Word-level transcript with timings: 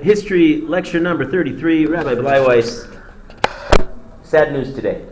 History 0.00 0.62
lecture 0.62 0.98
number 0.98 1.30
33, 1.30 1.84
Rabbi 1.84 2.14
Bleiweiss. 2.14 2.98
Sad 4.22 4.50
news 4.50 4.74
today. 4.74 5.04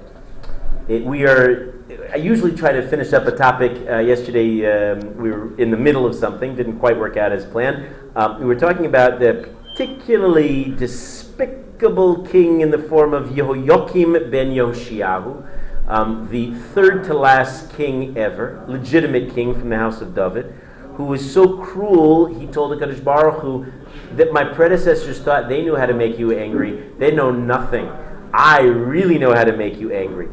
It, 0.89 1.05
we 1.05 1.27
are, 1.27 1.75
I 2.11 2.17
usually 2.17 2.57
try 2.57 2.73
to 2.73 2.89
finish 2.89 3.13
up 3.13 3.27
a 3.27 3.37
topic. 3.37 3.73
Uh, 3.87 3.99
yesterday 3.99 4.65
um, 4.65 5.17
we 5.19 5.31
were 5.31 5.55
in 5.59 5.71
the 5.71 5.77
middle 5.77 6.07
of 6.07 6.15
something, 6.15 6.57
didn't 6.57 6.79
quite 6.79 6.99
work 6.99 7.19
out 7.19 7.31
as 7.31 7.45
planned. 7.45 7.95
Um, 8.17 8.41
we 8.41 8.47
were 8.47 8.55
talking 8.55 8.87
about 8.87 9.21
the 9.21 9.55
particularly 9.75 10.75
despicable 10.79 12.27
king 12.27 12.63
in 12.63 12.71
the 12.71 12.79
form 12.79 13.13
of 13.13 13.29
Yehoiakim 13.29 14.31
ben 14.31 14.51
Yoshiahu, 14.51 15.47
um, 15.89 16.27
the 16.31 16.55
third 16.55 17.05
to 17.05 17.13
last 17.13 17.71
king 17.77 18.17
ever, 18.17 18.65
legitimate 18.67 19.35
king 19.35 19.53
from 19.53 19.69
the 19.69 19.77
house 19.77 20.01
of 20.01 20.15
David 20.15 20.55
who 21.01 21.07
was 21.07 21.33
so 21.33 21.57
cruel, 21.57 22.27
he 22.27 22.47
told 22.47 22.71
the 22.73 22.77
Kadosh 22.77 23.03
Baruch 23.03 23.41
Hu 23.41 23.65
that 24.13 24.33
my 24.33 24.45
predecessors 24.45 25.21
thought 25.21 25.49
they 25.49 25.63
knew 25.63 25.77
how 25.77 25.87
to 25.87 25.95
make 25.95 26.19
you 26.19 26.37
angry. 26.37 26.91
They 26.99 27.11
know 27.11 27.31
nothing. 27.31 27.91
I 28.33 28.61
really 28.61 29.19
know 29.19 29.35
how 29.35 29.45
to 29.45 29.57
make 29.57 29.79
you 29.79 29.93
angry. 29.93 30.29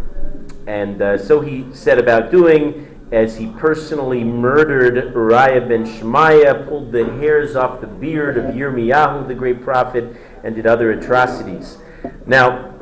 And 0.67 1.01
uh, 1.01 1.17
so 1.17 1.41
he 1.41 1.65
set 1.73 1.97
about 1.97 2.31
doing 2.31 2.93
as 3.11 3.37
he 3.37 3.47
personally 3.47 4.23
murdered 4.23 5.13
Uriah 5.13 5.61
ben 5.61 5.85
Shemaiah, 5.85 6.65
pulled 6.67 6.91
the 6.91 7.05
hairs 7.05 7.55
off 7.55 7.79
the 7.79 7.87
beard 7.87 8.37
of 8.37 8.53
Yirmiyahu, 8.53 9.27
the 9.27 9.35
great 9.35 9.63
prophet, 9.63 10.17
and 10.43 10.55
did 10.55 10.67
other 10.67 10.91
atrocities. 10.91 11.77
Now, 12.25 12.73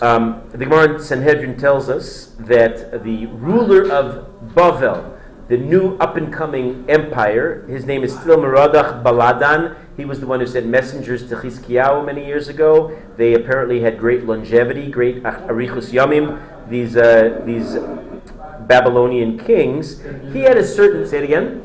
um, 0.00 0.42
the 0.50 0.58
Gemara 0.58 0.94
in 0.94 1.02
Sanhedrin 1.02 1.58
tells 1.58 1.90
us 1.90 2.34
that 2.38 3.04
the 3.04 3.26
ruler 3.26 3.90
of 3.90 4.26
Bavel, 4.54 5.18
the 5.48 5.58
new 5.58 5.96
up 5.98 6.16
and 6.16 6.32
coming 6.32 6.86
empire. 6.88 7.66
His 7.66 7.84
name 7.84 8.02
is 8.02 8.16
still 8.18 8.38
Merodach 8.38 9.02
Baladan. 9.02 9.76
He 10.00 10.06
was 10.06 10.18
the 10.18 10.26
one 10.26 10.40
who 10.40 10.46
sent 10.46 10.64
messengers 10.64 11.28
to 11.28 11.36
Chizkiyahu 11.36 12.06
many 12.06 12.24
years 12.24 12.48
ago. 12.48 12.98
They 13.18 13.34
apparently 13.34 13.82
had 13.82 13.98
great 13.98 14.24
longevity, 14.24 14.90
great 14.90 15.22
arichus 15.22 15.90
yamim. 15.92 16.40
These 16.70 16.96
uh, 16.96 17.42
these 17.44 17.74
Babylonian 18.66 19.38
kings. 19.38 20.00
He 20.32 20.40
had 20.40 20.56
a 20.56 20.66
certain. 20.66 21.06
Say 21.06 21.18
it 21.18 21.24
again. 21.24 21.60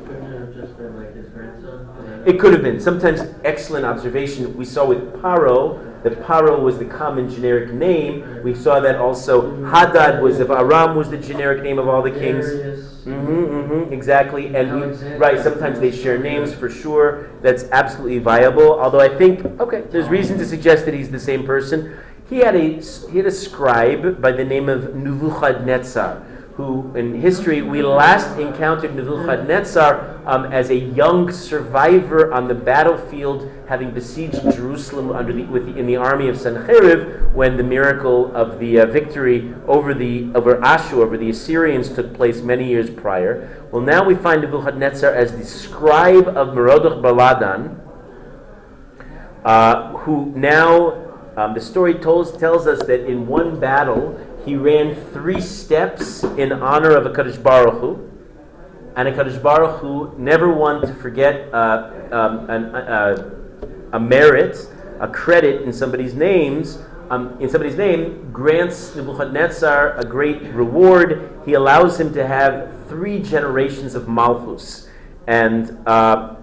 It 2.26 2.38
could 2.42 2.52
have 2.52 2.62
been. 2.62 2.82
Sometimes 2.82 3.22
excellent 3.46 3.86
observation. 3.86 4.58
We 4.58 4.66
saw 4.66 4.86
with 4.86 5.14
Paro 5.14 6.04
that 6.04 6.22
Paro 6.22 6.62
was 6.62 6.78
the 6.78 6.84
common 6.84 7.30
generic 7.30 7.72
name. 7.72 8.44
We 8.44 8.54
saw 8.54 8.82
that 8.82 8.98
also 8.98 9.64
Hadad 9.64 10.22
was 10.22 10.42
of 10.42 10.52
Aram 10.52 10.98
was 10.98 11.10
the 11.10 11.18
generic 11.18 11.64
name 11.64 11.80
of 11.80 11.88
all 11.88 12.02
the 12.02 12.12
kings. 12.12 12.95
Mm-hmm, 13.06 13.72
mm-hmm, 13.72 13.94
exactly. 13.94 14.56
And 14.56 14.74
we, 14.82 15.16
right, 15.18 15.40
sometimes 15.40 15.80
they 15.80 15.92
share 15.92 16.18
names 16.18 16.54
for 16.54 16.70
sure. 16.70 17.30
That's 17.42 17.66
absolutely 17.66 18.20
viable. 18.20 18.80
Although 18.80 19.02
I 19.02 19.16
think 19.16 19.46
okay, 19.60 19.82
there's 19.92 20.10
reason 20.10 20.38
to 20.40 20.46
suggest 20.46 20.86
that 20.86 20.94
he's 20.94 21.12
the 21.12 21.20
same 21.20 21.46
person. 21.46 21.98
He 22.30 22.38
had 22.38 22.56
a 22.56 22.82
he 22.82 23.18
had 23.18 23.28
a 23.28 23.32
scribe 23.32 24.20
by 24.22 24.32
the 24.32 24.44
name 24.44 24.70
of 24.70 24.96
Nebuchadnezzar 24.96 26.24
who 26.56 26.96
in 26.96 27.20
history 27.20 27.62
we 27.62 27.82
last 27.82 28.40
encountered 28.40 28.96
Nebuchadnezzar 28.96 30.22
um, 30.26 30.46
as 30.54 30.70
a 30.70 30.76
young 30.76 31.30
survivor 31.32 32.32
on 32.32 32.48
the 32.48 32.56
battlefield, 32.56 33.52
having 33.68 33.92
besieged 33.92 34.42
Jerusalem 34.54 35.12
under 35.12 35.34
the, 35.34 35.44
with 35.46 35.66
the, 35.66 35.80
in 35.80 35.88
the 35.88 35.96
army 35.96 36.28
of 36.28 36.38
Sennacherib 36.38 37.34
when 37.34 37.58
the 37.58 37.64
miracle 37.64 38.36
of 38.36 38.60
the 38.60 38.80
uh, 38.80 38.86
victory 38.86 39.54
over 39.68 39.94
the 39.94 40.32
over 40.36 40.64
Ashur, 40.64 41.02
over 41.02 41.18
the 41.18 41.30
Assyrians, 41.30 41.94
took 41.94 42.14
place 42.14 42.42
many 42.42 42.68
years 42.68 42.90
prior. 42.90 43.68
Well, 43.72 43.82
now 43.82 44.04
we 44.04 44.16
find 44.16 44.42
Nebuchadnezzar 44.42 45.12
as 45.12 45.32
the 45.32 45.44
scribe 45.44 46.28
of 46.28 46.50
Merodach 46.50 47.02
Baladan, 47.02 47.80
uh, 49.44 49.98
who 49.98 50.32
now 50.36 51.06
um, 51.38 51.54
the 51.54 51.62
story 51.62 51.96
tells, 51.96 52.38
tells 52.38 52.66
us 52.66 52.80
that 52.88 53.06
in 53.06 53.28
one 53.28 53.60
battle 53.60 54.18
he 54.46 54.56
ran 54.56 54.96
three 55.12 55.42
steps 55.42 56.24
in 56.24 56.52
honor 56.52 56.92
of 56.92 57.06
a 57.06 57.40
Baruch 57.40 57.80
Hu, 57.82 58.12
and 58.96 59.08
a 59.08 59.12
Kadosh 59.12 59.42
Baruch 59.42 59.82
Hu 59.82 60.16
never 60.18 60.54
one 60.54 60.82
to 60.82 60.94
forget 60.94 61.54
uh, 61.54 61.92
um, 62.12 62.50
an, 62.50 62.76
uh, 62.76 63.32
a 63.94 64.00
merit, 64.00 64.58
a 65.00 65.08
credit 65.08 65.62
in 65.64 65.74
somebody's 65.74 66.14
names. 66.14 66.80
Um, 67.10 67.40
in 67.40 67.50
somebody's 67.50 67.78
name, 67.78 68.32
grants 68.32 68.96
Nebuchadnezzar 68.96 69.98
a 69.98 70.04
great 70.04 70.42
reward. 70.54 71.42
He 71.46 71.54
allows 71.54 72.00
him 72.00 72.14
to 72.14 72.26
have 72.26 72.88
three 72.88 73.22
generations 73.22 73.94
of 73.94 74.08
Malchus. 74.08 74.88
And 75.28 75.78
uh, 75.88 76.36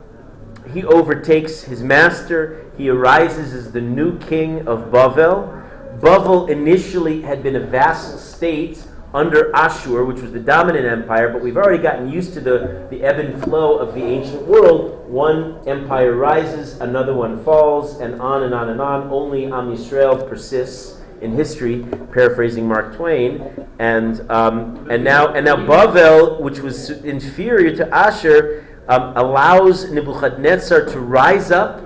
he 0.73 0.85
overtakes 0.85 1.63
his 1.63 1.83
master. 1.83 2.71
He 2.77 2.89
arises 2.89 3.53
as 3.53 3.73
the 3.73 3.81
new 3.81 4.19
king 4.19 4.67
of 4.69 4.93
Bavel 4.93 5.63
Bavel 6.03 6.49
initially 6.49 7.23
had 7.23 7.45
been 7.45 7.55
a 7.55 7.61
vassal 7.61 8.19
state 8.19 8.85
under 9.15 9.55
Ashur, 9.55 10.05
which 10.05 10.21
was 10.21 10.33
the 10.33 10.41
dominant 10.41 10.87
empire, 10.87 11.29
but 11.29 11.43
we've 11.43 11.57
already 11.57 11.83
gotten 11.83 12.11
used 12.11 12.33
to 12.35 12.41
the, 12.41 12.87
the 12.91 13.03
ebb 13.03 13.19
and 13.19 13.43
flow 13.43 13.79
of 13.79 13.95
the 13.95 14.03
ancient 14.03 14.43
world. 14.47 15.09
One 15.09 15.61
empire 15.69 16.15
rises, 16.15 16.81
another 16.81 17.15
one 17.15 17.45
falls, 17.45 18.01
and 18.01 18.21
on 18.21 18.45
and 18.45 18.55
on 18.55 18.71
and 18.71 18.81
on. 18.81 19.11
Only 19.11 19.45
Am 19.45 19.75
Yisrael 19.75 20.27
persists 20.29 21.01
in 21.21 21.35
history, 21.35 21.87
paraphrasing 22.13 22.67
Mark 22.67 22.97
Twain. 22.97 23.67
And, 23.79 24.29
um, 24.31 24.91
and, 24.91 25.05
now, 25.05 25.35
and 25.35 25.45
now 25.45 25.57
Bavel, 25.57 26.41
which 26.41 26.61
was 26.61 26.91
inferior 26.91 27.77
to 27.77 27.95
Ashur, 27.95 28.67
um, 28.89 29.17
allows 29.17 29.91
Nebuchadnezzar 29.91 30.87
to 30.87 31.01
rise 31.01 31.51
up, 31.51 31.85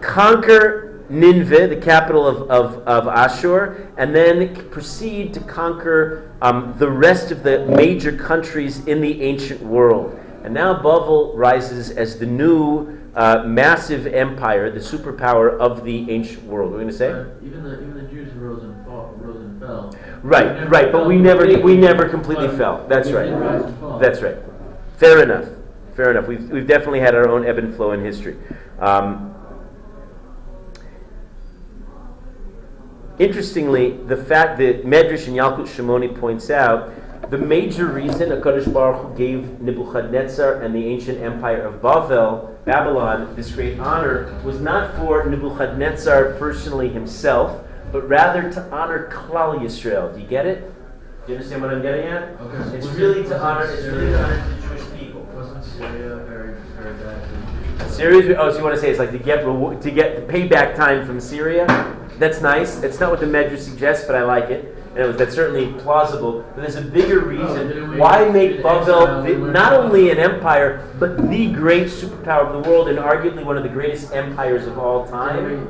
conquer 0.00 0.91
Nineveh, 1.12 1.68
the 1.68 1.76
capital 1.76 2.26
of, 2.26 2.50
of, 2.50 2.78
of 2.88 3.06
Ashur, 3.06 3.92
and 3.98 4.14
then 4.14 4.68
proceed 4.70 5.34
to 5.34 5.40
conquer 5.40 6.32
um, 6.40 6.74
the 6.78 6.90
rest 6.90 7.30
of 7.30 7.42
the 7.42 7.66
major 7.66 8.16
countries 8.16 8.86
in 8.86 9.00
the 9.00 9.22
ancient 9.22 9.60
world. 9.60 10.18
And 10.42 10.54
now 10.54 10.74
Bavel 10.74 11.36
rises 11.36 11.90
as 11.90 12.18
the 12.18 12.26
new 12.26 12.98
uh, 13.14 13.44
massive 13.44 14.06
empire, 14.06 14.70
the 14.70 14.80
superpower 14.80 15.58
of 15.58 15.84
the 15.84 16.10
ancient 16.10 16.44
world. 16.44 16.72
We're 16.72 16.78
going 16.78 16.88
to 16.88 16.94
say 16.94 17.10
uh, 17.12 17.26
even 17.44 17.62
the 17.62 17.74
even 17.74 17.94
the 17.94 18.02
Jews 18.10 18.32
rose 18.32 18.64
and, 18.64 18.84
fought, 18.86 19.22
rose 19.22 19.36
and 19.36 19.60
fell. 19.60 19.94
Right, 20.22 20.68
right, 20.70 20.90
but 20.90 21.06
we 21.06 21.18
never 21.18 21.60
we 21.60 21.76
never 21.76 22.08
completely 22.08 22.48
fell. 22.48 22.86
That's 22.88 23.10
right. 23.10 23.30
That's 24.00 24.22
right. 24.22 24.38
Fair 24.96 25.22
enough. 25.22 25.48
Fair 25.94 26.10
enough. 26.10 26.26
We've 26.26 26.48
we've 26.50 26.66
definitely 26.66 27.00
had 27.00 27.14
our 27.14 27.28
own 27.28 27.46
ebb 27.46 27.58
and 27.58 27.74
flow 27.74 27.92
in 27.92 28.02
history. 28.02 28.38
Um, 28.80 29.31
Interestingly, 33.22 33.92
the 34.08 34.16
fact 34.16 34.58
that 34.58 34.84
Medrash 34.84 35.28
and 35.28 35.36
Yalkut 35.36 35.68
Shimoni 35.68 36.18
points 36.18 36.50
out 36.50 36.90
the 37.30 37.38
major 37.38 37.86
reason 37.86 38.30
HaKadosh 38.30 38.72
Baruch 38.74 39.12
Hu 39.12 39.16
gave 39.16 39.60
Nebuchadnezzar 39.60 40.54
and 40.54 40.74
the 40.74 40.84
ancient 40.84 41.20
empire 41.20 41.62
of 41.62 41.80
Bavel, 41.80 42.52
Babylon, 42.64 43.32
this 43.36 43.52
great 43.52 43.78
honor 43.78 44.36
was 44.44 44.60
not 44.60 44.96
for 44.96 45.24
Nebuchadnezzar 45.24 46.32
personally 46.32 46.88
himself, 46.88 47.64
but 47.92 48.08
rather 48.08 48.50
to 48.54 48.70
honor 48.72 49.08
Klal 49.08 49.56
Yisrael. 49.60 50.12
Do 50.12 50.20
you 50.20 50.26
get 50.26 50.44
it? 50.44 50.74
Do 51.24 51.32
you 51.32 51.38
understand 51.38 51.62
what 51.62 51.72
I'm 51.72 51.80
getting 51.80 52.06
at? 52.06 52.40
Okay. 52.40 52.76
It's 52.76 52.88
really 52.88 53.22
to 53.22 53.40
honor. 53.40 53.66
It's 53.66 53.84
really 53.84 54.10
to 54.10 54.24
honor 54.24 54.48
the 54.48 54.66
Jewish 54.66 54.98
people. 54.98 55.20
Wasn't 55.32 55.64
Syria 55.64 56.16
very 56.26 56.56
very 56.76 56.94
bad? 56.94 57.88
Syria. 57.88 58.36
Oh, 58.40 58.50
so 58.50 58.58
you 58.58 58.64
want 58.64 58.74
to 58.74 58.80
say 58.80 58.90
it's 58.90 58.98
like 58.98 59.12
to 59.12 59.18
get 59.18 59.42
to 59.44 59.90
get 59.92 60.26
payback 60.26 60.74
time 60.74 61.06
from 61.06 61.20
Syria? 61.20 62.00
That's 62.18 62.40
nice. 62.40 62.82
It's 62.82 63.00
not 63.00 63.10
what 63.10 63.20
the 63.20 63.26
Medrash 63.26 63.60
suggests, 63.60 64.06
but 64.06 64.14
I 64.14 64.22
like 64.22 64.50
it. 64.50 64.76
And 64.90 64.98
it 64.98 65.06
was, 65.06 65.16
that's 65.16 65.34
certainly 65.34 65.72
plausible. 65.80 66.44
But 66.54 66.62
there's 66.62 66.76
a 66.76 66.82
bigger 66.82 67.20
reason. 67.20 67.96
Why 67.98 68.28
make 68.28 68.62
Bavel 68.62 69.52
not 69.52 69.72
only 69.72 70.10
an 70.10 70.18
empire, 70.18 70.86
but 70.98 71.30
the 71.30 71.50
great 71.50 71.88
superpower 71.88 72.46
of 72.46 72.62
the 72.62 72.70
world 72.70 72.88
and 72.88 72.98
arguably 72.98 73.44
one 73.44 73.56
of 73.56 73.62
the 73.62 73.70
greatest 73.70 74.12
empires 74.12 74.66
of 74.66 74.78
all 74.78 75.08
time? 75.08 75.66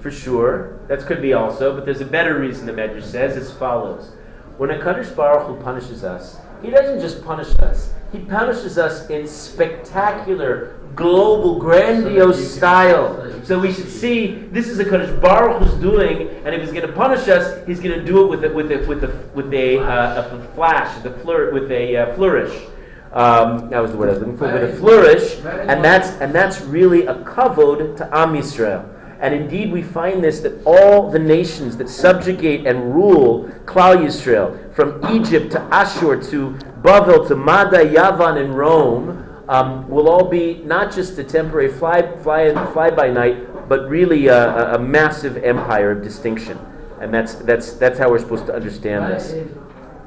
For 0.00 0.10
sure. 0.10 0.78
That 0.88 1.00
could 1.00 1.20
be 1.20 1.34
also. 1.34 1.74
But 1.74 1.84
there's 1.84 2.00
a 2.00 2.06
better 2.06 2.38
reason 2.38 2.66
the 2.66 2.72
Medrash 2.72 3.04
says 3.04 3.36
as 3.36 3.52
follows. 3.52 4.12
When 4.56 4.70
a 4.70 4.78
Kadosh 4.78 5.14
Baruch 5.14 5.46
Hu 5.46 5.62
punishes 5.62 6.02
us, 6.02 6.38
he 6.62 6.70
doesn't 6.70 7.00
just 7.00 7.22
punish 7.24 7.58
us. 7.58 7.92
He 8.12 8.18
punishes 8.18 8.76
us 8.76 9.08
in 9.08 9.28
spectacular, 9.28 10.76
global, 10.96 11.58
grandiose 11.60 12.54
style. 12.54 13.32
So 13.44 13.58
we 13.58 13.72
should 13.72 13.88
see 13.88 14.48
this 14.50 14.68
is 14.68 14.80
a 14.80 14.84
Kadosh 14.84 15.20
Baruch 15.20 15.62
who's 15.62 15.80
doing, 15.80 16.28
and 16.44 16.54
if 16.54 16.60
he's 16.60 16.72
going 16.72 16.86
to 16.86 16.92
punish 16.92 17.28
us, 17.28 17.64
he's 17.66 17.78
going 17.78 17.98
to 17.98 18.04
do 18.04 18.24
it 18.24 18.26
with 18.26 18.44
a, 18.44 18.50
with 18.50 18.72
a, 18.72 18.78
with 18.86 19.04
a, 19.04 19.28
with 19.34 19.54
a, 19.54 19.78
uh, 19.78 20.36
a 20.36 20.54
flash, 20.54 21.02
the 21.02 21.10
fleur, 21.10 21.52
with 21.52 21.70
a 21.70 21.96
uh, 21.96 22.14
flourish. 22.16 22.66
Um, 23.12 23.70
that 23.70 23.80
was 23.80 23.92
the 23.92 23.96
word 23.96 24.08
I 24.08 24.12
was 24.12 24.20
looking 24.20 24.38
for. 24.38 24.52
With 24.52 24.74
a 24.74 24.76
flourish, 24.76 25.38
and 25.68 25.84
that's 25.84 26.10
and 26.20 26.32
that's 26.32 26.60
really 26.60 27.06
a 27.06 27.14
kavod 27.24 27.96
to 27.96 28.16
Am 28.16 28.34
Yisrael. 28.34 28.88
And 29.20 29.34
indeed, 29.34 29.70
we 29.70 29.82
find 29.82 30.24
this 30.24 30.40
that 30.40 30.64
all 30.64 31.10
the 31.10 31.18
nations 31.18 31.76
that 31.76 31.88
subjugate 31.88 32.66
and 32.66 32.94
rule 32.94 33.50
Klal 33.66 33.98
Yisrael, 33.98 34.72
from 34.74 35.04
Egypt 35.14 35.52
to 35.52 35.60
Ashur 35.74 36.22
to 36.30 36.56
Bavel 36.82 37.26
to 37.28 37.36
Mada, 37.36 37.78
Yavan, 37.84 38.42
and 38.42 38.56
Rome, 38.56 39.26
um, 39.48 39.88
will 39.88 40.08
all 40.08 40.28
be 40.28 40.62
not 40.64 40.92
just 40.92 41.18
a 41.18 41.24
temporary 41.24 41.68
fly, 41.68 42.02
fly, 42.18 42.52
fly 42.72 42.90
by 42.90 43.10
night, 43.10 43.68
but 43.68 43.88
really 43.88 44.28
a, 44.28 44.72
a, 44.72 44.74
a 44.76 44.78
massive 44.78 45.36
empire 45.38 45.90
of 45.90 46.02
distinction. 46.02 46.58
And 47.00 47.12
that's, 47.12 47.34
that's, 47.34 47.72
that's 47.74 47.98
how 47.98 48.10
we're 48.10 48.18
supposed 48.18 48.46
to 48.46 48.54
understand 48.54 49.04
Where 49.04 49.14
this. 49.14 49.32
is, 49.32 49.50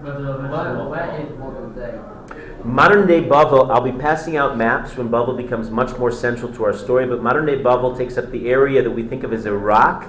But 0.02 0.20
they'll 0.20 0.38
where, 0.38 0.46
eventually- 0.46 0.90
where 0.90 1.22
is 1.22 1.38
modern? 1.38 2.10
Modern 2.64 3.08
day 3.08 3.22
Bavel, 3.22 3.70
I'll 3.72 3.82
be 3.82 3.92
passing 3.92 4.38
out 4.38 4.58
maps 4.58 4.96
when 4.96 5.10
Bavel 5.10 5.36
becomes 5.36 5.70
much 5.70 5.98
more 5.98 6.12
central 6.12 6.50
to 6.54 6.64
our 6.64 6.72
story, 6.74 7.06
but 7.06 7.22
modern 7.22 7.46
day 7.46 7.58
Bavel 7.62 7.98
takes 7.98 8.18
up 8.18 8.32
the 8.32 8.48
area 8.48 8.82
that 8.82 8.92
we 8.92 9.04
think 9.04 9.24
of 9.24 9.34
as 9.34 9.46
Iraq, 9.46 10.06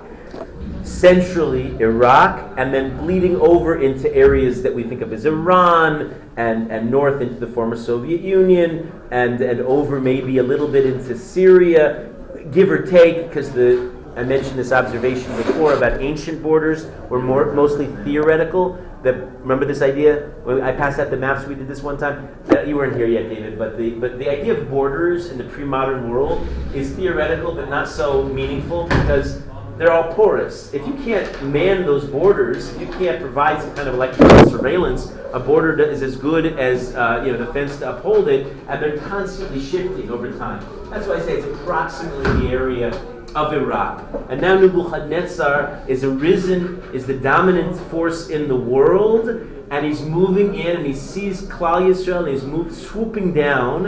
centrally 0.82 1.76
Iraq, 1.80 2.54
and 2.58 2.72
then 2.72 2.96
bleeding 2.98 3.36
over 3.36 3.82
into 3.82 4.14
areas 4.14 4.62
that 4.62 4.74
we 4.74 4.82
think 4.82 5.00
of 5.00 5.12
as 5.12 5.24
Iran 5.24 6.14
and, 6.36 6.70
and 6.70 6.90
north 6.90 7.20
into 7.20 7.36
the 7.36 7.46
former 7.46 7.76
Soviet 7.76 8.20
Union 8.20 8.92
and, 9.10 9.40
and 9.40 9.60
over 9.60 10.00
maybe 10.00 10.38
a 10.38 10.42
little 10.42 10.68
bit 10.68 10.86
into 10.86 11.16
Syria, 11.16 12.10
give 12.52 12.70
or 12.70 12.84
take, 12.84 13.28
because 13.28 13.52
the 13.52 13.94
I 14.16 14.22
mentioned 14.22 14.56
this 14.56 14.70
observation 14.70 15.36
before 15.36 15.72
about 15.72 16.00
ancient 16.00 16.40
borders 16.40 16.86
were 17.10 17.20
more 17.20 17.52
mostly 17.52 17.86
theoretical. 18.04 18.78
That 19.02 19.16
remember 19.40 19.64
this 19.64 19.82
idea? 19.82 20.30
When 20.44 20.62
I 20.62 20.70
passed 20.70 21.00
out 21.00 21.10
the 21.10 21.16
maps, 21.16 21.48
we 21.48 21.56
did 21.56 21.66
this 21.66 21.82
one 21.82 21.98
time. 21.98 22.28
You 22.64 22.76
weren't 22.76 22.96
here 22.96 23.08
yet, 23.08 23.28
David, 23.28 23.58
but 23.58 23.76
the 23.76 23.90
but 23.90 24.18
the 24.18 24.30
idea 24.30 24.54
of 24.54 24.70
borders 24.70 25.30
in 25.30 25.36
the 25.36 25.44
pre-modern 25.44 26.08
world 26.08 26.46
is 26.72 26.94
theoretical, 26.94 27.54
but 27.56 27.68
not 27.68 27.88
so 27.88 28.22
meaningful 28.22 28.84
because 28.84 29.42
they're 29.76 29.92
all 29.92 30.12
porous. 30.14 30.72
If 30.72 30.86
you 30.86 30.94
can't 31.04 31.42
man 31.42 31.84
those 31.84 32.04
borders, 32.04 32.72
if 32.74 32.80
you 32.80 32.86
can't 32.86 33.20
provide 33.20 33.60
some 33.60 33.74
kind 33.74 33.88
of 33.88 33.94
electronic 33.94 34.48
surveillance, 34.48 35.12
a 35.32 35.40
border 35.40 35.82
is 35.82 36.02
as 36.02 36.16
good 36.16 36.58
as 36.58 36.94
uh, 36.94 37.22
you 37.24 37.32
know 37.32 37.38
the 37.44 37.52
fence 37.52 37.78
to 37.78 37.96
uphold 37.96 38.28
it, 38.28 38.46
and 38.68 38.80
they're 38.80 38.98
constantly 38.98 39.60
shifting 39.60 40.10
over 40.10 40.30
time. 40.38 40.64
That's 40.90 41.06
why 41.08 41.16
I 41.16 41.20
say 41.20 41.38
it's 41.38 41.46
approximately 41.46 42.46
the 42.46 42.52
area 42.52 42.90
of 43.34 43.52
Iraq. 43.52 44.04
And 44.28 44.40
now 44.40 44.58
Nebuchadnezzar 44.58 45.84
is 45.88 46.04
arisen, 46.04 46.80
is 46.92 47.06
the 47.06 47.18
dominant 47.18 47.76
force 47.90 48.28
in 48.28 48.46
the 48.46 48.56
world, 48.56 49.28
and 49.70 49.84
he's 49.84 50.02
moving 50.02 50.54
in 50.54 50.76
and 50.76 50.86
he 50.86 50.94
sees 50.94 51.42
Klal 51.42 51.82
Yisrael 51.82 52.20
and 52.20 52.28
he's 52.28 52.44
moved, 52.44 52.72
swooping 52.72 53.34
down. 53.34 53.86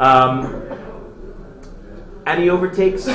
Um, 0.00 0.64
and 2.24 2.42
he 2.42 2.50
overtakes 2.50 3.06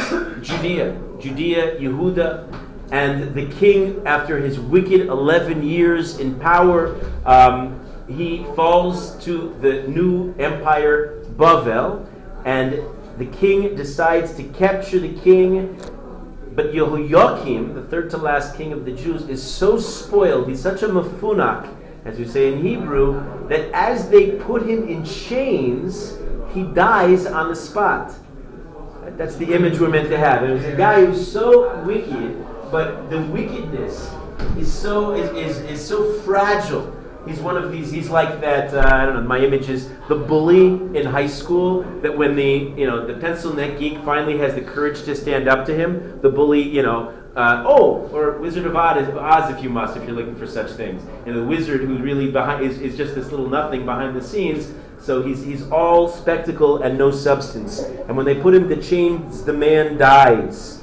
Judea, 0.42 1.00
Judea, 1.24 1.80
Yehuda, 1.80 2.52
and 2.92 3.34
the 3.34 3.46
king, 3.56 4.02
after 4.06 4.38
his 4.40 4.60
wicked 4.60 5.08
11 5.08 5.64
years 5.64 6.20
in 6.20 6.38
power, 6.38 7.00
um, 7.26 7.80
he 8.10 8.44
falls 8.58 9.16
to 9.24 9.56
the 9.62 9.84
new 9.88 10.36
empire, 10.38 11.24
Bavel, 11.38 12.06
and 12.44 12.84
the 13.18 13.26
king 13.26 13.74
decides 13.74 14.34
to 14.36 14.44
capture 14.44 15.00
the 15.00 15.18
king. 15.22 15.80
But 16.56 16.74
Yehoiakim, 16.74 17.74
the 17.74 17.84
third 17.84 18.10
to 18.12 18.18
last 18.18 18.58
king 18.58 18.74
of 18.74 18.84
the 18.84 18.92
Jews, 18.92 19.30
is 19.30 19.42
so 19.42 19.80
spoiled, 19.80 20.50
he's 20.50 20.62
such 20.62 20.84
a 20.84 20.90
mafunak, 20.90 21.74
as 22.04 22.20
we 22.20 22.28
say 22.28 22.52
in 22.52 22.62
Hebrew, 22.62 23.48
that 23.48 23.72
as 23.74 24.10
they 24.10 24.32
put 24.32 24.64
him 24.64 24.90
in 24.90 25.06
chains, 25.06 26.18
he 26.54 26.64
dies 26.64 27.26
on 27.26 27.48
the 27.48 27.56
spot. 27.56 28.14
That's 29.18 29.36
the 29.36 29.54
image 29.54 29.80
we're 29.80 29.90
meant 29.90 30.10
to 30.10 30.18
have. 30.18 30.44
It 30.44 30.52
was 30.52 30.66
a 30.66 30.76
guy 30.76 31.06
who's 31.06 31.32
so 31.32 31.84
wicked, 31.84 32.46
but 32.72 33.10
the 33.10 33.22
wickedness 33.22 34.12
is 34.58 34.72
so 34.72 35.14
is, 35.14 35.30
is, 35.32 35.58
is 35.70 35.88
so 35.88 36.14
fragile. 36.22 36.96
He's 37.26 37.40
one 37.40 37.56
of 37.56 37.72
these. 37.72 37.92
He's 37.92 38.10
like 38.10 38.42
that. 38.42 38.74
Uh, 38.74 38.82
I 38.82 39.06
don't 39.06 39.16
know. 39.16 39.22
My 39.22 39.40
image 39.40 39.70
is 39.70 39.90
the 40.10 40.16
bully 40.16 40.74
in 40.98 41.06
high 41.06 41.28
school. 41.28 41.84
That 42.02 42.18
when 42.18 42.36
the 42.36 42.74
you 42.78 42.86
know 42.86 43.08
the 43.08 43.14
pencil 43.14 43.54
neck 43.54 43.80
geek 43.80 43.98
finally 44.04 44.38
has 44.40 44.56
the 44.56 44.62
courage 44.62 45.04
to 45.04 45.16
stand 45.16 45.48
up 45.48 45.66
to 45.68 45.74
him, 45.74 46.20
the 46.22 46.30
bully 46.30 46.62
you 46.62 46.82
know. 46.82 47.14
Uh, 47.36 47.64
oh, 47.66 48.08
or 48.14 48.38
Wizard 48.38 48.68
of 48.68 48.76
Oz, 48.76 49.10
Oz, 49.10 49.50
if 49.50 49.64
you 49.64 49.70
must, 49.70 49.98
if 49.98 50.04
you're 50.04 50.16
looking 50.16 50.36
for 50.36 50.46
such 50.46 50.70
things. 50.74 51.02
And 51.26 51.36
the 51.36 51.44
wizard 51.44 51.82
who 51.82 51.98
really 51.98 52.30
behind 52.30 52.64
is, 52.64 52.80
is 52.80 52.96
just 52.96 53.16
this 53.16 53.32
little 53.32 53.50
nothing 53.50 53.86
behind 53.86 54.16
the 54.16 54.22
scenes. 54.22 54.72
So 55.04 55.22
he's, 55.22 55.44
he's 55.44 55.70
all 55.70 56.08
spectacle 56.08 56.82
and 56.82 56.98
no 56.98 57.12
substance. 57.12 57.80
And 57.80 58.16
when 58.16 58.26
they 58.26 58.36
put 58.36 58.56
him 58.56 58.70
to 58.70 58.82
chains, 58.82 59.44
the 59.44 59.52
man 59.52 59.98
dies. 59.98 60.82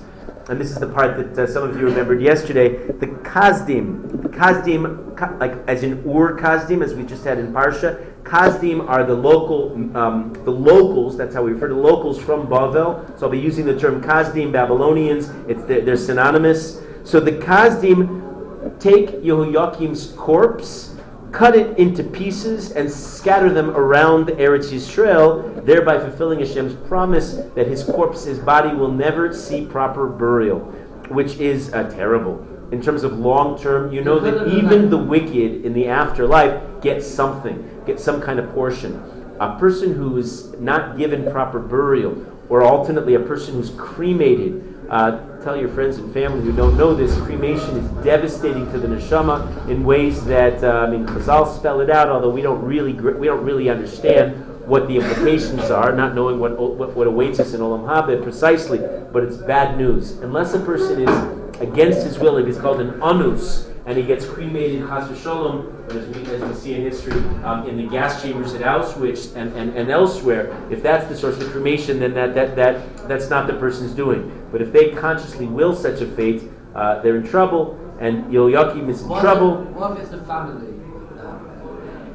And 0.50 0.60
this 0.60 0.70
is 0.70 0.76
the 0.76 0.88
part 0.88 1.16
that 1.16 1.42
uh, 1.42 1.50
some 1.50 1.62
of 1.62 1.74
you 1.80 1.86
remembered 1.86 2.20
yesterday. 2.20 2.86
The 2.86 3.06
Kazdim, 3.06 4.02
Kazdim, 4.34 5.16
ka- 5.16 5.34
like 5.40 5.54
as 5.66 5.82
in 5.82 6.06
Ur 6.06 6.36
Kazdim, 6.38 6.84
as 6.84 6.92
we 6.92 7.02
just 7.02 7.24
had 7.24 7.38
in 7.38 7.50
Parsha. 7.50 8.04
Kazdim 8.22 8.86
are 8.86 9.04
the 9.04 9.14
local, 9.14 9.72
um, 9.96 10.34
the 10.44 10.50
locals. 10.50 11.16
That's 11.16 11.34
how 11.34 11.42
we 11.42 11.52
refer 11.52 11.68
to 11.68 11.74
locals 11.74 12.20
from 12.20 12.46
Bavel. 12.46 13.18
So 13.18 13.24
I'll 13.24 13.32
be 13.32 13.38
using 13.38 13.64
the 13.64 13.78
term 13.78 14.02
Kazdim, 14.02 14.52
Babylonians. 14.52 15.30
It's 15.48 15.64
they're, 15.64 15.80
they're 15.80 15.96
synonymous. 15.96 16.82
So 17.04 17.20
the 17.20 17.32
Kazdim 17.32 18.78
take 18.80 19.22
Yehoiakim's 19.22 20.12
corpse 20.12 20.89
cut 21.32 21.54
it 21.56 21.78
into 21.78 22.02
pieces 22.02 22.72
and 22.72 22.90
scatter 22.90 23.52
them 23.52 23.70
around 23.70 24.28
Eretz 24.28 24.72
Yisrael, 24.72 25.64
thereby 25.64 25.98
fulfilling 25.98 26.40
Hashem's 26.40 26.74
promise 26.88 27.34
that 27.54 27.66
his 27.66 27.84
corpse, 27.84 28.24
his 28.24 28.38
body, 28.38 28.74
will 28.74 28.90
never 28.90 29.32
see 29.32 29.66
proper 29.66 30.06
burial, 30.08 30.60
which 31.08 31.36
is 31.36 31.72
uh, 31.72 31.88
terrible. 31.90 32.46
In 32.72 32.80
terms 32.80 33.02
of 33.02 33.18
long 33.18 33.58
term, 33.60 33.92
you 33.92 34.02
know 34.02 34.18
that 34.20 34.48
even 34.48 34.90
the 34.90 34.96
wicked 34.96 35.64
in 35.64 35.72
the 35.72 35.88
afterlife 35.88 36.62
get 36.80 37.02
something, 37.02 37.82
get 37.84 37.98
some 37.98 38.20
kind 38.20 38.38
of 38.38 38.52
portion. 38.52 39.02
A 39.40 39.58
person 39.58 39.94
who 39.94 40.16
is 40.18 40.52
not 40.58 40.96
given 40.96 41.30
proper 41.30 41.58
burial, 41.58 42.26
or 42.48 42.62
alternately 42.62 43.14
a 43.14 43.20
person 43.20 43.54
who's 43.54 43.70
cremated, 43.70 44.69
uh, 44.90 45.40
tell 45.42 45.56
your 45.56 45.68
friends 45.68 45.98
and 45.98 46.12
family 46.12 46.42
who 46.42 46.52
don't 46.52 46.76
know 46.76 46.94
this, 46.94 47.16
cremation 47.20 47.76
is 47.76 48.04
devastating 48.04 48.70
to 48.72 48.78
the 48.78 48.88
neshama 48.88 49.68
in 49.68 49.84
ways 49.84 50.24
that 50.24 50.62
uh, 50.64 50.86
I 50.86 50.90
mean, 50.90 51.06
Chazal 51.06 51.56
spell 51.56 51.80
it 51.80 51.90
out. 51.90 52.08
Although 52.08 52.30
we 52.30 52.42
don't 52.42 52.62
really 52.62 52.92
we 52.92 53.26
don't 53.26 53.44
really 53.44 53.70
understand 53.70 54.46
what 54.66 54.88
the 54.88 54.96
implications 54.96 55.70
are, 55.70 55.92
not 55.94 56.14
knowing 56.14 56.40
what 56.40 56.58
what, 56.58 56.94
what 56.94 57.06
awaits 57.06 57.38
us 57.38 57.54
in 57.54 57.60
Olam 57.60 57.84
Haba 57.86 58.20
precisely. 58.22 58.78
But 59.12 59.24
it's 59.24 59.36
bad 59.36 59.78
news 59.78 60.12
unless 60.22 60.54
a 60.54 60.60
person 60.60 61.08
is 61.08 61.60
against 61.60 62.02
his 62.02 62.18
will. 62.18 62.36
If 62.38 62.46
he's 62.46 62.58
called 62.58 62.80
an 62.80 63.00
anus 63.02 63.69
and 63.90 63.98
he 63.98 64.04
gets 64.04 64.24
cremated, 64.24 64.86
chas 64.86 65.08
v'sholom, 65.08 65.90
as 65.90 66.06
we, 66.06 66.22
as 66.32 66.40
we 66.40 66.54
see 66.54 66.74
in 66.74 66.82
history, 66.82 67.20
um, 67.42 67.68
in 67.68 67.76
the 67.76 67.88
gas 67.88 68.22
chambers 68.22 68.54
at 68.54 68.60
Auschwitz 68.60 69.34
and, 69.34 69.52
and, 69.56 69.76
and 69.76 69.90
elsewhere, 69.90 70.56
if 70.70 70.80
that's 70.80 71.08
the 71.08 71.16
source 71.16 71.36
of 71.38 71.50
cremation, 71.50 71.98
then 71.98 72.14
that, 72.14 72.32
that, 72.36 72.54
that, 72.54 73.08
that's 73.08 73.28
not 73.28 73.48
the 73.48 73.54
person's 73.54 73.90
doing. 73.90 74.46
But 74.52 74.62
if 74.62 74.72
they 74.72 74.90
consciously 74.90 75.46
will 75.46 75.74
such 75.74 76.00
a 76.02 76.06
fate, 76.06 76.44
uh, 76.76 77.02
they're 77.02 77.16
in 77.16 77.26
trouble, 77.26 77.76
and 77.98 78.26
Yoyakim 78.32 78.88
is 78.88 79.02
in 79.02 79.08
What 79.08 79.22
trouble. 79.22 79.66
If, 79.66 79.74
what 79.74 79.92
if 79.96 79.98
it's 80.02 80.10
the 80.10 80.22
family? 80.22 80.68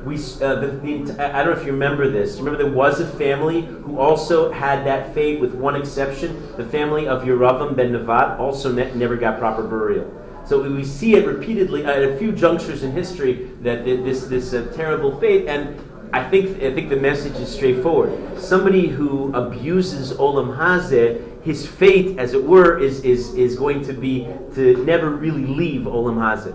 We, 0.05 0.15
uh, 0.15 0.55
the, 0.61 0.67
the, 0.67 1.15
I 1.19 1.41
I 1.41 1.43
don't 1.43 1.55
know 1.55 1.59
if 1.59 1.65
you 1.65 1.73
remember 1.73 2.09
this. 2.09 2.37
Remember, 2.37 2.61
there 2.63 2.71
was 2.71 3.01
a 3.01 3.07
family 3.07 3.63
who 3.63 3.99
also 3.99 4.49
had 4.49 4.85
that 4.85 5.13
fate, 5.13 5.41
with 5.41 5.55
one 5.55 5.75
exception. 5.75 6.55
The 6.55 6.63
family 6.63 7.07
of 7.07 7.23
Yeravam 7.23 7.75
ben 7.75 7.91
Nevat 7.91 8.39
also 8.39 8.71
ne- 8.71 8.93
never 8.93 9.17
got 9.17 9.39
proper 9.39 9.63
burial. 9.63 10.05
So 10.45 10.61
we- 10.61 10.69
we 10.69 10.83
see 10.83 11.15
it 11.15 11.25
repeatedly 11.27 11.85
at 11.85 12.03
a 12.03 12.15
few 12.17 12.31
junctures 12.31 12.83
in 12.83 12.91
history 12.91 13.49
that 13.63 13.85
this 13.85 14.25
this 14.25 14.53
uh, 14.53 14.63
terrible 14.75 15.11
fate. 15.17 15.47
And 15.47 15.75
I 16.13 16.23
think 16.23 16.61
I 16.63 16.71
think 16.71 16.89
the 16.89 16.95
message 16.95 17.35
is 17.37 17.49
straightforward. 17.49 18.11
Somebody 18.37 18.87
who 18.87 19.33
abuses 19.33 20.13
Olam 20.13 20.57
Hazeh, 20.57 21.19
his 21.43 21.65
fate, 21.65 22.17
as 22.19 22.33
it 22.33 22.43
were, 22.43 22.77
is 22.79 23.03
is 23.03 23.33
is 23.35 23.55
going 23.55 23.83
to 23.85 23.93
be 23.93 24.27
to 24.55 24.83
never 24.85 25.09
really 25.09 25.45
leave 25.45 25.81
Olam 25.81 26.17
Hazeh 26.17 26.53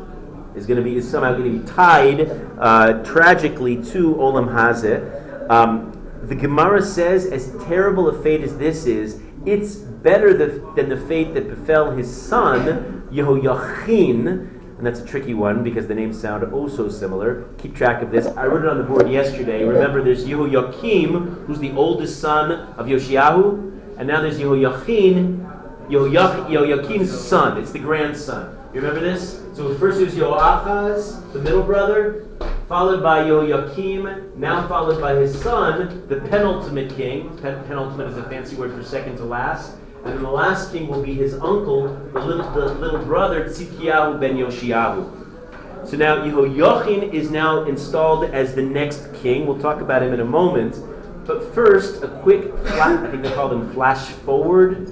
is 0.57 0.67
going 0.67 0.77
to 0.77 0.83
be 0.83 0.97
is 0.97 1.09
somehow 1.09 1.33
going 1.33 1.53
to 1.53 1.59
be 1.59 1.67
tied 1.67 2.31
uh, 2.59 3.03
tragically 3.05 3.77
to 3.77 4.15
Olam 4.15 4.53
Hazeh. 4.53 5.49
Um, 5.51 5.93
the 6.25 6.35
Gemara 6.35 6.83
says, 6.83 7.27
as 7.27 7.53
terrible 7.65 8.09
a 8.09 8.23
fate 8.23 8.43
as 8.43 8.57
this 8.57 8.87
is, 8.87 9.21
it's 9.47 9.77
better 9.77 10.35
that, 10.35 10.77
than 10.77 10.89
the 10.89 10.97
fate 10.97 11.35
that 11.35 11.49
befell 11.49 11.93
his 11.93 12.11
son 12.15 13.01
Yehoiachin, 13.11 14.27
and 14.79 14.87
that's 14.87 15.01
a 15.01 15.05
tricky 15.05 15.35
one 15.35 15.63
because 15.63 15.87
the 15.87 15.95
names 15.95 16.21
sound 16.21 16.45
oh 16.53 16.69
so 16.69 16.89
similar. 16.89 17.45
Keep 17.59 17.75
track 17.75 18.03
of 18.03 18.11
this. 18.11 18.27
I 18.27 18.47
wrote 18.47 18.65
it 18.65 18.69
on 18.69 18.79
the 18.79 18.85
board 18.85 19.11
yesterday. 19.11 19.65
Remember, 19.65 20.03
there's 20.03 20.25
Yehoiakim, 20.25 21.47
who's 21.47 21.59
the 21.59 21.73
oldest 21.73 22.21
son 22.21 22.53
of 22.53 22.87
Yoshiahu, 22.87 23.99
and 23.99 24.09
now 24.09 24.23
there's 24.23 24.39
Yehoiachin, 24.39 25.89
Yehoiach- 25.89 26.49
Yehoiakim's 26.49 27.11
son. 27.21 27.59
It's 27.59 27.73
the 27.73 27.79
grandson. 27.79 28.57
You 28.73 28.81
remember 28.81 29.01
this? 29.01 29.43
So 29.61 29.75
first 29.75 30.01
was 30.01 30.15
Yoachaz, 30.15 31.35
the 31.35 31.39
middle 31.39 31.63
brother, 31.63 32.27
followed 32.67 33.03
by 33.03 33.25
Yehoiakim, 33.25 34.35
now 34.37 34.67
followed 34.67 35.03
by 35.03 35.15
his 35.15 35.39
son, 35.39 36.09
the 36.09 36.17
penultimate 36.17 36.97
king. 36.97 37.37
Pen- 37.43 37.63
penultimate 37.65 38.07
is 38.07 38.17
a 38.17 38.23
fancy 38.23 38.57
word 38.57 38.73
for 38.73 38.83
second 38.83 39.19
to 39.19 39.25
last. 39.25 39.77
And 40.03 40.15
then 40.15 40.23
the 40.23 40.31
last 40.31 40.73
king 40.73 40.89
will 40.89 41.03
be 41.03 41.13
his 41.13 41.35
uncle, 41.35 41.95
the 42.15 42.21
little, 42.21 42.51
the 42.53 42.73
little 42.77 43.05
brother, 43.05 43.51
Tzidkiyahu 43.51 44.19
ben 44.19 44.39
Yoshiyahu. 44.39 45.87
So 45.87 45.99
now 45.99 46.25
Yehoiachin 46.25 47.13
is 47.13 47.31
now 47.31 47.65
installed 47.65 48.31
as 48.31 48.55
the 48.55 48.63
next 48.63 49.13
king. 49.17 49.45
We'll 49.47 49.61
talk 49.61 49.83
about 49.83 50.03
him 50.03 50.15
in 50.15 50.21
a 50.21 50.25
moment. 50.25 50.79
But 51.27 51.55
first, 51.55 52.03
a 52.03 52.09
quick, 52.09 52.45
flash, 52.45 52.99
I 52.99 53.11
think 53.11 53.25
they 53.25 53.33
call 53.33 53.51
them 53.51 53.71
flash 53.75 54.07
forward. 54.09 54.89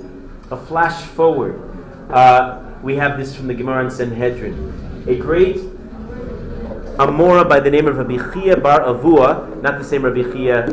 A 0.50 0.58
flash 0.58 1.04
forward. 1.04 1.58
Uh, 2.10 2.67
we 2.82 2.97
have 2.97 3.18
this 3.18 3.35
from 3.35 3.47
the 3.49 3.54
Gemara 3.54 3.85
in 3.85 3.90
Sanhedrin. 3.90 5.04
A 5.08 5.16
great 5.16 5.56
Amora 6.99 7.49
by 7.49 7.61
the 7.61 7.70
name 7.70 7.87
of 7.87 7.97
Rabbi 7.97 8.16
Chia 8.32 8.56
bar 8.56 8.80
Avua, 8.80 9.61
not 9.62 9.78
the 9.78 9.85
same 9.85 10.04
Rabbi 10.04 10.23
Chia 10.32 10.66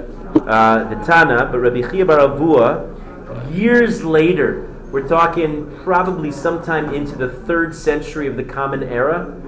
uh, 0.48 0.84
the 0.90 0.96
Tana, 1.06 1.50
but 1.52 1.60
Rabbi 1.60 1.90
Chia 1.90 2.06
bar 2.06 2.20
Avua, 2.20 3.54
years 3.56 4.04
later, 4.04 4.72
we're 4.92 5.08
talking 5.08 5.80
probably 5.84 6.32
sometime 6.32 6.94
into 6.94 7.16
the 7.16 7.30
third 7.30 7.76
century 7.76 8.28
of 8.28 8.36
the 8.36 8.44
Common 8.44 8.84
Era, 8.84 9.42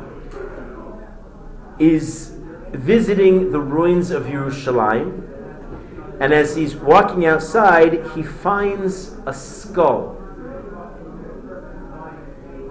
is 1.80 2.34
visiting 2.72 3.52
the 3.52 3.60
ruins 3.60 4.12
of 4.12 4.24
Yerushalayim. 4.24 5.24
And 6.20 6.34
as 6.34 6.56
he's 6.56 6.76
walking 6.76 7.26
outside, 7.28 8.06
he 8.16 8.24
finds 8.24 9.16
a 9.28 9.34
skull 9.34 10.17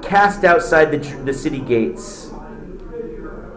cast 0.06 0.44
outside 0.44 0.86
the, 0.92 0.98
the 1.24 1.34
city 1.34 1.58
gates. 1.58 2.30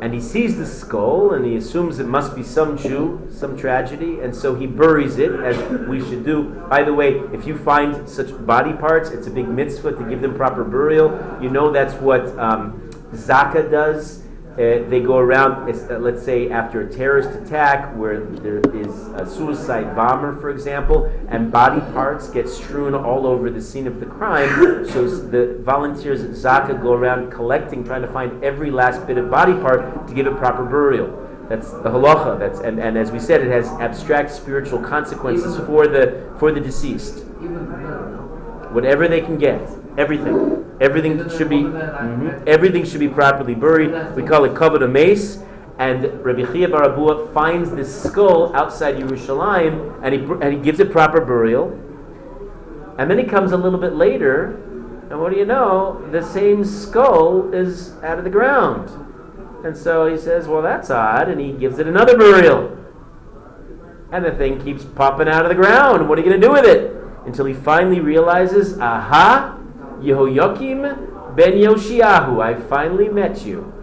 And 0.01 0.13
he 0.13 0.21
sees 0.21 0.57
the 0.57 0.65
skull 0.65 1.33
and 1.33 1.45
he 1.45 1.57
assumes 1.57 1.99
it 1.99 2.07
must 2.07 2.33
be 2.33 2.41
some 2.41 2.77
Jew, 2.77 3.27
some 3.29 3.57
tragedy, 3.57 4.21
and 4.21 4.33
so 4.33 4.55
he 4.55 4.65
buries 4.65 5.17
it 5.17 5.31
as 5.41 5.57
we 5.87 5.99
should 5.99 6.23
do. 6.23 6.65
By 6.69 6.83
the 6.83 6.93
way, 6.93 7.19
if 7.33 7.45
you 7.45 7.57
find 7.57 8.07
such 8.07 8.29
body 8.45 8.71
parts, 8.71 9.09
it's 9.09 9.27
a 9.27 9.29
big 9.29 9.49
mitzvah 9.49 9.91
to 9.91 10.03
give 10.09 10.21
them 10.21 10.35
proper 10.35 10.63
burial. 10.63 11.11
You 11.41 11.49
know 11.49 11.71
that's 11.71 11.95
what 11.95 12.27
um, 12.39 12.89
Zaka 13.11 13.69
does. 13.69 14.23
Uh, 14.59 14.83
they 14.89 14.99
go 14.99 15.17
around, 15.17 15.69
uh, 15.69 15.97
let's 15.99 16.21
say, 16.21 16.49
after 16.49 16.81
a 16.81 16.91
terrorist 16.91 17.29
attack 17.29 17.95
where 17.95 18.19
there 18.19 18.59
is 18.75 19.07
a 19.15 19.25
suicide 19.25 19.95
bomber, 19.95 20.37
for 20.41 20.49
example, 20.49 21.09
and 21.29 21.49
body 21.49 21.79
parts 21.93 22.29
get 22.29 22.49
strewn 22.49 22.93
all 22.93 23.25
over 23.25 23.49
the 23.49 23.61
scene 23.61 23.87
of 23.87 24.01
the 24.01 24.05
crime. 24.05 24.49
so 24.89 25.07
the 25.07 25.57
volunteers 25.61 26.23
at 26.23 26.31
Zaka 26.31 26.81
go 26.81 26.91
around 26.91 27.31
collecting, 27.31 27.85
trying 27.85 28.01
to 28.01 28.09
find 28.09 28.43
every 28.43 28.69
last 28.69 29.07
bit 29.07 29.17
of 29.17 29.31
body 29.31 29.53
part 29.53 30.05
to 30.09 30.13
give 30.13 30.27
it 30.27 30.35
proper 30.35 30.65
burial. 30.65 31.25
That's 31.47 31.71
the 31.71 31.89
halacha. 31.89 32.37
That's 32.37 32.59
and, 32.59 32.81
and 32.81 32.97
as 32.97 33.11
we 33.11 33.19
said, 33.19 33.39
it 33.39 33.51
has 33.51 33.67
abstract 33.79 34.29
spiritual 34.29 34.79
consequences 34.79 35.55
for 35.65 35.87
the 35.87 36.35
for 36.37 36.51
the 36.51 36.59
deceased. 36.59 37.19
Even 37.41 37.65
for 37.65 37.77
better, 37.77 38.09
no? 38.09 38.69
Whatever 38.73 39.07
they 39.07 39.21
can 39.21 39.37
get, 39.37 39.61
everything, 39.97 40.58
everything 40.79 41.29
should 41.29 41.50
be, 41.50 41.63
mhm, 41.63 42.48
everything 42.48 42.83
should 42.86 43.00
be 43.00 43.09
properly 43.09 43.55
buried. 43.55 43.91
We 44.15 44.24
call 44.24 44.45
it 44.45 44.53
kavod 44.53 44.89
meis. 44.91 45.43
And 45.77 46.25
Rabbi 46.25 46.43
Chia 46.51 46.67
bar 46.67 46.83
Abua 46.89 47.31
finds 47.33 47.71
this 47.71 48.03
skull 48.03 48.53
outside 48.53 48.98
Yerushalayim, 48.98 50.01
and 50.03 50.13
he 50.13 50.19
and 50.41 50.53
he 50.53 50.59
gives 50.59 50.81
it 50.81 50.91
proper 50.91 51.21
burial. 51.21 51.71
And 52.98 53.09
then 53.09 53.17
he 53.17 53.24
comes 53.24 53.53
a 53.53 53.57
little 53.57 53.79
bit 53.79 53.93
later, 53.95 54.59
and 55.09 55.21
what 55.21 55.31
do 55.31 55.38
you 55.38 55.45
know? 55.45 56.03
The 56.12 56.21
same 56.21 56.65
skull 56.65 57.53
is 57.53 57.93
out 58.03 58.17
of 58.17 58.25
the 58.25 58.29
ground. 58.29 58.89
And 59.63 59.75
so 59.75 60.05
he 60.05 60.17
says, 60.17 60.50
"Well, 60.50 60.62
that's 60.62 60.89
odd," 60.89 61.29
and 61.29 61.39
he 61.39 61.53
gives 61.53 61.79
it 61.79 61.88
another 61.88 62.17
burial. 62.17 62.75
And 64.12 64.25
the 64.25 64.31
thing 64.31 64.59
keeps 64.59 64.83
popping 64.83 65.29
out 65.29 65.45
of 65.45 65.50
the 65.50 65.55
ground. 65.55 66.09
What 66.09 66.17
are 66.17 66.21
you 66.21 66.27
going 66.27 66.41
to 66.41 66.45
do 66.45 66.51
with 66.51 66.65
it? 66.65 66.93
Until 67.25 67.45
he 67.45 67.53
finally 67.53 68.00
realizes, 68.00 68.79
aha, 68.79 69.58
Yehoiakim 70.01 71.35
ben 71.35 71.53
Yoshiahu, 71.53 72.41
I 72.41 72.55
finally 72.55 73.09
met 73.09 73.45
you. 73.45 73.73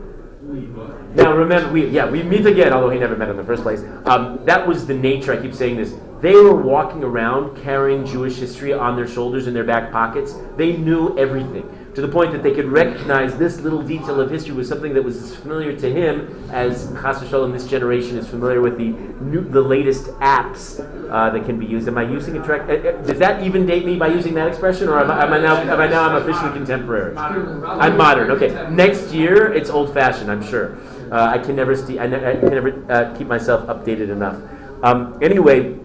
Now 1.15 1.33
remember, 1.33 1.73
we 1.73 1.89
yeah 1.89 2.09
we 2.09 2.23
meet 2.23 2.47
again, 2.47 2.73
although 2.73 2.91
he 2.91 2.99
never 2.99 3.17
met 3.17 3.29
in 3.29 3.37
the 3.37 3.45
first 3.45 3.63
place. 3.63 3.83
Um, 4.05 4.41
that 4.45 4.67
was 4.67 4.87
the 4.87 4.95
nature. 4.95 5.33
I 5.33 5.41
keep 5.41 5.55
saying 5.55 5.77
this. 5.77 5.95
They 6.21 6.35
were 6.35 6.55
walking 6.55 7.03
around 7.03 7.63
carrying 7.63 8.05
Jewish 8.07 8.37
history 8.37 8.73
on 8.73 8.97
their 8.97 9.09
shoulders 9.09 9.47
in 9.47 9.55
their 9.55 9.65
back 9.65 9.91
pockets. 9.93 10.35
They 10.57 10.77
knew 10.77 11.17
everything 11.19 11.69
to 11.97 12.03
the 12.03 12.09
point 12.09 12.31
that 12.31 12.43
they 12.43 12.53
could 12.53 12.67
recognize 12.67 13.39
this 13.39 13.61
little 13.61 13.81
detail 13.81 14.21
of 14.21 14.31
history 14.31 14.53
was 14.53 14.69
something 14.69 14.93
that 14.93 15.03
was 15.03 15.17
as 15.17 15.35
familiar 15.35 15.75
to 15.75 15.91
him 15.91 16.29
as 16.53 16.89
Chas 17.01 17.23
v'Shalom, 17.23 17.55
this 17.55 17.67
generation 17.67 18.19
is 18.19 18.29
familiar 18.29 18.61
with 18.61 18.77
the 18.77 18.91
new, 19.25 19.41
the 19.41 19.63
latest 19.63 20.05
apps 20.21 20.79
uh, 21.11 21.31
that 21.31 21.47
can 21.47 21.59
be 21.59 21.65
used. 21.65 21.89
Am 21.89 21.97
I 21.97 22.03
using 22.03 22.37
a 22.37 22.45
track? 22.45 22.69
uh, 22.69 22.87
uh, 22.87 23.03
Does 23.03 23.19
that 23.19 23.43
even 23.43 23.65
date 23.65 23.87
me 23.87 23.97
by 23.97 24.09
using 24.09 24.35
that 24.35 24.47
expression, 24.47 24.91
or 24.91 25.01
am 25.01 25.11
I, 25.11 25.25
am 25.25 25.33
I 25.33 25.39
now 25.39 25.57
am 25.57 25.81
I 25.81 25.87
now 25.89 26.03
I'm 26.03 26.17
officially 26.17 26.53
contemporary? 26.53 27.17
I'm 27.17 27.97
modern. 27.97 28.31
Okay, 28.33 28.51
next 28.71 29.15
year 29.15 29.55
it's 29.55 29.71
old 29.71 29.95
fashioned. 29.95 30.31
I'm 30.31 30.45
sure. 30.45 30.77
Uh, 31.11 31.31
I 31.33 31.39
can 31.39 31.57
never 31.57 31.75
st- 31.75 31.99
I, 31.99 32.07
ne- 32.07 32.27
I 32.27 32.37
can 32.37 32.51
never 32.51 32.93
uh, 32.93 33.17
keep 33.17 33.27
myself 33.27 33.67
updated 33.69 34.11
enough. 34.11 34.37
Um, 34.83 35.19
anyway, 35.23 35.79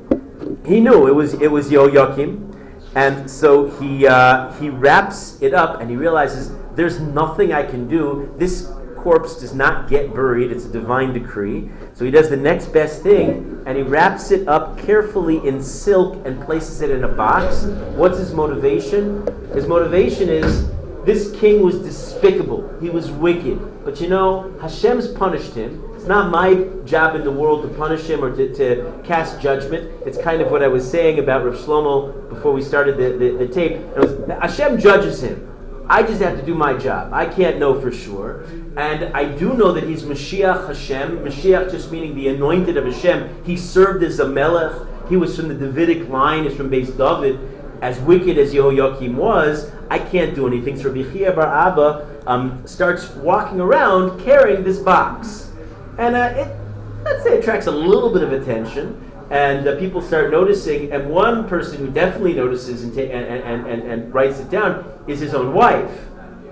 he 0.66 0.82
knew 0.82 1.08
it 1.08 1.16
was 1.16 1.36
it 1.36 1.50
was 1.50 1.72
Yo 1.72 1.88
Yoakim, 1.88 2.51
and 2.96 3.30
so 3.30 3.70
he 3.80 4.08
uh, 4.08 4.52
he 4.54 4.70
wraps 4.70 5.42
it 5.42 5.54
up 5.54 5.80
and 5.82 5.90
he 5.90 5.96
realizes 5.96 6.52
there's 6.76 7.00
nothing 7.00 7.54
I 7.54 7.64
can 7.64 7.88
do. 7.88 8.34
This 8.38 8.72
corpse 8.98 9.40
does 9.40 9.54
not 9.54 9.90
get 9.90 10.14
buried; 10.14 10.52
it's 10.52 10.66
a 10.66 10.72
divine 10.72 11.14
decree. 11.14 11.70
So 11.94 12.06
he 12.06 12.12
does 12.12 12.30
the 12.30 12.38
next 12.38 12.68
best 12.68 13.02
thing 13.02 13.52
and 13.66 13.78
he 13.78 13.84
wraps 13.84 14.32
it 14.32 14.48
up 14.48 14.78
carefully 14.80 15.46
in 15.48 15.62
silk 15.62 16.26
and 16.26 16.42
places 16.44 16.82
it 16.82 16.90
in 16.90 17.04
a 17.04 17.08
box. 17.08 17.64
What's 17.96 18.18
his 18.18 18.34
motivation? 18.34 19.26
His 19.54 19.68
motivation 19.68 20.30
is 20.30 20.68
this 21.06 21.32
king 21.40 21.62
was 21.62 21.80
despicable. 21.80 22.78
He 22.80 22.90
was 22.90 23.12
wicked. 23.12 23.86
But 23.86 24.02
you 24.02 24.10
know, 24.10 24.56
Hashem's 24.62 25.08
punished 25.08 25.54
him. 25.54 25.84
It's 26.02 26.08
not 26.08 26.32
my 26.32 26.56
job 26.84 27.16
in 27.16 27.24
the 27.24 27.32
world 27.32 27.62
to 27.62 27.68
punish 27.78 28.08
him 28.08 28.24
or 28.24 28.36
to, 28.36 28.52
to 28.56 28.92
cast 29.04 29.40
judgment. 29.40 30.02
It's 30.04 30.18
kind 30.18 30.42
of 30.42 30.50
what 30.50 30.64
I 30.64 30.68
was 30.68 30.90
saying 30.90 31.20
about 31.20 31.46
Rav 31.46 31.54
Shlomo 31.54 32.28
before 32.28 32.54
we 32.54 32.64
started 32.64 32.98
the, 32.98 33.24
the, 33.24 33.46
the 33.46 33.48
tape. 33.48 33.78
Was, 33.96 34.28
Hashem 34.28 34.80
judges 34.80 35.22
him. 35.22 35.86
I 35.88 36.02
just 36.02 36.20
have 36.20 36.40
to 36.40 36.44
do 36.44 36.56
my 36.56 36.74
job. 36.74 37.14
I 37.14 37.28
can't 37.28 37.60
know 37.60 37.80
for 37.80 37.92
sure. 37.92 38.46
And 38.78 39.16
I 39.16 39.26
do 39.26 39.54
know 39.54 39.74
that 39.74 39.84
he's 39.84 40.02
Mashiach 40.02 40.66
Hashem. 40.66 41.20
Mashiach 41.20 41.70
just 41.70 41.92
meaning 41.92 42.16
the 42.16 42.30
anointed 42.30 42.78
of 42.78 42.86
Hashem. 42.86 43.44
He 43.46 43.56
served 43.56 44.04
as 44.04 44.20
a 44.20 44.28
melech. 44.28 44.88
He 45.08 45.18
was 45.18 45.36
from 45.36 45.50
the 45.50 45.54
Davidic 45.54 46.10
line, 46.10 46.46
is 46.46 46.58
from 46.58 46.72
Beis 46.72 46.98
David. 46.98 47.40
As 47.84 48.00
wicked 48.00 48.40
as 48.40 48.56
Yehoiakim 48.56 49.14
was, 49.14 49.72
I 49.92 50.00
can't 50.00 50.34
do 50.34 50.48
anything. 50.48 50.82
So 50.82 50.90
Rabbi 50.90 51.30
Bar 51.30 51.46
Abba 51.46 52.24
um, 52.26 52.66
starts 52.66 53.12
walking 53.18 53.60
around 53.60 54.20
carrying 54.24 54.64
this 54.64 54.80
box. 54.80 55.51
And 55.98 56.16
uh, 56.16 56.34
it, 56.36 56.58
let's 57.04 57.24
say, 57.24 57.38
attracts 57.38 57.68
a 57.68 57.72
little 57.72 58.12
bit 58.12 58.24
of 58.24 58.32
attention. 58.34 59.12
And 59.30 59.66
uh, 59.66 59.80
people 59.80 60.02
start 60.02 60.30
noticing, 60.30 60.92
and 60.92 61.10
one 61.10 61.48
person 61.48 61.78
who 61.78 61.90
definitely 61.90 62.34
notices 62.34 62.84
and, 62.84 62.94
ta- 62.94 63.00
and, 63.00 63.66
and, 63.66 63.84
and, 63.90 64.14
writes 64.14 64.40
it 64.40 64.50
down 64.50 64.84
is 65.08 65.22
his 65.22 65.34
own 65.34 65.54
wife. 65.54 66.06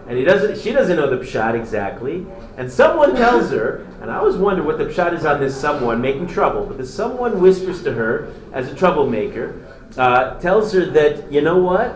And 0.08 0.17
he 0.17 0.24
doesn't, 0.24 0.58
she 0.58 0.72
doesn't 0.72 0.96
know 0.96 1.10
the 1.10 1.24
pshat 1.24 1.60
exactly. 1.60 2.25
And 2.58 2.72
someone 2.72 3.15
tells 3.15 3.51
her, 3.51 3.86
and 4.01 4.10
I 4.10 4.15
always 4.15 4.38
wonder 4.38 4.63
what 4.63 4.77
the 4.77 4.86
pshat 4.86 5.13
is 5.13 5.25
on 5.25 5.41
this 5.41 5.60
someone 5.60 6.00
making 6.00 6.27
trouble, 6.27 6.65
but 6.65 6.77
the 6.77 6.86
someone 6.86 7.41
whispers 7.41 7.84
to 7.84 7.93
her 7.93 8.34
as 8.53 8.72
a 8.72 8.75
troublemaker, 8.75 9.62
uh, 9.98 10.39
tells 10.39 10.72
her 10.72 10.86
that, 10.86 11.29
you 11.29 11.41
know 11.41 11.58
what? 11.58 11.96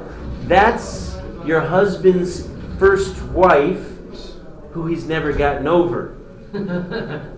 That's 0.50 1.15
your 1.45 1.62
husband's 1.62 2.50
first 2.77 3.21
wife 3.27 3.89
who 4.71 4.88
he's 4.88 5.05
never 5.05 5.31
gotten 5.31 5.65
over. 5.65 6.17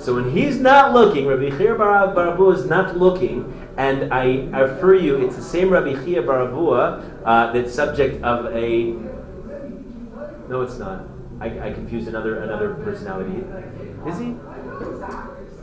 So 0.00 0.14
when 0.14 0.30
he's 0.34 0.58
not 0.58 0.94
looking, 0.94 1.26
Rabbi 1.26 1.50
Chia 1.58 1.74
Bar 1.74 2.14
Barabua 2.14 2.54
is 2.56 2.64
not 2.64 2.96
looking, 2.96 3.52
and 3.76 4.12
I, 4.12 4.48
refer 4.58 4.94
you, 4.94 5.16
it's 5.22 5.36
the 5.36 5.42
same 5.42 5.68
Rabbi 5.68 5.92
Chia 6.04 6.22
Barabua 6.22 7.22
uh, 7.24 7.52
that's 7.52 7.74
subject 7.74 8.22
of 8.24 8.46
a. 8.46 8.92
No, 10.48 10.62
it's 10.62 10.78
not. 10.78 11.04
I, 11.38 11.68
I 11.68 11.72
confused 11.72 12.08
another 12.08 12.42
another 12.42 12.74
personality. 12.74 13.44
Is 14.06 14.18
he? 14.18 14.36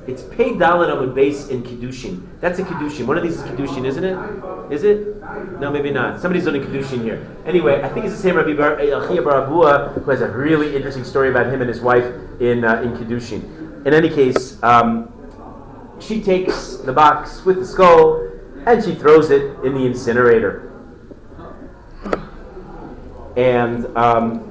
It's 0.08 0.24
Pei 0.24 0.51
Dalit 0.51 0.89
Amud 0.89 1.13
base 1.15 1.50
in 1.50 1.63
Kiddushin. 1.63 2.25
That's 2.39 2.60
a 2.60 2.63
Kiddushin. 2.63 3.08
One 3.08 3.17
of 3.17 3.24
these 3.24 3.38
is 3.38 3.41
Kiddushin, 3.41 3.86
isn't 3.86 4.03
it? 4.03 4.72
Is 4.72 4.84
it? 4.84 5.20
No, 5.60 5.72
maybe 5.72 5.89
not. 5.89 6.22
Somebody's 6.22 6.46
doing 6.46 6.62
Kiddushin 6.62 7.01
here. 7.01 7.27
Anyway, 7.46 7.82
I 7.82 7.89
think 7.89 8.06
it's 8.06 8.15
the 8.15 8.22
same 8.22 8.36
Rabbi 8.38 8.53
Bar, 8.53 8.77
Barabua 8.77 9.94
who 10.01 10.12
has 10.12 10.22
a 10.22 10.29
really 10.29 10.75
interesting 10.75 11.03
story 11.03 11.29
about 11.29 11.48
him 11.48 11.62
and 11.62 11.67
his 11.67 11.82
wife 11.82 12.06
in 12.39 12.63
uh, 12.63 12.82
in 12.82 12.94
Kiddushin. 12.94 13.67
In 13.88 13.94
any 13.94 14.10
case, 14.10 14.62
um, 14.63 15.10
she 16.01 16.22
takes 16.22 16.75
the 16.75 16.91
box 16.91 17.46
with 17.46 17.56
the 17.56 17.65
skull 17.65 18.22
and 18.65 18.84
she 18.84 18.94
throws 18.94 19.32
it 19.32 19.58
in 19.63 19.75
the 19.75 19.86
incinerator. 19.86 20.74
And 23.38 23.86
um, 23.96 24.41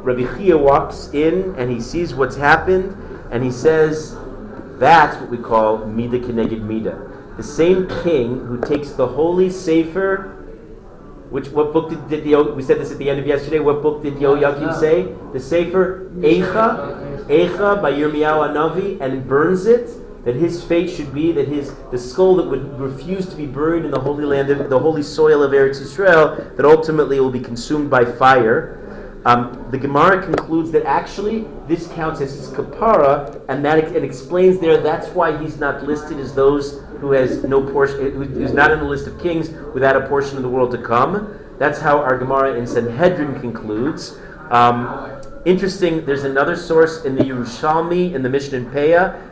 Rabbi 0.00 0.38
Chia 0.38 0.56
walks 0.56 1.10
in 1.12 1.54
and 1.58 1.70
he 1.70 1.78
sees 1.78 2.14
what's 2.14 2.36
happened 2.36 2.96
and 3.30 3.44
he 3.44 3.50
says, 3.50 4.16
That's 4.78 5.20
what 5.20 5.28
we 5.28 5.36
call 5.36 5.84
Mida 5.84 6.18
Keneged 6.18 6.62
Mida. 6.62 7.12
The 7.36 7.42
same 7.42 7.88
king 8.02 8.38
who 8.46 8.58
takes 8.58 8.92
the 8.92 9.06
holy 9.06 9.50
Sefer. 9.50 10.32
Which 11.28 11.48
what 11.48 11.74
book 11.74 11.90
did, 11.90 12.08
did 12.08 12.24
the 12.24 12.42
we 12.54 12.62
said 12.62 12.78
this 12.78 12.90
at 12.90 12.96
the 12.96 13.10
end 13.10 13.20
of 13.20 13.26
yesterday? 13.26 13.58
What 13.58 13.82
book 13.82 14.02
did 14.02 14.14
Yoakim 14.14 14.80
say? 14.80 15.14
The 15.34 15.40
Sefer 15.40 16.08
Eicha, 16.14 17.05
Eicha 17.28 17.80
by 17.82 17.92
Yirmiyahu 17.92 18.54
HaNavi, 18.54 19.00
and 19.00 19.26
burns 19.26 19.66
it. 19.66 19.88
that 20.26 20.34
his 20.34 20.62
fate 20.64 20.90
should 20.90 21.14
be 21.14 21.30
that 21.30 21.46
his 21.46 21.72
the 21.92 21.98
skull 21.98 22.34
that 22.34 22.46
would 22.48 22.80
refuse 22.80 23.28
to 23.28 23.36
be 23.36 23.46
buried 23.46 23.84
in 23.84 23.92
the 23.92 24.00
holy 24.00 24.24
land, 24.24 24.50
of, 24.50 24.68
the 24.68 24.78
holy 24.78 25.02
soil 25.02 25.40
of 25.40 25.52
Eretz 25.52 25.80
Israel, 25.80 26.34
that 26.56 26.64
ultimately 26.64 27.20
will 27.20 27.30
be 27.30 27.40
consumed 27.40 27.88
by 27.88 28.04
fire. 28.04 28.82
Um, 29.24 29.68
the 29.70 29.78
Gemara 29.78 30.22
concludes 30.22 30.72
that 30.72 30.84
actually 30.84 31.46
this 31.68 31.86
counts 31.88 32.20
as 32.20 32.34
his 32.34 32.48
kapara, 32.48 33.40
and 33.48 33.64
that 33.64 33.78
it 33.78 34.02
explains 34.02 34.58
there 34.58 34.80
that's 34.80 35.08
why 35.08 35.36
he's 35.40 35.58
not 35.58 35.84
listed 35.84 36.18
as 36.18 36.34
those 36.34 36.80
who 37.00 37.12
has 37.12 37.44
no 37.44 37.62
portion, 37.62 38.12
who's 38.12 38.52
not 38.52 38.72
in 38.72 38.80
the 38.80 38.84
list 38.84 39.06
of 39.06 39.20
kings 39.20 39.50
without 39.74 39.96
a 39.96 40.08
portion 40.08 40.36
of 40.36 40.42
the 40.42 40.48
world 40.48 40.72
to 40.72 40.78
come. 40.78 41.38
That's 41.58 41.80
how 41.80 41.98
our 41.98 42.18
Gemara 42.18 42.54
in 42.54 42.66
Sanhedrin 42.66 43.40
concludes. 43.40 44.18
Um, 44.50 45.22
interesting, 45.46 46.04
there's 46.04 46.24
another 46.24 46.56
source 46.56 47.04
in 47.04 47.14
the 47.14 47.22
Yerushalmi, 47.22 48.12
in 48.12 48.22
the 48.22 48.28
Mishnah 48.28 48.58
in 48.58 48.66
Peah, 48.66 49.22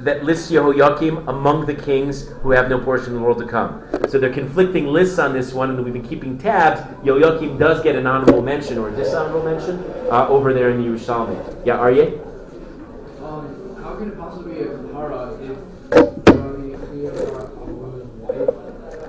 that 0.00 0.24
lists 0.24 0.50
Yehoiakim 0.50 1.28
among 1.28 1.66
the 1.66 1.74
kings 1.74 2.28
who 2.42 2.50
have 2.50 2.68
no 2.68 2.78
portion 2.78 3.08
in 3.08 3.14
the 3.14 3.20
world 3.20 3.38
to 3.38 3.46
come. 3.46 3.82
So 4.08 4.18
they're 4.18 4.32
conflicting 4.32 4.86
lists 4.86 5.18
on 5.18 5.32
this 5.32 5.52
one, 5.52 5.70
and 5.70 5.84
we've 5.84 5.92
been 5.92 6.06
keeping 6.06 6.36
tabs. 6.36 6.80
Yehoiakim 7.04 7.58
does 7.58 7.82
get 7.82 7.94
an 7.94 8.06
honorable 8.06 8.42
mention 8.42 8.78
or 8.78 8.88
a 8.88 8.96
dishonorable 8.96 9.44
mention 9.44 9.78
uh, 10.10 10.26
over 10.28 10.52
there 10.52 10.70
in 10.70 10.82
the 10.82 10.88
Yerushalmi. 10.88 11.36
Yeah, 11.64 11.78
Aryeh? 11.78 12.20
Um, 13.22 13.76
how 13.82 13.94
can 13.96 14.08
it 14.08 14.18
possibly 14.18 14.54
be 14.54 14.60
a 14.60 14.66
kapara 14.66 15.40
if 15.40 15.56
the 15.90 16.02
Cleopatra, 16.32 17.44
a 17.44 17.64
woman's 17.64 18.10
wife, 18.20 18.48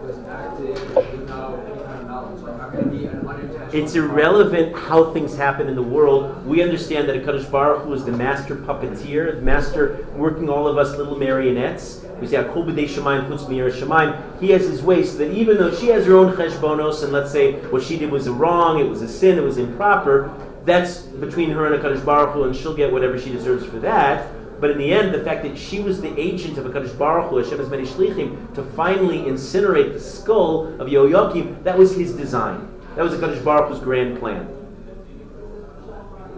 was 0.02 0.18
acting 0.30 0.74
without 1.20 1.60
any 1.66 1.80
kind 1.84 2.00
of 2.02 2.08
knowledge? 2.08 2.42
Like, 2.42 2.60
how 2.60 2.70
can 2.70 2.80
it 2.80 2.92
be 2.92 3.06
an 3.06 3.28
unintentional? 3.28 3.65
It's 3.76 3.94
irrelevant 3.94 4.74
how 4.74 5.12
things 5.12 5.36
happen 5.36 5.68
in 5.68 5.76
the 5.76 5.84
world. 5.84 6.46
We 6.46 6.64
understand 6.64 7.10
that 7.10 7.18
a 7.18 7.20
Kadosh 7.20 7.52
Baruch 7.52 7.84
Hu 7.84 7.92
is 7.92 8.06
the 8.06 8.14
master 8.14 8.56
puppeteer, 8.56 9.36
the 9.36 9.42
master 9.42 10.08
working 10.16 10.48
all 10.48 10.66
of 10.66 10.78
us 10.78 10.96
little 10.96 11.18
marionettes. 11.18 12.06
We 12.22 12.28
say, 12.28 12.42
"Kol 12.54 12.64
b'dei 12.64 12.88
shemayim 12.88 13.28
chutz 13.28 13.50
mi'yer 13.50 13.70
shemayim." 13.70 14.16
He 14.40 14.52
has 14.52 14.62
his 14.62 14.82
way, 14.82 15.04
so 15.04 15.18
that 15.18 15.30
even 15.34 15.58
though 15.58 15.72
she 15.72 15.88
has 15.88 16.06
her 16.06 16.16
own 16.16 16.32
cheshbonos, 16.32 17.04
and 17.04 17.12
let's 17.12 17.32
say 17.32 17.56
what 17.70 17.84
she 17.84 17.98
did 17.98 18.12
was 18.12 18.30
wrong, 18.30 18.80
it 18.80 18.90
was 18.90 19.02
a 19.02 19.10
sin, 19.10 19.38
it 19.38 19.44
was 19.44 19.58
improper, 19.58 20.30
that's 20.64 21.00
between 21.02 21.50
her 21.50 21.66
and 21.66 21.76
a 21.76 21.80
Kadosh 21.80 22.06
Baruch 22.06 22.30
Hu, 22.30 22.44
and 22.44 22.56
she'll 22.56 22.74
get 22.74 22.94
whatever 22.94 23.20
she 23.20 23.30
deserves 23.30 23.66
for 23.66 23.80
that. 23.80 24.28
But 24.62 24.70
in 24.72 24.78
the 24.78 24.94
end, 24.94 25.14
the 25.14 25.20
fact 25.20 25.44
that 25.44 25.58
she 25.58 25.82
was 25.82 26.00
the 26.00 26.18
agent 26.18 26.58
of 26.58 26.66
a 26.66 26.70
Kadosh 26.70 26.98
Baruch 26.98 27.30
Hu, 27.30 27.38
Hashem 27.40 27.70
many 27.70 27.84
shlichim, 27.84 28.38
to 28.56 28.64
finally 28.64 29.24
incinerate 29.24 29.92
the 29.92 30.00
skull 30.00 30.70
of 30.80 30.88
Yehoiakim, 30.88 31.64
that 31.66 31.78
was 31.78 31.98
his 31.98 32.14
design. 32.14 32.70
That 32.96 33.04
was 33.04 33.14
a 33.14 33.18
Kadosh 33.18 33.44
Baruch 33.44 33.70
Hu's 33.70 33.80
grand 33.80 34.20
plan. 34.20 34.48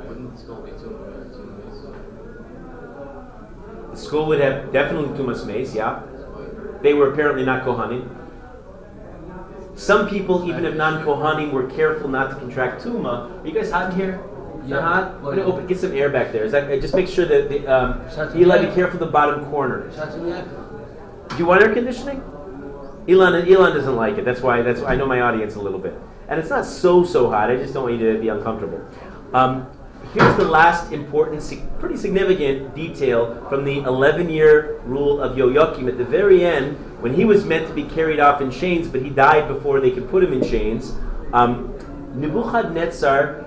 The 0.08 0.38
skull 0.38 0.62
be 0.62 0.72
too 0.72 0.78
too 1.34 1.96
The 3.92 3.98
skull 3.98 4.26
would 4.28 4.40
have 4.40 4.72
definitely 4.74 5.18
tumas 5.18 5.46
meis, 5.46 5.76
yeah. 5.76 6.02
They 6.82 6.94
were 6.94 7.12
apparently 7.12 7.46
not 7.46 7.64
kohanim. 7.64 8.10
Some 9.76 10.10
people, 10.10 10.50
even 10.50 10.66
if 10.66 10.76
non-kohanim, 10.76 11.52
were 11.52 11.68
careful 11.70 12.10
not 12.10 12.32
to 12.32 12.36
contract 12.38 12.84
tuma. 12.84 13.44
Are 13.44 13.48
you 13.48 13.54
guys 13.54 13.70
hot 13.72 13.94
in 13.94 14.00
here? 14.00 14.20
Yeah. 14.66 14.82
hot? 14.82 15.14
I'm 15.16 15.24
gonna 15.24 15.44
open, 15.44 15.68
get 15.68 15.80
some 15.80 15.94
air 15.94 16.10
back 16.10 16.32
there. 16.32 16.44
Is 16.44 16.52
that, 16.52 16.70
uh, 16.70 16.78
just 16.78 16.96
make 16.96 17.08
sure 17.08 17.26
that 17.26 17.50
the, 17.50 17.68
um, 17.68 18.02
Eli, 18.36 18.66
be 18.66 18.74
careful 18.74 19.00
the 19.00 19.06
bottom 19.06 19.46
corner. 19.46 19.90
Do 21.30 21.38
you 21.38 21.46
want 21.46 21.62
air 21.62 21.74
conditioning? 21.74 22.24
Elon, 23.08 23.48
Elon 23.48 23.76
doesn't 23.76 23.96
like 23.96 24.18
it. 24.18 24.26
That's 24.26 24.42
why. 24.42 24.64
That's 24.64 24.82
why 24.82 24.94
I 24.94 24.96
know 24.96 25.06
my 25.06 25.22
audience 25.22 25.56
a 25.56 25.62
little 25.62 25.80
bit, 25.80 25.94
and 26.28 26.40
it's 26.40 26.50
not 26.50 26.66
so 26.66 27.04
so 27.04 27.30
hot. 27.30 27.50
I 27.50 27.58
just 27.58 27.74
don't 27.74 27.84
want 27.84 28.00
you 28.00 28.14
to 28.14 28.20
be 28.20 28.30
uncomfortable. 28.30 28.82
Um, 29.34 29.68
here's 30.14 30.36
the 30.38 30.46
last 30.46 30.92
important, 30.92 31.42
pretty 31.80 31.98
significant 31.98 32.76
detail 32.76 33.46
from 33.50 33.66
the 33.66 33.82
11-year 33.82 34.80
rule 34.86 35.22
of 35.22 35.38
Yoyakim. 35.38 35.88
At 35.88 35.98
the 35.98 36.06
very 36.06 36.46
end, 36.46 36.78
when 37.02 37.14
he 37.14 37.26
was 37.26 37.46
meant 37.46 37.68
to 37.68 37.74
be 37.74 37.84
carried 37.84 38.20
off 38.20 38.42
in 38.42 38.52
chains, 38.52 38.88
but 38.88 39.02
he 39.02 39.10
died 39.10 39.48
before 39.48 39.80
they 39.80 39.92
could 39.92 40.10
put 40.10 40.24
him 40.24 40.34
in 40.34 40.44
chains. 40.44 40.96
Um, 41.34 41.74
Nebuchadnezzar 42.16 43.44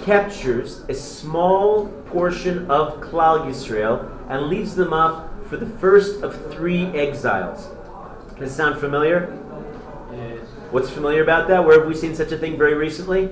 captures 0.00 0.84
a 0.88 0.94
small 0.94 1.86
portion 2.06 2.70
of 2.70 3.00
Klal 3.00 3.46
Yisrael 3.46 4.10
and 4.28 4.48
leads 4.48 4.74
them 4.74 4.92
off 4.92 5.28
for 5.48 5.56
the 5.56 5.66
first 5.66 6.22
of 6.22 6.52
three 6.52 6.86
exiles. 6.86 7.68
Does 8.30 8.38
this 8.38 8.56
sound 8.56 8.80
familiar? 8.80 9.36
What's 10.70 10.88
familiar 10.88 11.24
about 11.24 11.48
that? 11.48 11.64
Where 11.64 11.80
have 11.80 11.88
we 11.88 11.96
seen 11.96 12.14
such 12.14 12.30
a 12.30 12.38
thing 12.38 12.56
very 12.56 12.74
recently? 12.74 13.28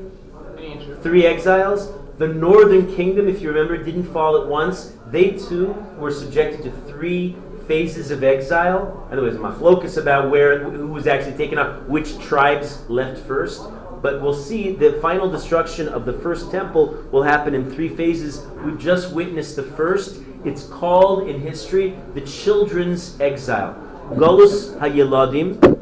Three 1.03 1.25
exiles. 1.25 1.93
The 2.19 2.27
northern 2.27 2.93
kingdom, 2.97 3.29
if 3.29 3.41
you 3.41 3.49
remember, 3.49 3.77
didn't 3.77 4.13
fall 4.13 4.37
at 4.43 4.49
once. 4.49 4.95
They 5.07 5.31
too 5.39 5.69
were 5.97 6.11
subjected 6.11 6.65
to 6.65 6.73
three 6.93 7.37
phases 7.69 8.11
of 8.11 8.25
exile. 8.25 9.07
And 9.09 9.19
there 9.19 9.25
was 9.25 9.37
a 9.37 9.39
machlokus 9.39 10.03
about 10.03 10.33
where 10.33 10.59
who 10.69 10.89
was 10.89 11.07
actually 11.07 11.37
taken 11.37 11.59
up, 11.59 11.89
which 11.89 12.19
tribes 12.19 12.83
left 12.89 13.25
first. 13.25 13.63
But 14.03 14.21
we'll 14.21 14.35
see 14.35 14.73
the 14.73 14.95
final 14.95 15.31
destruction 15.31 15.87
of 15.89 16.07
the 16.07 16.15
first 16.15 16.51
temple 16.51 17.05
will 17.13 17.23
happen 17.23 17.55
in 17.55 17.71
three 17.71 17.89
phases. 17.89 18.45
We've 18.65 18.81
just 18.81 19.13
witnessed 19.13 19.55
the 19.55 19.63
first. 19.63 20.21
It's 20.45 20.65
called 20.65 21.29
in 21.29 21.41
history 21.41 21.97
the 22.15 22.23
children's 22.23 23.21
exile. 23.21 23.77
Golus 24.15 24.77
Hayeladim, 24.79 25.78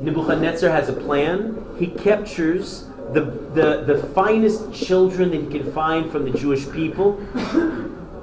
Nebuchadnezzar 0.00 0.70
has 0.70 0.88
a 0.88 0.92
plan. 0.92 1.64
He 1.78 1.88
captures 1.88 2.86
the, 3.12 3.22
the, 3.54 3.84
the 3.86 4.06
finest 4.14 4.72
children 4.72 5.30
that 5.30 5.40
he 5.40 5.46
can 5.46 5.72
find 5.72 6.10
from 6.10 6.30
the 6.30 6.38
Jewish 6.38 6.70
people. 6.70 7.20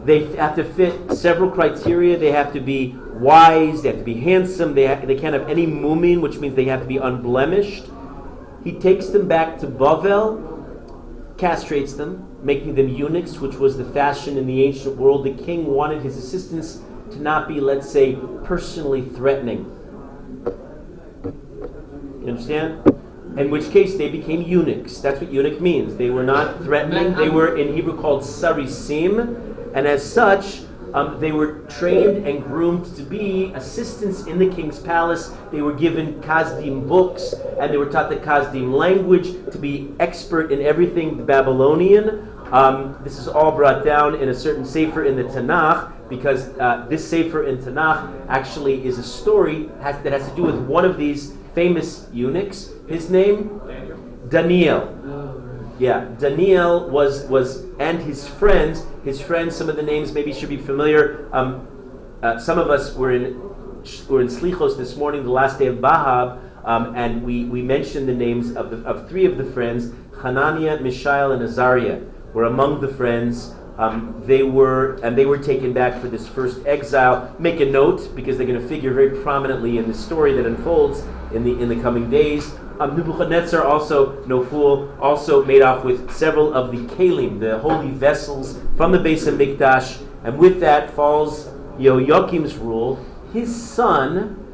They 0.05 0.25
have 0.35 0.55
to 0.55 0.63
fit 0.63 1.11
several 1.13 1.49
criteria. 1.49 2.17
They 2.17 2.31
have 2.31 2.53
to 2.53 2.59
be 2.59 2.95
wise, 3.15 3.81
they 3.81 3.89
have 3.89 3.99
to 3.99 4.03
be 4.03 4.15
handsome, 4.15 4.75
they, 4.75 4.87
ha- 4.87 5.05
they 5.05 5.15
can't 5.15 5.33
have 5.33 5.49
any 5.49 5.65
mumin, 5.65 6.21
which 6.21 6.37
means 6.37 6.55
they 6.55 6.65
have 6.65 6.81
to 6.81 6.85
be 6.85 6.97
unblemished. 6.97 7.85
He 8.63 8.73
takes 8.73 9.07
them 9.07 9.27
back 9.27 9.57
to 9.59 9.67
Bavel, 9.67 11.35
castrates 11.37 11.95
them, 11.95 12.27
making 12.43 12.75
them 12.75 12.89
eunuchs, 12.89 13.39
which 13.39 13.55
was 13.55 13.77
the 13.77 13.85
fashion 13.85 14.37
in 14.37 14.47
the 14.47 14.63
ancient 14.63 14.97
world. 14.97 15.23
The 15.23 15.33
king 15.43 15.65
wanted 15.67 16.01
his 16.01 16.17
assistants 16.17 16.81
to 17.11 17.21
not 17.21 17.47
be, 17.47 17.59
let's 17.59 17.89
say, 17.89 18.17
personally 18.43 19.01
threatening. 19.01 19.71
You 22.25 22.31
understand? 22.31 22.81
In 23.37 23.51
which 23.51 23.69
case 23.69 23.97
they 23.97 24.09
became 24.09 24.41
eunuchs. 24.41 24.99
That's 24.99 25.21
what 25.21 25.31
eunuch 25.31 25.61
means. 25.61 25.95
They 25.95 26.09
were 26.09 26.23
not 26.23 26.63
threatening. 26.63 27.13
They 27.13 27.29
were 27.29 27.55
in 27.55 27.75
Hebrew 27.75 27.99
called 28.01 28.23
sarisim, 28.23 29.73
and 29.75 29.85
as 29.85 30.03
such, 30.03 30.61
um, 30.95 31.19
they 31.19 31.31
were 31.31 31.59
trained 31.67 32.25
and 32.25 32.41
groomed 32.41 32.95
to 32.95 33.03
be 33.03 33.51
assistants 33.53 34.25
in 34.25 34.39
the 34.39 34.49
king's 34.49 34.79
palace. 34.79 35.33
They 35.51 35.61
were 35.61 35.73
given 35.73 36.19
Kazdim 36.21 36.87
books, 36.87 37.35
and 37.59 37.71
they 37.71 37.77
were 37.77 37.89
taught 37.89 38.09
the 38.09 38.15
Kazdim 38.15 38.73
language 38.73 39.33
to 39.51 39.57
be 39.59 39.93
expert 39.99 40.51
in 40.51 40.61
everything 40.61 41.17
the 41.17 41.23
Babylonian. 41.23 42.27
Um, 42.51 42.97
this 43.03 43.19
is 43.19 43.27
all 43.27 43.51
brought 43.51 43.83
down 43.83 44.15
in 44.15 44.29
a 44.29 44.33
certain 44.33 44.65
sefer 44.65 45.03
in 45.03 45.15
the 45.15 45.25
Tanakh, 45.25 45.91
because 46.09 46.49
uh, 46.57 46.85
this 46.89 47.07
sefer 47.07 47.43
in 47.43 47.57
Tanakh 47.57 48.27
actually 48.29 48.83
is 48.85 48.97
a 48.97 49.03
story 49.03 49.69
has, 49.81 50.01
that 50.03 50.13
has 50.13 50.27
to 50.29 50.35
do 50.35 50.43
with 50.43 50.55
one 50.55 50.85
of 50.85 50.97
these 50.97 51.33
famous 51.55 52.07
eunuchs. 52.13 52.69
His 52.87 53.09
name 53.09 53.61
Daniel. 54.29 54.91
Yeah, 55.79 56.05
Daniel 56.19 56.89
was 56.89 57.25
was 57.25 57.65
and 57.79 58.01
his 58.01 58.27
friends. 58.27 58.85
His 59.03 59.19
friends. 59.19 59.55
Some 59.55 59.69
of 59.69 59.75
the 59.75 59.83
names 59.83 60.11
maybe 60.11 60.31
should 60.31 60.49
be 60.49 60.57
familiar. 60.57 61.27
Um, 61.33 61.67
uh, 62.21 62.39
some 62.39 62.59
of 62.59 62.69
us 62.69 62.95
were 62.95 63.11
in 63.11 63.41
were 64.07 64.21
in 64.21 64.27
Slichos 64.27 64.77
this 64.77 64.95
morning, 64.95 65.23
the 65.23 65.31
last 65.31 65.59
day 65.59 65.67
of 65.67 65.77
Bahab, 65.77 66.39
um, 66.63 66.95
and 66.95 67.23
we, 67.23 67.45
we 67.45 67.61
mentioned 67.61 68.07
the 68.09 68.15
names 68.15 68.55
of 68.55 68.71
the, 68.71 68.77
of 68.77 69.07
three 69.07 69.25
of 69.25 69.37
the 69.37 69.45
friends. 69.45 69.91
Hananiah, 70.23 70.79
Mishael, 70.81 71.31
and 71.31 71.43
Azariah 71.43 72.01
were 72.33 72.45
among 72.45 72.81
the 72.81 72.87
friends. 72.87 73.53
Um, 73.77 74.21
they 74.25 74.43
were 74.43 74.95
and 75.03 75.17
they 75.17 75.25
were 75.25 75.37
taken 75.37 75.73
back 75.73 75.99
for 75.99 76.07
this 76.07 76.27
first 76.27 76.65
exile. 76.65 77.35
Make 77.39 77.59
a 77.59 77.65
note 77.65 78.15
because 78.15 78.37
they're 78.37 78.47
going 78.47 78.61
to 78.61 78.67
figure 78.67 78.93
very 78.93 79.21
prominently 79.21 79.77
in 79.77 79.87
the 79.87 79.93
story 79.93 80.33
that 80.33 80.45
unfolds 80.45 81.03
in 81.33 81.43
the 81.43 81.59
in 81.59 81.67
the 81.67 81.81
coming 81.81 82.09
days. 82.09 82.53
Um, 82.79 82.97
Nebuchadnezzar, 82.97 83.63
also 83.63 84.23
no 84.25 84.43
fool, 84.43 84.93
also 84.99 85.43
made 85.45 85.61
off 85.61 85.85
with 85.85 86.11
several 86.11 86.53
of 86.53 86.71
the 86.71 86.85
kalim, 86.95 87.39
the 87.39 87.59
holy 87.59 87.89
vessels 87.89 88.59
from 88.75 88.91
the 88.91 88.97
Beis 88.97 89.25
HaMikdash, 89.29 90.05
and 90.25 90.37
with 90.37 90.59
that 90.59 90.91
falls 90.91 91.47
Yoachim's 91.77 92.57
rule. 92.57 92.99
His 93.31 93.53
son 93.53 94.45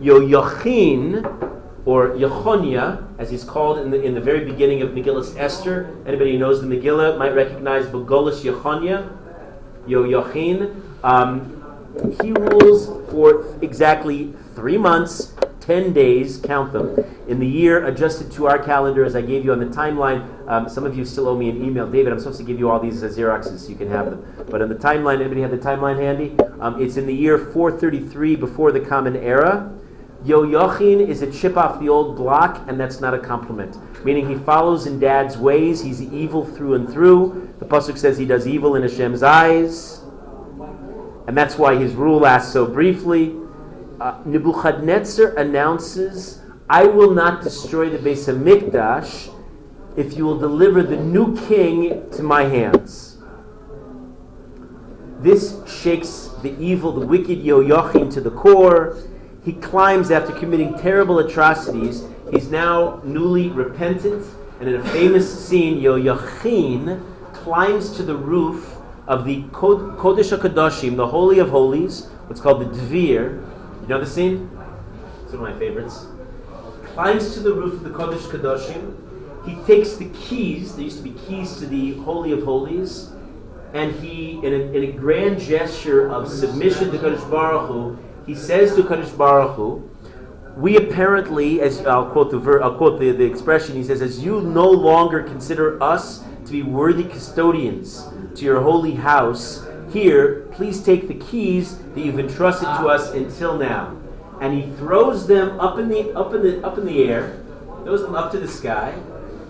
Yoachin, 0.00 1.59
or 1.84 2.10
Yechonia, 2.10 3.06
as 3.18 3.30
he's 3.30 3.44
called 3.44 3.78
in 3.78 3.90
the 3.90 4.02
in 4.02 4.14
the 4.14 4.20
very 4.20 4.44
beginning 4.44 4.82
of 4.82 4.90
Megillus 4.90 5.36
Esther. 5.38 5.96
Anybody 6.06 6.32
who 6.32 6.38
knows 6.38 6.60
the 6.60 6.66
Megillah 6.66 7.18
might 7.18 7.34
recognize 7.34 7.86
Begolus 7.86 8.42
Yechonia, 8.42 9.16
Yoachin. 9.86 10.82
Um, 11.02 11.56
he 12.22 12.32
rules 12.32 12.86
for 13.10 13.58
exactly 13.62 14.32
three 14.54 14.78
months, 14.78 15.34
10 15.60 15.92
days, 15.92 16.38
count 16.38 16.72
them, 16.72 16.96
in 17.28 17.38
the 17.40 17.46
year 17.46 17.86
adjusted 17.86 18.30
to 18.32 18.46
our 18.46 18.58
calendar 18.58 19.04
as 19.04 19.16
I 19.16 19.22
gave 19.22 19.44
you 19.44 19.52
on 19.52 19.58
the 19.58 19.66
timeline. 19.66 20.26
Um, 20.48 20.68
some 20.68 20.84
of 20.84 20.96
you 20.96 21.04
still 21.04 21.28
owe 21.28 21.36
me 21.36 21.48
an 21.48 21.64
email. 21.64 21.90
David, 21.90 22.12
I'm 22.12 22.18
supposed 22.18 22.38
to 22.38 22.44
give 22.44 22.58
you 22.58 22.70
all 22.70 22.78
these 22.78 23.02
uh, 23.02 23.08
Xeroxes 23.08 23.60
so 23.60 23.68
you 23.68 23.76
can 23.76 23.88
have 23.88 24.06
them. 24.06 24.24
But 24.48 24.62
on 24.62 24.68
the 24.68 24.74
timeline, 24.74 25.20
anybody 25.20 25.40
have 25.42 25.50
the 25.50 25.58
timeline 25.58 25.98
handy? 25.98 26.36
Um, 26.60 26.80
it's 26.80 26.96
in 26.96 27.06
the 27.06 27.14
year 27.14 27.38
433 27.38 28.36
before 28.36 28.72
the 28.72 28.80
Common 28.80 29.16
Era. 29.16 29.72
Yoyachin 30.24 31.06
is 31.06 31.22
a 31.22 31.32
chip 31.32 31.56
off 31.56 31.80
the 31.80 31.88
old 31.88 32.16
block, 32.16 32.68
and 32.68 32.78
that's 32.78 33.00
not 33.00 33.14
a 33.14 33.18
compliment. 33.18 33.78
Meaning 34.04 34.28
he 34.28 34.36
follows 34.36 34.86
in 34.86 35.00
dad's 35.00 35.38
ways, 35.38 35.82
he's 35.82 36.02
evil 36.02 36.44
through 36.44 36.74
and 36.74 36.90
through. 36.90 37.54
The 37.58 37.64
Pasuk 37.64 37.96
says 37.96 38.18
he 38.18 38.26
does 38.26 38.46
evil 38.46 38.76
in 38.76 38.82
Hashem's 38.82 39.22
eyes. 39.22 40.02
And 41.26 41.36
that's 41.36 41.56
why 41.56 41.76
his 41.76 41.94
rule 41.94 42.20
lasts 42.20 42.52
so 42.52 42.66
briefly. 42.66 43.36
Uh, 44.00 44.20
Nebuchadnezzar 44.24 45.36
announces, 45.36 46.42
I 46.68 46.84
will 46.84 47.12
not 47.12 47.42
destroy 47.42 47.88
the 47.90 47.98
Beis 47.98 48.26
HaMikdash 48.26 49.34
if 49.96 50.16
you 50.16 50.24
will 50.24 50.38
deliver 50.38 50.82
the 50.82 50.96
new 50.96 51.36
king 51.46 52.10
to 52.10 52.22
my 52.22 52.44
hands. 52.44 53.18
This 55.20 55.60
shakes 55.68 56.30
the 56.42 56.58
evil, 56.58 56.92
the 56.92 57.06
wicked 57.06 57.42
Yoyachin 57.42 58.12
to 58.14 58.20
the 58.20 58.30
core. 58.30 58.96
He 59.44 59.54
climbs 59.54 60.10
after 60.10 60.32
committing 60.32 60.78
terrible 60.78 61.18
atrocities. 61.18 62.04
He's 62.30 62.50
now 62.50 63.00
newly 63.04 63.48
repentant, 63.48 64.26
and 64.60 64.68
in 64.68 64.76
a 64.76 64.84
famous 64.90 65.46
scene, 65.46 65.80
Yoyachin 65.80 67.02
climbs 67.32 67.96
to 67.96 68.02
the 68.02 68.14
roof 68.14 68.76
of 69.06 69.24
the 69.24 69.42
Kodesh 69.44 70.36
HaKadoshim, 70.36 70.96
the 70.96 71.06
Holy 71.06 71.38
of 71.38 71.48
Holies, 71.50 72.06
what's 72.26 72.40
called 72.40 72.60
the 72.60 72.78
Dvir. 72.78 73.42
You 73.82 73.88
know 73.88 73.98
the 73.98 74.06
scene? 74.06 74.50
It's 75.24 75.32
one 75.32 75.50
of 75.50 75.54
my 75.54 75.58
favorites. 75.58 76.06
Climbs 76.94 77.34
to 77.34 77.40
the 77.40 77.52
roof 77.52 77.74
of 77.74 77.82
the 77.84 77.90
Kodesh 77.90 78.28
Kadoshim. 78.30 78.96
He 79.46 79.54
takes 79.64 79.96
the 79.96 80.10
keys, 80.10 80.74
there 80.74 80.84
used 80.84 80.98
to 80.98 81.02
be 81.02 81.18
keys 81.26 81.56
to 81.56 81.66
the 81.66 81.94
Holy 81.94 82.32
of 82.32 82.42
Holies, 82.42 83.10
and 83.72 83.92
he, 83.96 84.32
in 84.44 84.52
a, 84.52 84.76
in 84.76 84.84
a 84.84 84.92
grand 84.92 85.40
gesture 85.40 86.10
of 86.10 86.28
submission 86.28 86.90
to 86.90 86.98
Kodesh 86.98 87.28
Baruch 87.30 87.68
Hu, 87.68 87.98
he 88.30 88.36
says 88.36 88.76
to 88.76 88.84
Kodesh 88.84 89.16
Baruch 89.18 89.56
Hu, 89.56 89.90
we 90.56 90.76
apparently, 90.76 91.60
as 91.60 91.84
I'll 91.84 92.08
quote 92.10 92.30
the 92.30 92.38
ver, 92.38 92.62
I'll 92.62 92.76
quote 92.76 93.00
the, 93.00 93.10
the 93.10 93.24
expression, 93.24 93.74
he 93.74 93.82
says, 93.82 94.00
as 94.00 94.22
you 94.22 94.40
no 94.40 94.70
longer 94.70 95.24
consider 95.24 95.82
us 95.82 96.22
to 96.46 96.52
be 96.52 96.62
worthy 96.62 97.02
custodians 97.02 98.06
to 98.36 98.44
your 98.44 98.60
holy 98.60 98.92
house, 98.92 99.66
here, 99.92 100.42
please 100.52 100.80
take 100.80 101.08
the 101.08 101.14
keys 101.14 101.78
that 101.78 102.04
you've 102.04 102.20
entrusted 102.20 102.68
to 102.68 102.86
us 102.86 103.10
until 103.14 103.58
now. 103.58 103.96
And 104.40 104.54
he 104.54 104.70
throws 104.76 105.26
them 105.26 105.58
up 105.58 105.80
in 105.80 105.88
the 105.88 106.12
up 106.16 106.32
in 106.32 106.42
the 106.42 106.64
up 106.64 106.78
in 106.78 106.86
the 106.86 107.02
air, 107.02 107.42
throws 107.82 108.02
them 108.02 108.14
up 108.14 108.30
to 108.30 108.38
the 108.38 108.46
sky, 108.46 108.94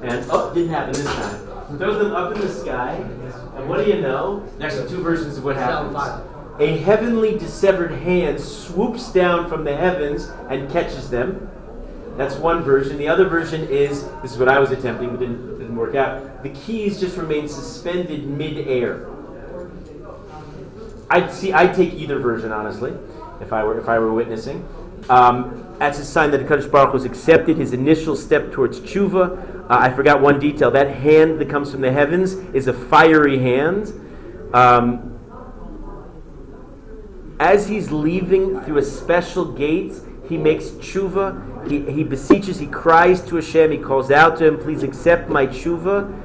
and 0.01 0.31
up 0.31 0.55
didn't 0.55 0.71
happen 0.71 0.95
this 0.95 1.05
time. 1.05 1.77
Throws 1.77 2.03
them 2.03 2.13
up 2.13 2.35
in 2.35 2.41
the 2.41 2.49
sky, 2.49 2.95
and 3.57 3.69
what 3.69 3.85
do 3.85 3.91
you 3.91 4.01
know? 4.01 4.43
Next 4.59 4.77
two 4.89 5.03
versions 5.03 5.37
of 5.37 5.45
what 5.45 5.57
happens. 5.57 5.95
A 6.61 6.77
heavenly 6.79 7.39
dissevered 7.39 7.91
hand 7.91 8.39
swoops 8.39 9.11
down 9.11 9.49
from 9.49 9.65
the 9.65 9.75
heavens 9.75 10.31
and 10.51 10.71
catches 10.71 11.09
them. 11.09 11.51
That's 12.19 12.37
one 12.37 12.63
version. 12.63 12.99
The 12.99 13.09
other 13.09 13.27
version 13.27 13.67
is 13.69 14.05
this 14.21 14.33
is 14.33 14.39
what 14.39 14.49
I 14.49 14.59
was 14.59 14.71
attempting, 14.71 15.09
but 15.09 15.21
didn't, 15.21 15.59
didn't 15.59 15.75
work 15.75 15.95
out. 15.95 16.43
The 16.43 16.51
keys 16.51 17.01
just 17.01 17.17
remain 17.17 17.49
suspended 17.49 18.27
mid-air. 18.27 19.07
I'd 21.09 21.33
see. 21.33 21.53
I'd 21.53 21.75
take 21.75 21.95
either 21.95 22.19
version 22.19 22.53
honestly, 22.53 22.93
if 23.41 23.55
I 23.55 23.65
were 23.65 23.81
if 23.81 23.89
I 23.89 23.99
were 23.99 24.13
witnessing. 24.13 24.69
Um, 25.09 25.67
that's 25.79 25.99
a 25.99 26.05
sign 26.05 26.31
that 26.33 26.47
Hakadosh 26.47 26.71
Baruch 26.71 26.93
was 26.93 27.07
accepted 27.07 27.57
his 27.57 27.73
initial 27.73 28.15
step 28.15 28.53
towards 28.53 28.81
tshuva. 28.81 29.65
Uh, 29.71 29.79
I 29.81 29.91
forgot 29.91 30.21
one 30.21 30.39
detail. 30.39 30.71
That 30.71 30.95
hand 30.95 31.41
that 31.41 31.49
comes 31.49 31.71
from 31.71 31.81
the 31.81 31.91
heavens 31.91 32.35
is 32.55 32.67
a 32.69 32.75
fiery 32.75 33.39
hand. 33.39 33.93
Um, 34.53 35.10
as 37.41 37.67
he's 37.67 37.91
leaving 37.91 38.61
through 38.61 38.77
a 38.77 38.83
special 38.83 39.47
gate, 39.47 39.95
he 40.29 40.37
makes 40.37 40.67
tshuva. 40.67 41.69
He, 41.69 41.91
he 41.91 42.05
beseeches, 42.05 42.59
he 42.59 42.67
cries 42.67 43.23
to 43.23 43.37
Hashem, 43.37 43.73
he 43.73 43.79
calls 43.79 44.11
out 44.11 44.37
to 44.39 44.47
him, 44.47 44.59
please 44.59 44.83
accept 44.83 45.31
my 45.31 45.47
tshuva. 45.47 46.19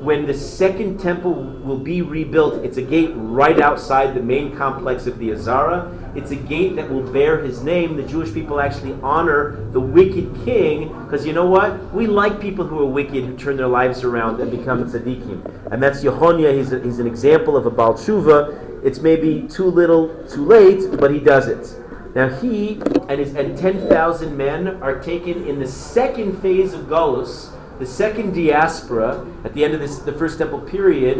When 0.00 0.26
the 0.26 0.34
second 0.34 1.00
temple 1.00 1.34
will 1.34 1.78
be 1.78 2.02
rebuilt, 2.02 2.64
it's 2.64 2.76
a 2.76 2.82
gate 2.82 3.10
right 3.14 3.60
outside 3.60 4.14
the 4.14 4.22
main 4.22 4.54
complex 4.54 5.06
of 5.06 5.18
the 5.18 5.32
Azara. 5.32 5.90
It's 6.14 6.30
a 6.30 6.36
gate 6.36 6.76
that 6.76 6.88
will 6.88 7.02
bear 7.12 7.42
his 7.42 7.64
name. 7.64 7.96
The 7.96 8.04
Jewish 8.04 8.32
people 8.32 8.60
actually 8.60 8.92
honor 9.02 9.56
the 9.72 9.80
wicked 9.80 10.44
king 10.44 10.88
because 11.04 11.26
you 11.26 11.32
know 11.32 11.46
what? 11.46 11.92
We 11.92 12.06
like 12.06 12.40
people 12.40 12.66
who 12.66 12.78
are 12.80 12.86
wicked, 12.86 13.24
who 13.24 13.36
turn 13.36 13.56
their 13.56 13.66
lives 13.66 14.04
around 14.04 14.40
and 14.40 14.50
become 14.50 14.84
tzaddikim. 14.84 15.72
And 15.72 15.82
that's 15.82 16.04
Yehonia. 16.04 16.56
He's, 16.56 16.72
a, 16.72 16.80
he's 16.80 16.98
an 16.98 17.06
example 17.06 17.56
of 17.56 17.66
a 17.66 17.70
Baal 17.70 17.94
Tshuva. 17.94 18.71
It's 18.82 18.98
maybe 18.98 19.46
too 19.48 19.66
little, 19.66 20.08
too 20.26 20.44
late, 20.44 20.98
but 20.98 21.12
he 21.12 21.20
does 21.20 21.48
it. 21.48 21.78
Now 22.14 22.28
he 22.28 22.80
and 23.08 23.20
his 23.20 23.34
and 23.34 23.56
ten 23.56 23.88
thousand 23.88 24.36
men 24.36 24.82
are 24.82 25.00
taken 25.00 25.46
in 25.46 25.58
the 25.58 25.66
second 25.66 26.40
phase 26.42 26.74
of 26.74 26.82
Golus, 26.82 27.50
the 27.78 27.86
second 27.86 28.34
diaspora 28.34 29.26
at 29.44 29.54
the 29.54 29.64
end 29.64 29.74
of 29.74 29.80
this 29.80 30.00
the 30.00 30.12
first 30.12 30.38
temple 30.38 30.60
period, 30.60 31.18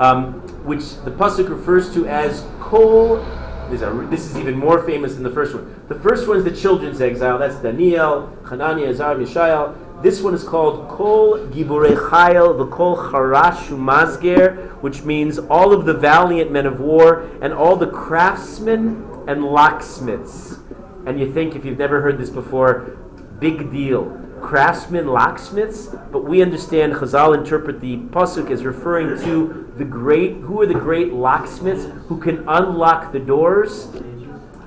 um, 0.00 0.34
which 0.66 0.96
the 1.04 1.10
pasuk 1.10 1.48
refers 1.48 1.92
to 1.94 2.06
as 2.06 2.44
Kol. 2.60 3.24
This 3.70 3.80
is, 3.80 4.10
this 4.10 4.26
is 4.26 4.36
even 4.36 4.58
more 4.58 4.82
famous 4.82 5.14
than 5.14 5.22
the 5.22 5.30
first 5.30 5.54
one. 5.54 5.82
The 5.88 5.94
first 5.94 6.28
one 6.28 6.36
is 6.36 6.44
the 6.44 6.54
children's 6.54 7.00
exile. 7.00 7.38
That's 7.38 7.56
Daniel, 7.56 8.28
Hananiah, 8.46 8.90
Azar, 8.90 9.16
Mishael. 9.16 9.74
This 10.04 10.20
one 10.20 10.34
is 10.34 10.44
called 10.44 10.86
Kol 10.90 11.46
Giburei 11.46 11.94
Chayil, 11.94 12.58
the 12.58 12.66
Kol 12.66 12.94
Charashu 12.94 13.70
Mazger, 13.70 14.70
which 14.82 15.02
means 15.02 15.38
all 15.38 15.72
of 15.72 15.86
the 15.86 15.94
valiant 15.94 16.52
men 16.52 16.66
of 16.66 16.78
war 16.78 17.26
and 17.40 17.54
all 17.54 17.74
the 17.74 17.86
craftsmen 17.86 19.02
and 19.26 19.42
locksmiths. 19.42 20.58
And 21.06 21.18
you 21.18 21.32
think, 21.32 21.56
if 21.56 21.64
you've 21.64 21.78
never 21.78 22.02
heard 22.02 22.18
this 22.18 22.28
before, 22.28 22.98
big 23.40 23.72
deal. 23.72 24.20
Craftsmen, 24.42 25.06
locksmiths, 25.06 25.86
but 26.12 26.26
we 26.26 26.42
understand 26.42 26.92
Chazal 26.92 27.34
interpret 27.34 27.80
the 27.80 27.96
pasuk 27.96 28.50
as 28.50 28.62
referring 28.62 29.18
to 29.24 29.72
the 29.78 29.86
great. 29.86 30.34
Who 30.34 30.60
are 30.60 30.66
the 30.66 30.74
great 30.74 31.14
locksmiths 31.14 31.86
who 32.08 32.20
can 32.20 32.46
unlock 32.46 33.10
the 33.10 33.20
doors 33.20 33.86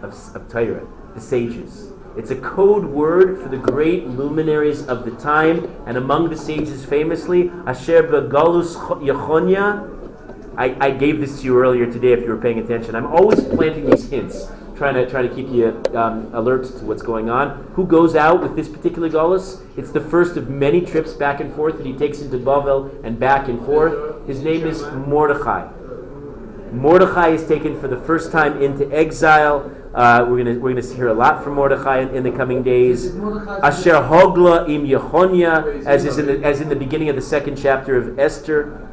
of, 0.02 0.36
of 0.36 0.50
Torah, 0.50 0.88
the 1.14 1.22
sages? 1.22 1.87
It's 2.18 2.32
a 2.32 2.36
code 2.36 2.84
word 2.86 3.40
for 3.44 3.48
the 3.48 3.58
great 3.58 4.08
luminaries 4.08 4.88
of 4.88 5.06
the 5.06 5.12
time, 5.12 5.72
and 5.86 5.98
among 5.98 6.32
the 6.32 6.36
sages, 6.36 6.84
famously, 6.84 7.52
Asher 7.68 8.02
Begalus 8.02 8.76
Yechonia. 9.04 9.94
I, 10.58 10.76
I 10.88 10.90
gave 10.90 11.20
this 11.20 11.42
to 11.42 11.46
you 11.46 11.60
earlier 11.60 11.86
today 11.86 12.14
if 12.14 12.22
you 12.22 12.30
were 12.30 12.42
paying 12.42 12.58
attention. 12.58 12.96
I'm 12.96 13.06
always 13.06 13.44
planting 13.44 13.88
these 13.88 14.10
hints, 14.10 14.48
trying 14.76 14.96
to 14.96 15.08
try 15.08 15.22
to 15.22 15.30
keep 15.30 15.48
you 15.50 15.80
um, 15.94 16.34
alert 16.34 16.66
to 16.80 16.86
what's 16.86 17.04
going 17.04 17.30
on. 17.30 17.72
Who 17.76 17.86
goes 17.86 18.16
out 18.16 18.42
with 18.42 18.56
this 18.56 18.68
particular 18.68 19.12
Galus? 19.12 19.62
It's 19.78 19.92
the 19.92 20.02
first 20.02 20.38
of 20.38 20.50
many 20.50 20.82
trips 20.82 21.14
back 21.14 21.40
and 21.40 21.54
forth 21.54 21.78
that 21.78 21.86
he 21.86 21.94
takes 21.94 22.22
into 22.22 22.40
Bavel 22.40 23.00
and 23.06 23.20
back 23.20 23.48
and 23.48 23.64
forth. 23.64 24.26
His 24.26 24.42
name 24.42 24.66
is 24.66 24.82
Mordechai. 24.82 25.72
Mordechai 26.72 27.30
is 27.30 27.48
taken 27.48 27.80
for 27.80 27.88
the 27.88 27.98
first 27.98 28.32
time 28.32 28.60
into 28.62 28.92
exile. 28.92 29.72
Uh, 29.94 30.26
we're 30.28 30.44
going 30.44 30.62
we're 30.62 30.74
gonna 30.74 30.96
hear 30.96 31.08
a 31.08 31.14
lot 31.14 31.44
from 31.44 31.56
Mordechai 31.56 32.02
in, 32.02 32.10
in 32.10 32.24
the 32.24 32.32
coming 32.32 32.62
days. 32.62 33.16
Asher 33.16 33.94
Hogla 33.94 34.70
im 34.70 34.86
as, 35.88 36.06
is 36.06 36.18
in 36.18 36.26
the, 36.28 36.44
as 36.44 36.62
in 36.62 36.70
the 36.70 36.76
beginning 36.76 37.10
of 37.10 37.16
the 37.16 37.22
second 37.22 37.58
chapter 37.58 37.96
of 37.96 38.20
Esther. 38.20 38.84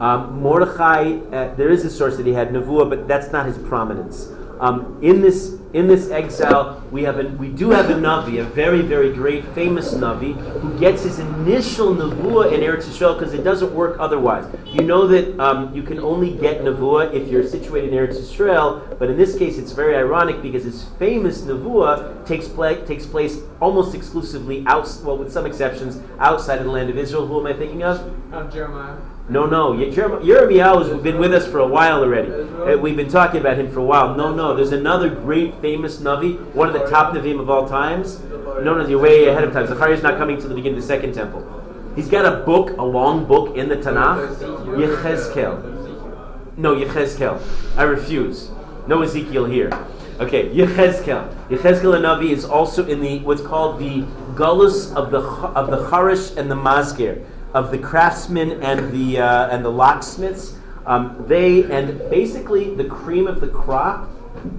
Um, 0.00 0.42
Mordechai, 0.42 1.18
uh, 1.32 1.54
there 1.54 1.70
is 1.70 1.84
a 1.84 1.90
source 1.90 2.16
that 2.16 2.26
he 2.26 2.32
had 2.32 2.50
Nevuah, 2.50 2.90
but 2.90 3.06
that's 3.06 3.30
not 3.30 3.46
his 3.46 3.56
prominence. 3.56 4.32
Um, 4.62 4.96
in 5.02 5.20
this 5.20 5.58
in 5.72 5.88
this 5.88 6.10
exile, 6.10 6.84
we 6.92 7.02
have 7.02 7.18
a, 7.18 7.24
we 7.30 7.48
do 7.48 7.70
have 7.70 7.90
a 7.90 7.94
Navi, 7.94 8.40
a 8.40 8.44
very 8.44 8.80
very 8.80 9.12
great 9.12 9.44
famous 9.56 9.92
Navi, 9.92 10.34
who 10.60 10.78
gets 10.78 11.02
his 11.02 11.18
initial 11.18 11.92
Nevuah 11.96 12.52
in 12.52 12.60
Eretz 12.60 12.84
Yisrael 12.84 13.18
because 13.18 13.34
it 13.34 13.42
doesn't 13.42 13.74
work 13.74 13.96
otherwise. 13.98 14.46
You 14.66 14.82
know 14.82 15.08
that 15.08 15.36
um, 15.40 15.74
you 15.74 15.82
can 15.82 15.98
only 15.98 16.34
get 16.34 16.60
Nevuah 16.60 17.12
if 17.12 17.26
you're 17.26 17.44
situated 17.44 17.92
in 17.92 17.98
Eretz 17.98 18.20
Yisrael, 18.20 18.96
but 19.00 19.10
in 19.10 19.16
this 19.16 19.36
case, 19.36 19.58
it's 19.58 19.72
very 19.72 19.96
ironic 19.96 20.40
because 20.40 20.62
his 20.62 20.84
famous 20.96 21.42
Nevuah 21.42 22.24
takes 22.24 22.46
place 22.46 22.86
takes 22.86 23.04
place 23.04 23.38
almost 23.60 23.96
exclusively 23.96 24.62
out, 24.68 24.86
well, 25.02 25.18
with 25.18 25.32
some 25.32 25.44
exceptions, 25.44 26.00
outside 26.20 26.60
of 26.60 26.66
the 26.66 26.70
land 26.70 26.88
of 26.88 26.96
Israel. 26.96 27.26
Who 27.26 27.40
am 27.40 27.46
I 27.46 27.52
thinking 27.52 27.82
of? 27.82 27.98
Of 28.32 28.52
Jeremiah. 28.52 28.96
No, 29.28 29.46
no. 29.46 29.72
Yirmiyahu 29.72 30.90
has 30.90 31.02
been 31.02 31.18
with 31.18 31.32
us 31.32 31.46
for 31.46 31.60
a 31.60 31.66
while 31.66 32.02
already. 32.02 32.30
Uh, 32.30 32.76
we've 32.76 32.96
been 32.96 33.08
talking 33.08 33.40
about 33.40 33.56
him 33.56 33.70
for 33.70 33.78
a 33.78 33.84
while. 33.84 34.14
No, 34.14 34.34
no. 34.34 34.54
There's 34.54 34.72
another 34.72 35.08
great 35.08 35.60
famous 35.60 35.98
Navi, 35.98 36.38
one 36.54 36.68
of 36.68 36.74
the 36.74 36.86
top 36.88 37.14
Navim 37.14 37.40
of 37.40 37.48
all 37.48 37.68
times, 37.68 38.20
known 38.20 38.80
as 38.80 38.90
you're 38.90 38.98
way 38.98 39.28
ahead 39.28 39.44
of 39.44 39.52
time. 39.52 39.66
Zacharias 39.66 40.02
not 40.02 40.18
coming 40.18 40.40
to 40.40 40.48
the 40.48 40.54
beginning 40.54 40.78
of 40.78 40.82
the 40.82 40.88
second 40.88 41.14
temple. 41.14 41.48
He's 41.94 42.08
got 42.08 42.24
a 42.24 42.44
book, 42.44 42.76
a 42.78 42.82
long 42.82 43.24
book 43.24 43.56
in 43.56 43.68
the 43.68 43.76
Tanakh, 43.76 44.36
Yechezkel. 44.38 46.56
No, 46.56 46.74
Yechezkel. 46.74 47.40
I 47.76 47.84
refuse. 47.84 48.50
No 48.86 49.02
Ezekiel 49.02 49.44
here. 49.44 49.70
Okay, 50.18 50.48
Yechezkel. 50.50 51.32
Yechezkel 51.48 51.94
and 51.94 52.04
Navi 52.04 52.30
is 52.30 52.44
also 52.44 52.86
in 52.86 53.00
the 53.00 53.20
what's 53.20 53.42
called 53.42 53.78
the 53.78 54.02
gullus 54.34 54.94
of 54.94 55.10
the 55.10 55.20
of 55.20 55.70
the 55.70 55.88
charish 55.88 56.36
and 56.36 56.50
the 56.50 56.54
masger, 56.54 57.24
of 57.54 57.70
the 57.70 57.78
craftsmen 57.78 58.62
and 58.62 58.92
the 58.92 59.18
uh, 59.18 59.48
and 59.48 59.64
the 59.64 59.70
locksmiths. 59.70 60.56
Um, 60.86 61.24
they 61.28 61.64
and 61.64 61.98
basically 62.10 62.74
the 62.74 62.84
cream 62.84 63.26
of 63.26 63.40
the 63.40 63.48
crop, 63.48 64.08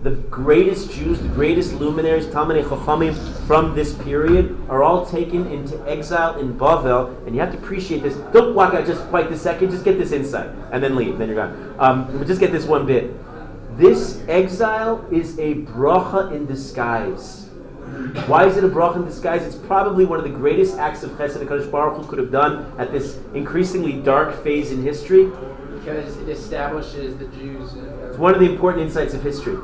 the 0.03 0.11
greatest 0.11 0.91
Jews, 0.91 1.19
the 1.19 1.27
greatest 1.29 1.73
luminaries, 1.73 2.25
Talmudei 2.27 2.63
Chachamim 2.63 3.13
from 3.45 3.75
this 3.75 3.93
period 3.93 4.57
are 4.69 4.83
all 4.83 5.05
taken 5.05 5.47
into 5.47 5.77
exile 5.89 6.39
in 6.39 6.57
Bavel, 6.57 7.25
and 7.25 7.35
you 7.35 7.41
have 7.41 7.51
to 7.51 7.57
appreciate 7.57 8.03
this. 8.03 8.15
Don't 8.31 8.55
walk 8.55 8.73
out 8.73 8.85
just 8.85 9.01
quite 9.09 9.29
this 9.29 9.41
second. 9.41 9.71
Just 9.71 9.83
get 9.83 9.97
this 9.97 10.11
insight, 10.11 10.49
and 10.71 10.81
then 10.81 10.95
leave. 10.95 11.17
Then 11.17 11.27
you're 11.29 11.35
gone. 11.35 11.75
Um, 11.79 12.25
just 12.25 12.39
get 12.39 12.51
this 12.51 12.65
one 12.65 12.85
bit. 12.85 13.13
This 13.77 14.23
exile 14.27 15.05
is 15.11 15.37
a 15.39 15.55
bracha 15.55 16.31
in 16.31 16.45
disguise. 16.45 17.49
Why 18.27 18.45
is 18.45 18.57
it 18.57 18.63
a 18.63 18.69
bracha 18.69 18.97
in 18.97 19.05
disguise? 19.05 19.43
It's 19.43 19.55
probably 19.55 20.05
one 20.05 20.17
of 20.17 20.23
the 20.23 20.31
greatest 20.31 20.77
acts 20.77 21.03
of 21.03 21.11
chesed 21.11 21.37
HaKadosh 21.43 21.69
Baruch 21.69 21.97
Hu 21.97 22.07
could 22.07 22.19
have 22.19 22.31
done 22.31 22.71
at 22.77 22.91
this 22.91 23.19
increasingly 23.33 23.93
dark 23.93 24.43
phase 24.43 24.71
in 24.71 24.81
history. 24.81 25.25
Because 25.25 26.17
it 26.17 26.29
establishes 26.29 27.17
the 27.17 27.25
Jews. 27.25 27.73
Uh, 27.73 28.07
it's 28.09 28.17
one 28.17 28.33
of 28.33 28.39
the 28.39 28.49
important 28.49 28.83
insights 28.83 29.13
of 29.13 29.21
history. 29.21 29.57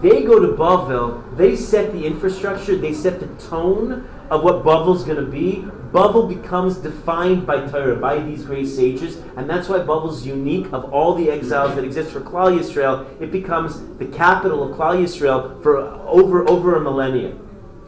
They 0.00 0.24
go 0.24 0.38
to 0.38 0.48
Bavel, 0.48 1.36
they 1.36 1.56
set 1.56 1.92
the 1.92 2.06
infrastructure, 2.06 2.76
they 2.76 2.92
set 2.92 3.20
the 3.20 3.28
tone 3.48 4.08
of 4.30 4.42
what 4.42 4.64
Bavel's 4.64 5.04
going 5.04 5.24
to 5.24 5.30
be. 5.30 5.66
Bavel 5.92 6.28
becomes 6.28 6.78
defined 6.78 7.46
by 7.46 7.66
Torah, 7.66 7.96
by 7.96 8.18
these 8.18 8.44
great 8.44 8.66
sages, 8.66 9.16
and 9.36 9.48
that's 9.48 9.68
why 9.68 9.78
Bavel's 9.78 10.26
unique 10.26 10.66
of 10.72 10.92
all 10.92 11.14
the 11.14 11.30
exiles 11.30 11.74
that 11.74 11.84
exist 11.84 12.10
for 12.10 12.20
Klal 12.20 12.56
Yisrael. 12.58 13.06
It 13.20 13.30
becomes 13.30 13.80
the 13.98 14.06
capital 14.06 14.62
of 14.62 14.76
Klal 14.76 15.02
Yisrael 15.02 15.62
for 15.62 15.78
over 15.78 16.48
over 16.48 16.76
a 16.76 16.80
millennium. 16.80 17.42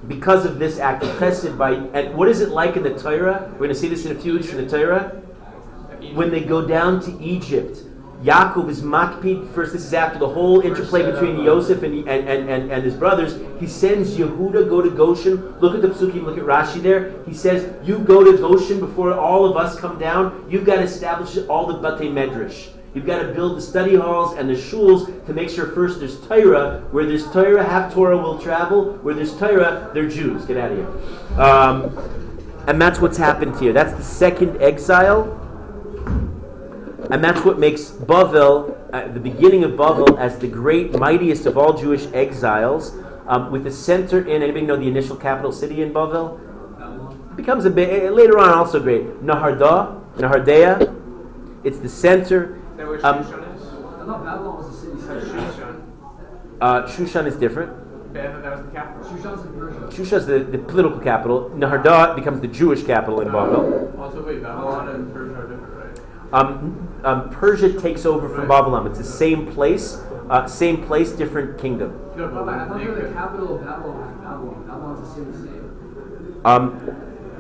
Because 0.06 0.46
of 0.46 0.58
this 0.58 0.78
act 0.78 1.02
of 1.02 1.10
chesed, 1.16 1.58
by 1.58 1.72
and 1.72 2.14
what 2.14 2.28
is 2.28 2.40
it 2.40 2.50
like 2.50 2.76
in 2.76 2.82
the 2.82 2.96
Torah? 2.98 3.48
We're 3.52 3.58
going 3.58 3.70
to 3.70 3.74
see 3.74 3.88
this 3.88 4.06
in 4.06 4.16
a 4.16 4.20
few 4.20 4.34
weeks 4.34 4.48
from 4.48 4.64
the 4.64 4.68
Torah 4.68 5.20
when 6.14 6.30
they 6.30 6.40
go 6.40 6.66
down 6.66 7.00
to 7.00 7.20
Egypt, 7.20 7.82
Yaakov 8.22 8.68
is 8.68 8.82
makpid. 8.82 9.48
First, 9.54 9.72
this 9.72 9.84
is 9.84 9.94
after 9.94 10.18
the 10.18 10.28
whole 10.28 10.60
interplay 10.60 11.08
between 11.08 11.44
Yosef 11.44 11.82
and, 11.84 12.08
and, 12.08 12.28
and, 12.28 12.72
and, 12.72 12.82
his 12.82 12.94
brothers. 12.94 13.38
He 13.60 13.66
sends 13.68 14.16
Yehuda 14.16 14.68
go 14.68 14.82
to 14.82 14.90
Goshen. 14.90 15.54
Look 15.60 15.76
at 15.76 15.82
the 15.82 15.88
psukim, 15.88 16.24
look 16.24 16.36
at 16.36 16.44
Rashi 16.44 16.82
there. 16.82 17.22
He 17.24 17.32
says, 17.32 17.72
You 17.86 17.98
go 17.98 18.24
to 18.24 18.36
Goshen 18.36 18.80
before 18.80 19.14
all 19.14 19.44
of 19.44 19.56
us 19.56 19.78
come 19.78 19.98
down. 20.00 20.46
You've 20.50 20.64
got 20.64 20.76
to 20.76 20.82
establish 20.82 21.36
all 21.48 21.66
the 21.66 21.74
Batei 21.74 22.12
Medrash. 22.12 22.70
You've 22.94 23.06
got 23.06 23.22
to 23.22 23.28
build 23.28 23.56
the 23.56 23.62
study 23.62 23.94
halls 23.94 24.36
and 24.36 24.48
the 24.48 24.54
shuls 24.54 25.24
to 25.26 25.32
make 25.32 25.50
sure 25.50 25.70
first 25.72 26.00
there's 26.00 26.20
Torah. 26.26 26.80
Where 26.90 27.06
there's 27.06 27.30
Torah, 27.30 27.62
half 27.62 27.94
Torah 27.94 28.16
will 28.16 28.38
travel. 28.40 28.94
Where 29.02 29.14
there's 29.14 29.38
Torah, 29.38 29.90
they're 29.94 30.08
Jews. 30.08 30.44
Get 30.46 30.56
out 30.56 30.72
of 30.72 30.78
here. 30.78 31.40
Um, 31.40 32.64
and 32.66 32.82
that's 32.82 33.00
what's 33.00 33.16
happened 33.16 33.58
here. 33.60 33.72
That's 33.72 33.92
the 33.92 34.02
second 34.02 34.60
exile. 34.60 35.47
And 37.10 37.24
that's 37.24 37.44
what 37.44 37.58
makes 37.58 37.90
Bavel, 37.90 38.76
uh, 38.92 39.08
the 39.08 39.20
beginning 39.20 39.64
of 39.64 39.72
Bavel, 39.72 40.18
as 40.18 40.38
the 40.38 40.48
great, 40.48 40.92
mightiest 40.92 41.46
of 41.46 41.56
all 41.56 41.72
Jewish 41.72 42.06
exiles, 42.12 42.92
um, 43.26 43.50
with 43.50 43.64
the 43.64 43.70
center 43.70 44.20
in, 44.20 44.42
anybody 44.42 44.66
know 44.66 44.76
the 44.76 44.88
initial 44.88 45.16
capital 45.16 45.52
city 45.52 45.82
in 45.82 45.92
Bavel? 45.92 46.38
Becomes 47.36 47.64
a 47.64 47.70
bit, 47.70 48.10
uh, 48.10 48.12
later 48.12 48.38
on 48.38 48.50
also 48.50 48.80
great. 48.80 49.22
Naharda, 49.24 50.02
Nahardea. 50.16 50.92
It's 51.64 51.78
the 51.78 51.88
center. 51.88 52.58
That 52.76 52.86
where 52.86 53.06
Um, 53.06 53.22
Shushan 53.24 53.54
is? 53.54 53.62
I 53.62 54.04
thought 54.04 54.24
Babylon 54.24 54.56
was 54.56 54.68
a 54.68 54.72
city. 54.80 54.96
Shushan. 54.96 55.80
Uh, 56.60 56.82
Shushan 56.82 57.26
is 57.26 57.36
different. 57.36 57.70
Okay, 58.10 58.22
that 58.42 58.56
was 58.56 58.64
the 58.66 58.72
capital. 58.72 59.08
Shushan's. 59.12 59.94
Shushan 59.94 60.16
is 60.18 60.26
the, 60.26 60.38
the 60.40 60.58
political 60.58 60.98
capital. 60.98 61.50
Naharda 61.54 62.16
becomes 62.16 62.40
the 62.40 62.48
Jewish 62.48 62.82
capital 62.82 63.20
in 63.20 63.28
Bavel. 63.28 63.96
Also, 63.98 64.22
wait, 64.26 64.42
Babylon 64.42 64.88
and 64.88 65.12
Persia 65.14 65.34
are 65.34 65.46
different, 65.46 65.74
right? 65.76 65.77
Um, 66.32 67.00
um, 67.04 67.30
Persia 67.30 67.78
takes 67.80 68.04
over 68.04 68.28
from 68.28 68.48
Babylon. 68.48 68.86
It's 68.86 68.98
the 68.98 69.04
same 69.04 69.50
place, 69.52 70.02
uh, 70.28 70.46
same 70.46 70.84
place, 70.84 71.12
different 71.12 71.58
kingdom. 71.58 71.98
Um, 76.44 76.70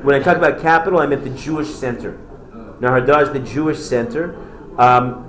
when 0.02 0.14
I 0.14 0.20
talk 0.20 0.36
about 0.36 0.60
capital, 0.60 1.00
I 1.00 1.06
meant 1.06 1.24
the 1.24 1.30
Jewish 1.30 1.68
center. 1.68 2.18
Nahardar 2.80 3.22
is 3.24 3.30
the 3.32 3.40
Jewish 3.40 3.78
center. 3.78 4.36
Um, 4.78 5.24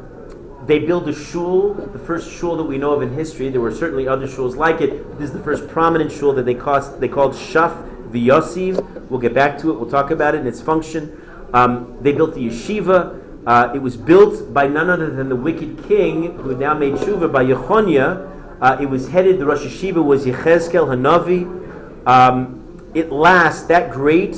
they 0.66 0.80
build 0.80 1.10
a 1.10 1.14
shul, 1.14 1.74
the 1.74 2.00
first 2.00 2.32
shul 2.32 2.56
that 2.58 2.64
we 2.64 2.78
know 2.78 2.94
of 2.94 3.02
in 3.02 3.12
history. 3.14 3.50
There 3.50 3.62
were 3.62 3.74
certainly 3.74 4.08
other 4.08 4.28
shuls 4.28 4.56
like 4.56 4.82
it. 4.82 5.18
This 5.18 5.30
is 5.30 5.34
the 5.34 5.44
first 5.44 5.68
prominent 5.68 6.12
shul 6.12 6.34
that 6.34 6.46
they, 6.46 6.54
cost, 6.54 7.00
they 7.00 7.08
called 7.08 7.34
Shaf 7.34 8.12
V'Yosiv. 8.12 9.10
We'll 9.10 9.20
get 9.20 9.34
back 9.34 9.58
to 9.60 9.72
it. 9.72 9.80
We'll 9.80 9.90
talk 9.90 10.12
about 10.12 10.36
it 10.36 10.40
and 10.40 10.48
its 10.48 10.62
function. 10.62 11.20
Um, 11.54 11.98
they 12.02 12.12
built 12.12 12.36
the 12.36 12.48
yeshiva. 12.48 13.19
Uh, 13.46 13.72
it 13.74 13.80
was 13.80 13.96
built 13.96 14.54
by 14.54 14.68
none 14.68 14.90
other 14.90 15.10
than 15.10 15.30
the 15.30 15.36
wicked 15.36 15.84
king 15.88 16.38
who 16.40 16.56
now 16.56 16.74
made 16.74 16.94
shuva 16.96 17.32
by 17.32 17.44
Yechonia. 17.44 18.28
Uh, 18.62 18.78
it 18.82 18.86
was 18.86 19.10
headed, 19.10 19.40
the 19.40 19.46
Rosh 19.46 19.62
Yeshiva 19.62 20.04
was 20.04 20.26
Yechezkel 20.26 20.88
Hanavi. 20.88 22.08
Um, 22.08 22.92
it 22.94 23.12
lasts, 23.12 23.64
that 23.68 23.92
great 23.92 24.34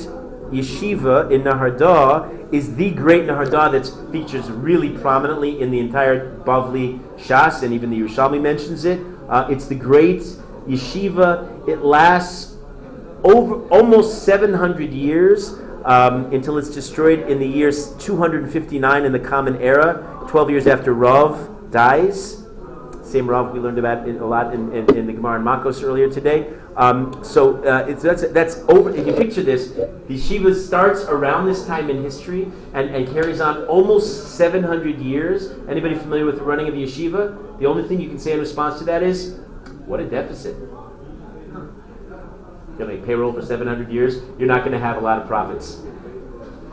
yeshiva 0.51 1.31
in 1.31 1.43
Naharda 1.43 2.53
is 2.53 2.75
the 2.75 2.91
great 2.91 3.23
Naharda 3.23 3.71
that 3.71 4.11
features 4.11 4.51
really 4.51 4.89
prominently 4.89 5.61
in 5.61 5.71
the 5.71 5.79
entire 5.79 6.37
Bavli 6.39 6.99
Shas, 7.17 7.63
and 7.63 7.73
even 7.73 7.89
the 7.89 7.99
Yerushalmi 7.99 8.41
mentions 8.41 8.85
it. 8.85 8.99
Uh, 9.29 9.47
it's 9.49 9.67
the 9.67 9.75
great 9.75 10.19
yeshiva. 10.67 11.67
It 11.67 11.79
lasts 11.79 12.57
over 13.23 13.67
almost 13.69 14.25
700 14.25 14.91
years 14.91 15.55
um, 15.85 16.33
until 16.33 16.57
it's 16.57 16.69
destroyed 16.69 17.29
in 17.29 17.39
the 17.39 17.47
year 17.47 17.71
259 17.71 19.05
in 19.05 19.11
the 19.11 19.19
Common 19.19 19.57
Era, 19.61 20.25
12 20.27 20.49
years 20.49 20.67
after 20.67 20.93
Rav 20.93 21.71
dies. 21.71 22.45
Same 23.03 23.29
Rav 23.29 23.51
we 23.51 23.59
learned 23.59 23.77
about 23.77 24.07
in, 24.07 24.17
a 24.19 24.25
lot 24.25 24.53
in, 24.53 24.71
in, 24.71 24.95
in 24.95 25.05
the 25.05 25.13
Gemara 25.13 25.35
and 25.35 25.45
Makos 25.45 25.83
earlier 25.83 26.09
today. 26.09 26.53
Um, 26.77 27.21
so 27.23 27.61
uh, 27.65 27.85
it's, 27.87 28.01
that's, 28.01 28.25
that's 28.29 28.59
over. 28.69 28.95
If 28.95 29.05
you 29.05 29.13
picture 29.13 29.43
this, 29.43 29.71
the 29.71 29.89
yeshiva 30.07 30.55
starts 30.55 31.03
around 31.03 31.45
this 31.45 31.65
time 31.65 31.89
in 31.89 32.01
history 32.01 32.49
and, 32.73 32.89
and 32.89 33.07
carries 33.07 33.41
on 33.41 33.65
almost 33.65 34.37
700 34.37 34.99
years. 34.99 35.51
Anybody 35.67 35.95
familiar 35.95 36.25
with 36.25 36.37
the 36.37 36.43
running 36.43 36.69
of 36.69 36.73
the 36.73 36.83
yeshiva? 36.83 37.59
The 37.59 37.65
only 37.65 37.87
thing 37.87 37.99
you 37.99 38.07
can 38.07 38.19
say 38.19 38.33
in 38.33 38.39
response 38.39 38.79
to 38.79 38.85
that 38.85 39.03
is, 39.03 39.39
what 39.85 39.99
a 39.99 40.05
deficit. 40.05 40.55
Going 42.81 42.99
to 42.99 43.05
payroll 43.05 43.31
for 43.31 43.43
700 43.43 43.91
years, 43.91 44.23
you're 44.39 44.47
not 44.47 44.61
going 44.61 44.71
to 44.71 44.79
have 44.79 44.97
a 44.97 45.01
lot 45.01 45.21
of 45.21 45.27
profits. 45.27 45.81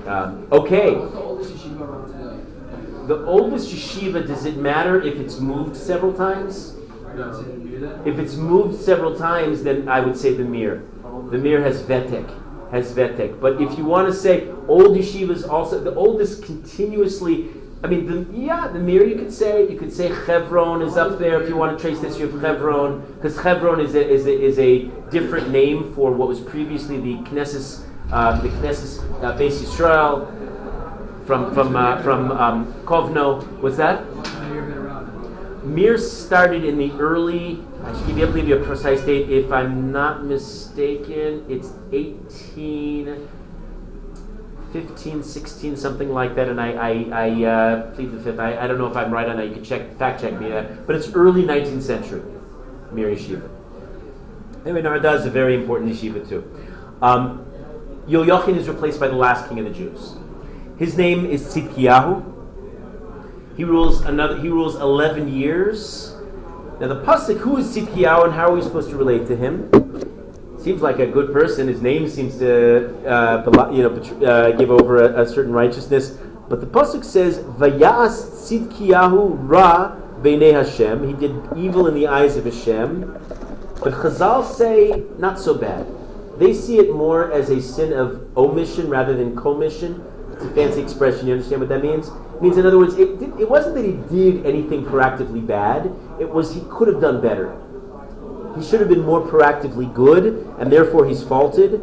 Um, 0.06 0.48
okay. 0.50 0.94
The 0.94 1.20
oldest 1.20 1.52
yeshiva 1.52 1.80
around 1.80 2.06
today? 2.10 3.06
The 3.08 3.26
oldest 3.26 3.74
yeshiva, 3.74 4.26
does 4.26 4.46
it 4.46 4.56
matter 4.56 5.02
if 5.02 5.16
it's 5.16 5.38
moved 5.38 5.76
several 5.76 6.14
times? 6.14 6.76
No, 7.14 7.28
it's 7.28 7.40
in 7.40 7.70
Mir 7.70 7.80
then? 7.80 8.08
If 8.08 8.18
it's 8.18 8.36
moved 8.36 8.80
several 8.80 9.18
times, 9.18 9.62
then 9.62 9.86
I 9.86 10.00
would 10.00 10.16
say 10.16 10.32
the 10.32 10.44
Mir. 10.44 10.82
The 11.30 11.36
Mir 11.36 11.60
has 11.60 11.82
Vetek, 11.82 12.70
has 12.70 12.94
Vetek. 12.94 13.38
But 13.38 13.60
if 13.60 13.76
you 13.76 13.84
want 13.84 14.08
to 14.08 14.14
say 14.14 14.48
old 14.66 14.96
yeshivas 14.96 15.46
also, 15.46 15.78
the 15.78 15.94
oldest 15.94 16.42
continuously, 16.42 17.50
I 17.82 17.86
mean, 17.86 18.06
the, 18.06 18.36
yeah, 18.36 18.66
the 18.66 18.80
Mir 18.80 19.06
you 19.06 19.14
could 19.14 19.32
say, 19.32 19.70
you 19.70 19.78
could 19.78 19.92
say 19.92 20.08
Chevron 20.26 20.82
is 20.82 20.96
up 20.96 21.18
there 21.18 21.40
if 21.40 21.48
you 21.48 21.56
want 21.56 21.78
to 21.78 21.82
trace 21.82 22.00
this, 22.00 22.18
you 22.18 22.28
have 22.28 22.40
Chevron, 22.40 23.00
because 23.14 23.40
Chevron 23.40 23.80
is 23.80 23.94
a, 23.94 24.04
is, 24.04 24.26
a, 24.26 24.32
is 24.32 24.58
a 24.58 24.86
different 25.10 25.50
name 25.50 25.94
for 25.94 26.10
what 26.10 26.26
was 26.26 26.40
previously 26.40 26.98
the 26.98 27.14
Knesset, 27.30 27.84
uh, 28.10 28.40
the 28.40 28.48
Knesset 28.48 29.22
uh, 29.22 29.38
Beis 29.38 29.62
Yisrael 29.62 30.26
from, 31.24 31.54
from, 31.54 31.76
uh, 31.76 32.02
from 32.02 32.32
um, 32.32 32.72
Kovno. 32.84 33.46
What's 33.60 33.76
that? 33.76 34.04
Mir 35.64 35.98
started 35.98 36.64
in 36.64 36.78
the 36.78 36.90
early, 36.92 37.62
I 37.84 37.96
should 37.96 38.16
give 38.16 38.36
you 38.36 38.56
a 38.56 38.64
precise 38.64 39.02
date. 39.02 39.30
If 39.30 39.52
I'm 39.52 39.92
not 39.92 40.24
mistaken, 40.24 41.44
it's 41.48 41.72
18, 41.92 43.28
15, 44.72 45.22
16, 45.22 45.76
something 45.76 46.12
like 46.12 46.34
that. 46.34 46.48
And 46.48 46.60
I, 46.60 46.72
I, 46.72 46.90
I 47.12 47.44
uh, 47.44 47.90
plead 47.92 48.12
the 48.12 48.20
fifth. 48.20 48.38
I, 48.38 48.58
I 48.58 48.66
don't 48.66 48.78
know 48.78 48.86
if 48.86 48.96
I'm 48.96 49.10
right 49.10 49.28
on 49.28 49.36
that. 49.36 49.48
You 49.48 49.54
can 49.54 49.64
check, 49.64 49.96
fact 49.96 50.20
check 50.20 50.38
me 50.38 50.48
that. 50.48 50.86
But 50.86 50.96
it's 50.96 51.12
early 51.14 51.42
19th 51.42 51.82
century, 51.82 52.22
Mir 52.92 53.08
Yeshiva. 53.08 53.48
Anyway, 54.64 54.82
Narada 54.82 55.12
is 55.12 55.24
a 55.24 55.30
very 55.30 55.54
important 55.54 55.92
yeshiva 55.92 56.28
too. 56.28 56.44
Um, 57.00 57.46
Yoyachin 58.06 58.56
is 58.56 58.68
replaced 58.68 58.98
by 59.00 59.08
the 59.08 59.16
last 59.16 59.48
king 59.48 59.58
of 59.60 59.64
the 59.64 59.70
Jews. 59.70 60.16
His 60.78 60.98
name 60.98 61.24
is 61.24 61.44
Tzidkiyahu. 61.54 62.36
He 63.56 63.64
rules 63.64 64.02
another. 64.02 64.38
He 64.38 64.48
rules 64.48 64.76
eleven 64.76 65.32
years. 65.32 66.14
Now 66.80 66.88
the 66.88 67.02
pasuk, 67.02 67.38
who 67.38 67.56
is 67.56 67.74
Tzidkiyahu, 67.74 68.24
and 68.24 68.32
how 68.34 68.50
are 68.50 68.54
we 68.54 68.62
supposed 68.62 68.90
to 68.90 68.96
relate 68.96 69.26
to 69.28 69.36
him? 69.36 69.70
Seems 70.68 70.82
like 70.82 70.98
a 70.98 71.06
good 71.06 71.32
person. 71.32 71.66
His 71.66 71.80
name 71.80 72.06
seems 72.10 72.36
to, 72.40 72.92
uh, 73.08 73.70
you 73.72 73.84
know, 73.84 74.26
uh, 74.26 74.50
give 74.50 74.70
over 74.70 75.02
a, 75.02 75.22
a 75.22 75.26
certain 75.26 75.50
righteousness. 75.50 76.18
But 76.50 76.60
the 76.60 76.66
pasuk 76.66 77.06
says, 77.06 77.38
"Vayas 77.38 78.28
Tzidkiyahu 78.44 79.48
ra 79.48 79.96
b'nei 80.20 80.52
Hashem. 80.52 81.08
He 81.08 81.14
did 81.14 81.32
evil 81.56 81.86
in 81.86 81.94
the 81.94 82.06
eyes 82.06 82.36
of 82.36 82.44
Hashem. 82.44 83.16
But 83.82 83.94
Chazal 83.94 84.44
say 84.44 85.04
not 85.16 85.40
so 85.40 85.54
bad. 85.54 85.86
They 86.38 86.52
see 86.52 86.78
it 86.78 86.92
more 86.92 87.32
as 87.32 87.48
a 87.48 87.62
sin 87.62 87.94
of 87.94 88.28
omission 88.36 88.90
rather 88.90 89.16
than 89.16 89.34
commission. 89.34 90.04
It's 90.34 90.44
a 90.44 90.50
fancy 90.50 90.82
expression. 90.82 91.28
You 91.28 91.32
understand 91.32 91.62
what 91.62 91.70
that 91.70 91.82
means? 91.82 92.08
It 92.08 92.42
means, 92.42 92.58
in 92.58 92.66
other 92.66 92.76
words, 92.76 92.92
it, 92.98 93.08
it 93.40 93.48
wasn't 93.48 93.74
that 93.76 93.86
he 93.86 93.92
did 94.14 94.44
anything 94.44 94.84
proactively 94.84 95.46
bad. 95.46 95.90
It 96.20 96.28
was 96.28 96.52
he 96.52 96.60
could 96.68 96.88
have 96.88 97.00
done 97.00 97.22
better. 97.22 97.56
He 98.58 98.64
should 98.64 98.80
have 98.80 98.88
been 98.88 99.04
more 99.04 99.20
proactively 99.26 99.92
good, 99.92 100.46
and 100.58 100.72
therefore 100.72 101.06
he's 101.06 101.22
faulted. 101.22 101.74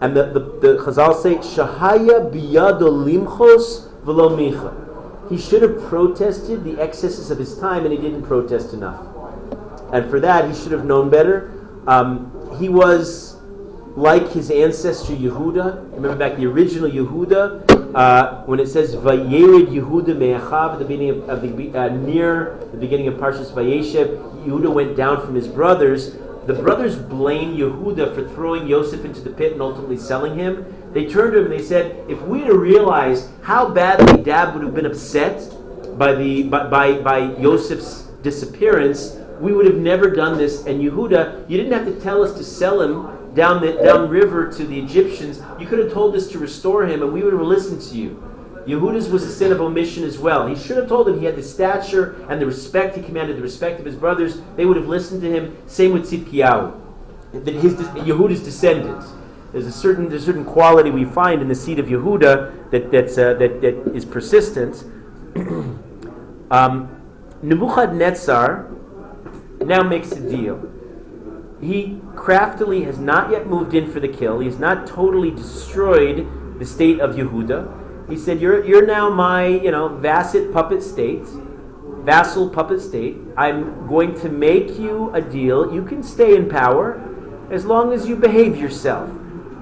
And 0.00 0.16
the, 0.16 0.26
the, 0.26 0.40
the 0.40 0.82
Chazal 0.82 1.20
say, 1.20 1.36
Shahaya 1.36 2.32
biyado 2.32 2.88
limchos 2.90 3.88
v'lo 4.04 4.30
micha. 4.36 5.30
He 5.30 5.38
should 5.38 5.62
have 5.62 5.80
protested 5.88 6.64
the 6.64 6.80
excesses 6.80 7.30
of 7.30 7.38
his 7.38 7.58
time, 7.58 7.84
and 7.84 7.92
he 7.92 7.98
didn't 7.98 8.22
protest 8.22 8.72
enough. 8.72 9.04
And 9.92 10.10
for 10.10 10.20
that, 10.20 10.48
he 10.48 10.60
should 10.60 10.72
have 10.72 10.84
known 10.84 11.10
better. 11.10 11.52
Um, 11.86 12.56
he 12.58 12.68
was 12.68 13.36
like 13.96 14.32
his 14.32 14.50
ancestor 14.50 15.12
Yehuda. 15.14 15.92
Remember 15.92 16.16
back 16.16 16.36
the 16.36 16.46
original 16.46 16.90
Yehuda, 16.90 17.94
uh, 17.94 18.42
when 18.44 18.58
it 18.58 18.68
says 18.68 18.94
Vayered 18.94 19.66
Yehuda 19.66 20.16
Me'achav 20.16 20.78
the 20.78 20.84
beginning 20.84 21.10
of, 21.10 21.28
of 21.28 21.42
the 21.42 21.78
uh, 21.78 21.88
near 21.88 22.58
the 22.72 22.78
beginning 22.78 23.08
of 23.08 23.14
Parshas 23.14 23.52
Vayeshev, 23.52 24.31
Yehuda 24.44 24.72
went 24.72 24.96
down 24.96 25.24
from 25.24 25.34
his 25.34 25.48
brothers. 25.48 26.16
The 26.46 26.54
brothers 26.54 26.96
blamed 26.96 27.58
Yehuda 27.58 28.14
for 28.14 28.28
throwing 28.28 28.66
Yosef 28.66 29.04
into 29.04 29.20
the 29.20 29.30
pit 29.30 29.52
and 29.52 29.62
ultimately 29.62 29.96
selling 29.96 30.36
him. 30.36 30.66
They 30.92 31.06
turned 31.06 31.32
to 31.32 31.38
him 31.38 31.44
and 31.50 31.54
they 31.54 31.62
said, 31.62 31.96
"If 32.08 32.20
we 32.22 32.40
had 32.40 32.52
realized 32.52 33.28
how 33.42 33.68
badly 33.68 34.22
Dad 34.22 34.54
would 34.54 34.64
have 34.64 34.74
been 34.74 34.86
upset 34.86 35.54
by 35.96 36.14
the 36.14 36.42
by 36.44 36.66
by, 36.66 37.00
by 37.00 37.18
Yosef's 37.38 38.08
disappearance." 38.22 39.18
we 39.42 39.52
would 39.52 39.66
have 39.66 39.76
never 39.76 40.08
done 40.08 40.38
this. 40.38 40.64
And 40.66 40.80
Yehuda, 40.80 41.50
you 41.50 41.56
didn't 41.58 41.72
have 41.72 41.84
to 41.84 42.00
tell 42.00 42.22
us 42.22 42.32
to 42.38 42.44
sell 42.44 42.80
him 42.80 43.34
down 43.34 43.60
the 43.60 43.72
down 43.72 44.08
river 44.08 44.50
to 44.52 44.64
the 44.64 44.78
Egyptians. 44.78 45.42
You 45.58 45.66
could 45.66 45.80
have 45.80 45.92
told 45.92 46.14
us 46.14 46.28
to 46.28 46.38
restore 46.38 46.86
him, 46.86 47.02
and 47.02 47.12
we 47.12 47.22
would 47.22 47.32
have 47.32 47.42
listened 47.42 47.82
to 47.82 47.96
you. 47.96 48.22
Yehuda's 48.66 49.08
was 49.08 49.22
a 49.24 49.32
sin 49.32 49.52
of 49.52 49.60
omission 49.60 50.04
as 50.04 50.18
well. 50.18 50.46
He 50.46 50.56
should 50.56 50.76
have 50.76 50.88
told 50.88 51.06
them 51.06 51.18
he 51.18 51.26
had 51.26 51.36
the 51.36 51.42
stature 51.42 52.24
and 52.28 52.40
the 52.40 52.46
respect. 52.46 52.96
He 52.96 53.02
commanded 53.02 53.36
the 53.36 53.42
respect 53.42 53.80
of 53.80 53.86
his 53.86 53.96
brothers. 53.96 54.40
They 54.56 54.64
would 54.64 54.76
have 54.76 54.86
listened 54.86 55.22
to 55.22 55.30
him. 55.30 55.56
Same 55.66 55.92
with 55.92 56.10
Tzidkiyahu, 56.10 56.80
his 57.32 57.74
Yehuda's 57.74 58.42
descendants. 58.42 59.06
There's 59.52 59.66
a 59.66 59.72
certain 59.72 60.08
there's 60.08 60.22
a 60.22 60.26
certain 60.26 60.44
quality 60.44 60.90
we 60.90 61.04
find 61.04 61.42
in 61.42 61.48
the 61.48 61.54
seed 61.54 61.78
of 61.78 61.86
Yehuda 61.86 62.70
that 62.70 62.90
that's, 62.90 63.18
uh, 63.18 63.34
that 63.34 63.60
that 63.60 63.94
is 63.94 64.04
persistent. 64.04 64.84
um, 66.50 66.88
Nebuchadnezzar 67.42 68.70
now 69.60 69.82
makes 69.82 70.12
a 70.12 70.20
deal. 70.20 70.68
He 71.60 72.00
craftily 72.16 72.84
has 72.84 72.98
not 72.98 73.30
yet 73.30 73.46
moved 73.46 73.74
in 73.74 73.90
for 73.90 74.00
the 74.00 74.08
kill. 74.08 74.40
He 74.40 74.46
has 74.46 74.58
not 74.58 74.86
totally 74.86 75.30
destroyed 75.30 76.26
the 76.58 76.64
state 76.64 77.00
of 77.00 77.14
Yehuda. 77.14 77.81
He 78.12 78.18
said, 78.18 78.42
"You're 78.42 78.62
you're 78.66 78.84
now 78.84 79.08
my 79.08 79.46
you 79.46 79.70
know 79.70 79.88
vassal 79.88 80.52
puppet 80.52 80.82
state, 80.82 81.24
vassal 82.04 82.50
puppet 82.50 82.82
state. 82.82 83.16
I'm 83.38 83.86
going 83.88 84.12
to 84.20 84.28
make 84.28 84.78
you 84.78 85.10
a 85.14 85.22
deal. 85.22 85.72
You 85.72 85.82
can 85.82 86.02
stay 86.02 86.36
in 86.36 86.46
power 86.46 87.00
as 87.50 87.64
long 87.64 87.90
as 87.94 88.06
you 88.06 88.14
behave 88.14 88.58
yourself. 88.58 89.08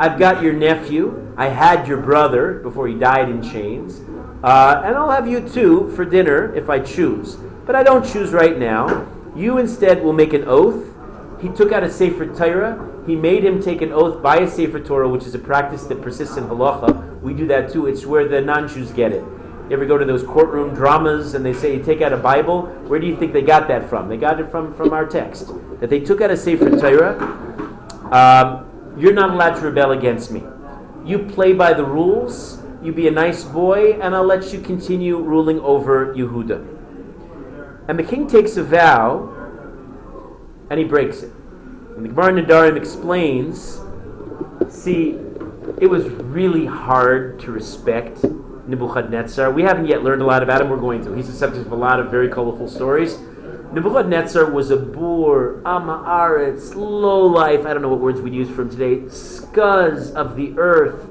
I've 0.01 0.19
got 0.19 0.43
your 0.43 0.53
nephew. 0.53 1.33
I 1.37 1.47
had 1.47 1.87
your 1.87 1.99
brother 1.99 2.55
before 2.55 2.89
he 2.89 2.95
died 2.95 3.29
in 3.29 3.41
chains, 3.41 4.01
uh, 4.43 4.83
and 4.85 4.97
I'll 4.97 5.13
have 5.13 5.29
you 5.29 5.49
too 5.49 5.93
for 5.95 6.05
dinner 6.05 6.53
if 6.57 6.69
I 6.69 6.81
choose. 6.81 7.37
But 7.67 7.77
I 7.77 7.85
don't 7.85 8.05
choose 8.05 8.33
right 8.33 8.59
now." 8.59 9.07
You 9.37 9.59
instead 9.59 10.03
will 10.03 10.13
make 10.13 10.33
an 10.33 10.43
oath. 10.49 10.93
He 11.41 11.51
took 11.51 11.71
out 11.71 11.85
a 11.85 11.89
Sefer 11.89 12.27
Torah. 12.27 12.75
He 13.07 13.15
made 13.15 13.45
him 13.45 13.63
take 13.63 13.81
an 13.81 13.93
oath 13.93 14.21
by 14.21 14.39
a 14.39 14.51
Sefer 14.51 14.81
Torah, 14.81 15.09
which 15.09 15.25
is 15.25 15.37
a 15.37 15.39
practice 15.39 15.85
that 15.85 16.03
persists 16.03 16.37
in 16.37 16.49
halacha. 16.49 17.10
We 17.23 17.35
do 17.35 17.47
that 17.49 17.73
too. 17.73 17.87
It's 17.87 18.07
where 18.07 18.27
the 18.27 18.41
non-Jews 18.41 18.93
get 18.93 19.13
it. 19.13 19.23
You 19.23 19.77
ever 19.77 19.87
go 19.87 19.97
to 19.99 20.05
those 20.05 20.23
courtroom 20.23 20.75
dramas 20.75 21.35
and 21.35 21.45
they 21.45 21.53
say 21.53 21.79
take 21.81 22.01
out 22.01 22.13
a 22.13 22.17
Bible? 22.17 22.67
Where 22.89 22.99
do 22.99 23.07
you 23.07 23.17
think 23.17 23.33
they 23.33 23.43
got 23.43 23.69
that 23.69 23.89
from? 23.89 24.09
They 24.09 24.17
got 24.17 24.41
it 24.41 24.51
from, 24.51 24.75
from 24.75 24.93
our 24.93 25.07
text. 25.07 25.53
That 25.81 25.91
they 25.91 26.01
took 26.01 26.21
out 26.21 26.31
a 26.31 26.37
Sefer 26.37 26.71
Torah. 26.71 27.17
Um, 28.11 28.97
you're 28.99 29.13
not 29.13 29.31
allowed 29.31 29.55
to 29.57 29.61
rebel 29.61 29.93
against 29.93 30.33
me. 30.33 30.43
You 31.05 31.21
play 31.21 31.53
by 31.53 31.73
the 31.73 31.85
rules. 31.85 32.61
You 32.83 32.93
be 32.93 33.07
a 33.09 33.11
nice 33.11 33.45
boy, 33.45 33.93
and 34.01 34.15
I'll 34.15 34.25
let 34.25 34.53
you 34.53 34.61
continue 34.61 35.19
ruling 35.19 35.61
over 35.61 36.15
Yehuda. 36.15 36.79
And 37.89 37.99
the 37.99 38.03
king 38.03 38.27
takes 38.27 38.57
a 38.57 38.65
vow 38.65 39.37
and 40.71 40.79
he 40.79 40.85
breaks 40.85 41.23
it. 41.23 41.33
And 41.97 42.05
the 42.05 42.09
Gemara 42.09 42.33
Nedarim 42.33 42.77
explains 42.77 43.81
see, 44.69 45.19
it 45.79 45.89
was 45.89 46.09
really 46.09 46.67
hard 46.67 47.41
to 47.41 47.53
respect 47.53 48.25
Nebuchadnezzar. 48.67 49.51
We 49.51 49.63
haven't 49.63 49.87
yet 49.87 50.03
learned 50.03 50.23
a 50.23 50.27
lot 50.27 50.43
about 50.43 50.61
him. 50.61 50.71
We're 50.71 50.79
going 50.79 51.05
to. 51.05 51.13
He's 51.13 51.27
the 51.27 51.33
subject 51.33 51.67
of 51.67 51.73
a 51.73 51.77
lot 51.77 52.01
of 52.01 52.11
very 52.11 52.29
colorful 52.29 52.69
stories. 52.69 53.19
Nebuchadnezzar 53.73 54.51
was 54.51 54.71
a 54.71 54.77
boor, 54.77 55.61
amaretz, 55.65 56.75
low 56.75 57.25
life. 57.27 57.67
I 57.67 57.73
don't 57.73 57.83
know 57.83 57.89
what 57.89 58.01
words 58.01 58.21
we'd 58.21 58.35
use 58.35 58.51
for 58.51 58.63
him 58.63 58.71
today. 58.71 58.97
Scuzz 59.07 60.13
of 60.13 60.37
the 60.37 60.59
earth. 60.59 61.09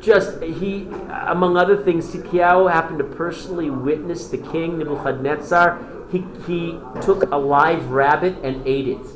Just 0.00 0.42
he, 0.42 0.88
among 1.26 1.56
other 1.56 1.76
things, 1.76 2.06
Tzidkiyahu 2.06 2.72
happened 2.72 2.98
to 2.98 3.04
personally 3.04 3.68
witness 3.68 4.28
the 4.28 4.38
king 4.38 4.78
Nebuchadnezzar. 4.78 6.06
He, 6.10 6.24
he 6.46 6.80
took 7.02 7.30
a 7.30 7.36
live 7.36 7.90
rabbit 7.90 8.38
and 8.42 8.66
ate 8.66 8.88
it. 8.88 9.06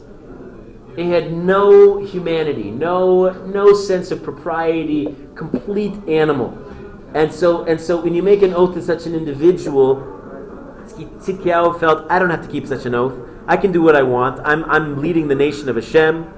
It 0.97 1.07
had 1.07 1.33
no 1.33 2.05
humanity, 2.05 2.71
no 2.71 3.31
no 3.47 3.73
sense 3.75 4.11
of 4.11 4.23
propriety, 4.23 5.17
complete 5.35 5.95
animal. 6.09 6.59
And 7.15 7.33
so 7.33 7.65
and 7.65 7.81
so 7.81 8.01
when 8.01 8.15
you 8.15 8.23
make 8.23 8.43
an 8.43 8.53
oath 8.55 8.75
to 8.75 8.83
such 8.83 9.07
an 9.07 9.15
individual, 9.15 10.13
Tzidkiyahu 10.87 11.79
felt, 11.81 12.11
I 12.11 12.19
don't 12.19 12.31
have 12.31 12.43
to 12.43 12.51
keep 12.51 12.67
such 12.67 12.87
an 12.87 12.95
oath. 12.95 13.19
I 13.47 13.57
can 13.57 13.73
do 13.73 13.83
what 13.83 13.97
I 13.97 14.03
want. 14.03 14.41
I'm, 14.45 14.65
I'm 14.65 15.01
leading 15.01 15.29
the 15.29 15.35
nation 15.35 15.69
of 15.69 15.77
Hashem. 15.77 16.33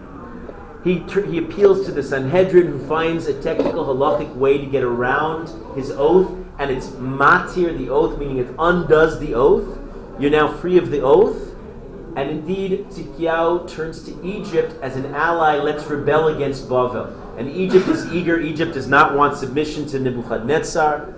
He, 0.85 0.99
he 1.31 1.39
appeals 1.39 1.87
to 1.87 1.93
the 1.93 2.03
Sanhedrin, 2.03 2.67
who 2.67 2.87
finds 2.87 3.27
a 3.27 3.41
technical 3.41 3.87
halachic 3.87 4.35
way 4.35 4.59
to 4.59 4.67
get 4.67 4.83
around 4.83 5.49
his 5.75 5.91
oath, 5.91 6.31
and 6.59 6.71
it's 6.71 6.89
matir, 6.89 7.77
the 7.77 7.89
oath, 7.89 8.19
meaning 8.19 8.39
it 8.39 8.55
undoes 8.59 9.19
the 9.19 9.35
oath. 9.35 9.79
You're 10.19 10.31
now 10.31 10.53
free 10.53 10.77
of 10.77 10.91
the 10.91 11.01
oath. 11.01 11.54
And 12.17 12.31
indeed, 12.31 12.87
Tzidkiyahu 12.91 13.69
turns 13.69 14.05
to 14.05 14.25
Egypt 14.25 14.75
as 14.83 14.97
an 14.97 15.07
ally. 15.15 15.57
Let's 15.57 15.85
rebel 15.87 16.29
against 16.29 16.69
Bavel. 16.69 17.13
And 17.37 17.51
Egypt 17.51 17.89
is 17.89 18.13
eager. 18.13 18.39
Egypt 18.39 18.75
does 18.75 18.87
not 18.87 19.17
want 19.17 19.37
submission 19.37 19.87
to 19.87 19.99
Nebuchadnezzar. 19.99 21.13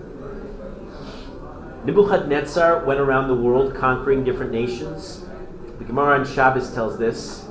Nebuchadnezzar 1.85 2.85
went 2.87 2.99
around 2.99 3.29
the 3.29 3.35
world 3.35 3.75
conquering 3.75 4.25
different 4.25 4.53
nations. 4.53 5.25
The 5.79 5.85
Gemara 5.85 6.19
on 6.19 6.27
Shabbos 6.27 6.73
tells 6.73 6.99
this. 6.99 7.47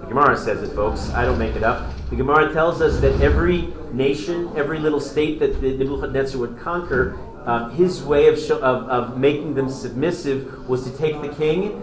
The 0.00 0.06
Gemara 0.06 0.38
says 0.38 0.62
it, 0.62 0.74
folks. 0.74 1.10
I 1.10 1.26
don't 1.26 1.38
make 1.38 1.54
it 1.54 1.62
up. 1.62 1.92
The 2.08 2.16
Gemara 2.16 2.50
tells 2.52 2.80
us 2.80 2.98
that 3.00 3.20
every 3.20 3.74
nation, 3.92 4.50
every 4.56 4.78
little 4.78 5.00
state 5.00 5.38
that 5.40 5.60
Nebuchadnezzar 5.60 6.40
would 6.40 6.58
conquer, 6.58 7.18
um, 7.44 7.70
his 7.72 8.02
way 8.02 8.28
of, 8.28 8.38
of, 8.50 8.88
of 8.88 9.18
making 9.18 9.54
them 9.54 9.68
submissive 9.68 10.68
was 10.68 10.82
to 10.84 10.96
take 10.96 11.20
the 11.20 11.28
king 11.28 11.82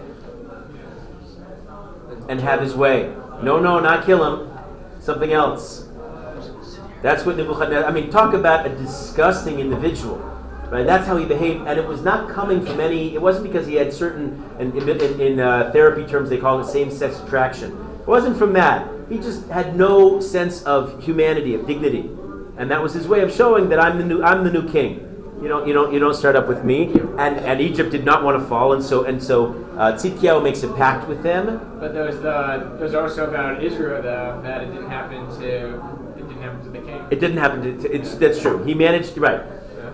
and 2.28 2.40
have 2.40 2.60
his 2.60 2.74
way. 2.74 3.14
No, 3.42 3.58
no, 3.60 3.80
not 3.80 4.04
kill 4.06 4.24
him. 4.24 4.50
Something 5.00 5.32
else. 5.32 5.88
That's 7.02 7.26
what 7.26 7.36
Nebuchadnezzar. 7.36 7.84
I 7.84 7.92
mean, 7.92 8.10
talk 8.10 8.32
about 8.32 8.66
a 8.66 8.70
disgusting 8.70 9.60
individual. 9.60 10.18
Right? 10.70 10.86
That's 10.86 11.06
how 11.06 11.16
he 11.18 11.26
behaved, 11.26 11.68
and 11.68 11.78
it 11.78 11.86
was 11.86 12.00
not 12.02 12.30
coming 12.30 12.64
from 12.64 12.80
any. 12.80 13.14
It 13.14 13.20
wasn't 13.20 13.44
because 13.44 13.66
he 13.66 13.74
had 13.74 13.92
certain, 13.92 14.42
in, 14.58 14.76
in, 14.76 15.20
in 15.20 15.38
uh, 15.38 15.70
therapy 15.72 16.04
terms, 16.06 16.30
they 16.30 16.38
call 16.38 16.58
it 16.60 16.64
same-sex 16.64 17.20
attraction. 17.20 17.70
It 18.00 18.06
wasn't 18.06 18.36
from 18.38 18.54
that. 18.54 18.90
He 19.08 19.18
just 19.18 19.46
had 19.48 19.76
no 19.76 20.18
sense 20.20 20.62
of 20.64 21.04
humanity, 21.04 21.54
of 21.54 21.66
dignity, 21.66 22.10
and 22.56 22.70
that 22.70 22.82
was 22.82 22.94
his 22.94 23.06
way 23.06 23.20
of 23.20 23.30
showing 23.32 23.68
that 23.68 23.78
I'm 23.78 23.98
the 23.98 24.04
new, 24.04 24.22
I'm 24.22 24.42
the 24.42 24.50
new 24.50 24.68
king. 24.68 25.13
You 25.42 25.48
don't, 25.48 25.66
you 25.66 25.74
don't, 25.74 25.92
you 25.92 25.98
don't 25.98 26.14
start 26.14 26.36
up 26.36 26.48
with 26.48 26.64
me. 26.64 26.92
And 27.18 27.38
and 27.38 27.60
Egypt 27.60 27.90
did 27.90 28.04
not 28.04 28.22
want 28.22 28.40
to 28.40 28.46
fall, 28.46 28.72
and 28.72 28.82
so 28.82 29.04
and 29.04 29.22
so 29.22 29.52
uh, 29.76 29.92
Tzidkiyahu 29.92 30.42
makes 30.42 30.62
a 30.62 30.72
pact 30.72 31.08
with 31.08 31.22
them. 31.22 31.60
But 31.80 31.92
there's 31.92 32.16
the 32.20 32.76
there's 32.78 32.94
also 32.94 33.28
about 33.28 33.62
Israel 33.62 34.00
though 34.00 34.40
that 34.42 34.62
it 34.62 34.72
didn't 34.72 34.88
happen 34.88 35.26
to 35.40 35.74
it 36.16 36.28
didn't 36.28 36.42
happen 36.42 36.62
to 36.64 36.70
the 36.70 36.78
king. 36.78 37.06
It 37.10 37.20
didn't 37.20 37.36
happen 37.38 37.80
to. 37.80 37.92
It's 37.92 38.14
that's 38.14 38.40
true. 38.40 38.62
He 38.64 38.74
managed 38.74 39.18
right. 39.18 39.42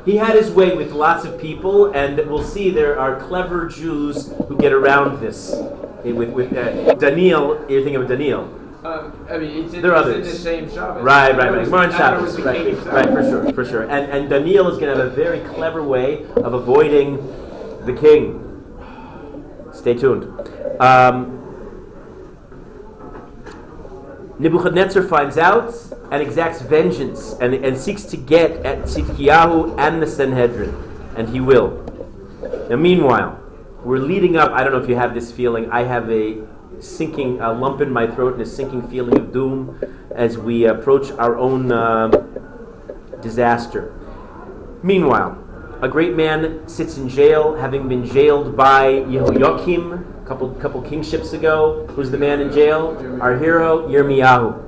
He 0.04 0.16
had 0.16 0.34
his 0.34 0.50
way 0.50 0.74
with 0.74 0.92
lots 0.92 1.24
of 1.24 1.38
people, 1.38 1.92
and 1.92 2.16
we'll 2.28 2.42
see 2.42 2.70
there 2.70 2.98
are 2.98 3.20
clever 3.20 3.66
Jews 3.66 4.32
who 4.48 4.56
get 4.56 4.72
around 4.72 5.20
this. 5.20 5.54
With 6.04 6.30
with 6.30 6.56
uh, 6.56 6.94
Daniel, 6.94 7.64
you're 7.68 7.82
thinking 7.82 7.96
of 7.96 8.08
Daniel. 8.08 8.59
Um, 8.82 9.26
I 9.28 9.36
mean, 9.36 9.64
it's, 9.64 9.72
There 9.74 9.94
are 9.94 10.00
it's 10.00 10.08
in 10.08 10.14
others. 10.14 10.32
the 10.32 10.38
same 10.38 10.70
Shabbos. 10.70 11.02
Right, 11.02 11.36
right, 11.36 11.52
right. 11.52 11.64
Gemara 11.64 11.82
and 11.84 11.92
I 11.92 11.98
thought 11.98 12.14
it 12.14 12.22
was 12.22 12.30
Shabbos. 12.30 12.36
the 12.36 12.42
Right, 12.44 12.64
king's 12.64 12.86
right, 12.86 13.06
for 13.10 13.22
sure, 13.22 13.52
for 13.52 13.64
sure. 13.64 13.82
And 13.82 14.10
and 14.10 14.30
Daniel 14.30 14.68
is 14.68 14.78
going 14.78 14.96
to 14.96 15.02
have 15.02 15.12
a 15.12 15.14
very 15.14 15.40
clever 15.40 15.82
way 15.82 16.24
of 16.36 16.54
avoiding 16.54 17.16
the 17.84 17.92
king. 17.92 18.46
Stay 19.72 19.94
tuned. 19.94 20.24
Um, 20.80 21.36
Nebuchadnezzar 24.38 25.02
finds 25.02 25.36
out 25.36 25.74
and 26.10 26.22
exacts 26.22 26.62
vengeance 26.62 27.34
and, 27.42 27.52
and 27.54 27.76
seeks 27.76 28.04
to 28.04 28.16
get 28.16 28.52
at 28.64 28.78
Tzidkiyahu 28.84 29.78
and 29.78 30.02
the 30.02 30.06
Sanhedrin, 30.06 30.74
and 31.16 31.28
he 31.28 31.40
will. 31.40 31.84
Now, 32.70 32.76
meanwhile, 32.76 33.38
we're 33.84 33.98
leading 33.98 34.36
up. 34.38 34.50
I 34.52 34.62
don't 34.64 34.72
know 34.72 34.78
if 34.80 34.88
you 34.88 34.96
have 34.96 35.12
this 35.12 35.30
feeling. 35.30 35.70
I 35.70 35.82
have 35.82 36.10
a 36.10 36.42
sinking, 36.80 37.40
a 37.40 37.52
lump 37.52 37.80
in 37.80 37.92
my 37.92 38.06
throat, 38.06 38.34
and 38.34 38.42
a 38.42 38.46
sinking 38.46 38.88
feeling 38.88 39.18
of 39.18 39.32
doom 39.32 39.80
as 40.14 40.38
we 40.38 40.64
approach 40.64 41.10
our 41.12 41.36
own 41.36 41.70
uh, 41.70 42.08
disaster. 43.20 43.92
Meanwhile, 44.82 45.36
a 45.82 45.88
great 45.88 46.14
man 46.14 46.66
sits 46.68 46.98
in 46.98 47.08
jail, 47.08 47.54
having 47.54 47.88
been 47.88 48.04
jailed 48.04 48.56
by 48.56 48.92
Yehoiakim 48.92 50.22
a 50.22 50.26
couple, 50.26 50.50
couple 50.54 50.82
kingships 50.82 51.32
ago. 51.32 51.86
Who's 51.90 52.10
the 52.10 52.18
man 52.18 52.40
in 52.40 52.52
jail? 52.52 52.96
Our 53.20 53.38
hero, 53.38 53.88
Yirmiyahu. 53.88 54.66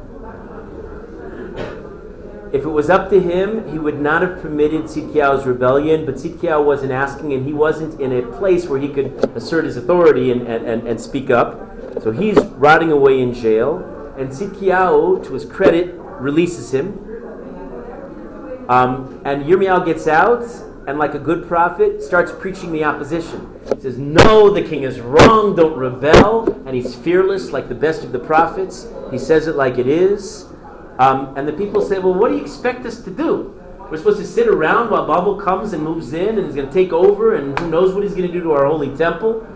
If 2.53 2.65
it 2.65 2.69
was 2.69 2.91
up 2.91 3.09
to 3.09 3.19
him, 3.19 3.71
he 3.73 3.79
would 3.79 3.99
not 3.99 4.21
have 4.21 4.43
permitted 4.43 4.83
Tzidkiyahu's 4.83 5.47
rebellion, 5.47 6.05
but 6.05 6.17
Tzidkiyahu 6.17 6.65
wasn't 6.65 6.93
asking, 6.93 7.33
and 7.33 7.47
he 7.47 7.55
wasn't 7.55 7.99
in 7.99 8.13
a 8.13 8.23
place 8.37 8.67
where 8.67 8.79
he 8.79 8.89
could 8.89 9.07
assert 9.35 9.65
his 9.65 9.79
authority 9.79 10.31
and, 10.31 10.47
and, 10.47 10.67
and, 10.67 10.87
and 10.87 11.01
speak 11.01 11.31
up. 11.31 11.72
So 12.01 12.11
he's 12.11 12.39
rotting 12.57 12.91
away 12.91 13.21
in 13.21 13.35
jail, 13.35 13.79
and 14.17 14.31
Tzidkiyahu, 14.31 15.25
to 15.27 15.35
his 15.35 15.45
credit, 15.45 15.95
releases 15.95 16.73
him. 16.73 16.99
Um, 18.69 19.21
and 19.25 19.45
Yirmiyahu 19.45 19.85
gets 19.85 20.07
out, 20.07 20.45
and 20.87 20.99
like 20.99 21.15
a 21.15 21.19
good 21.19 21.47
prophet, 21.47 22.03
starts 22.03 22.33
preaching 22.33 22.73
the 22.73 22.85
opposition. 22.85 23.61
He 23.75 23.81
says, 23.81 23.99
No, 23.99 24.51
the 24.51 24.63
king 24.63 24.83
is 24.83 25.01
wrong, 25.01 25.55
don't 25.55 25.77
rebel. 25.77 26.53
And 26.67 26.75
he's 26.75 26.95
fearless, 26.95 27.51
like 27.51 27.69
the 27.69 27.75
best 27.75 28.05
of 28.05 28.13
the 28.13 28.19
prophets. 28.19 28.89
He 29.11 29.19
says 29.19 29.47
it 29.47 29.57
like 29.57 29.79
it 29.79 29.87
is. 29.87 30.47
Um, 30.99 31.37
and 31.37 31.47
the 31.47 31.53
people 31.53 31.83
say, 31.83 31.99
Well, 31.99 32.15
what 32.15 32.31
do 32.31 32.37
you 32.37 32.43
expect 32.43 32.85
us 32.87 33.03
to 33.03 33.11
do? 33.11 33.59
We're 33.91 33.99
supposed 33.99 34.21
to 34.21 34.27
sit 34.27 34.49
around 34.49 34.91
while 34.91 35.07
Babel 35.07 35.37
comes 35.37 35.73
and 35.75 35.83
moves 35.83 36.15
in 36.15 36.39
and 36.39 36.49
is 36.49 36.55
going 36.55 36.67
to 36.67 36.73
take 36.73 36.93
over, 36.93 37.35
and 37.35 37.59
who 37.59 37.69
knows 37.69 37.95
what 37.95 38.03
he's 38.03 38.15
going 38.15 38.27
to 38.27 38.33
do 38.33 38.43
to 38.43 38.53
our 38.53 38.67
holy 38.67 38.97
temple? 38.97 39.47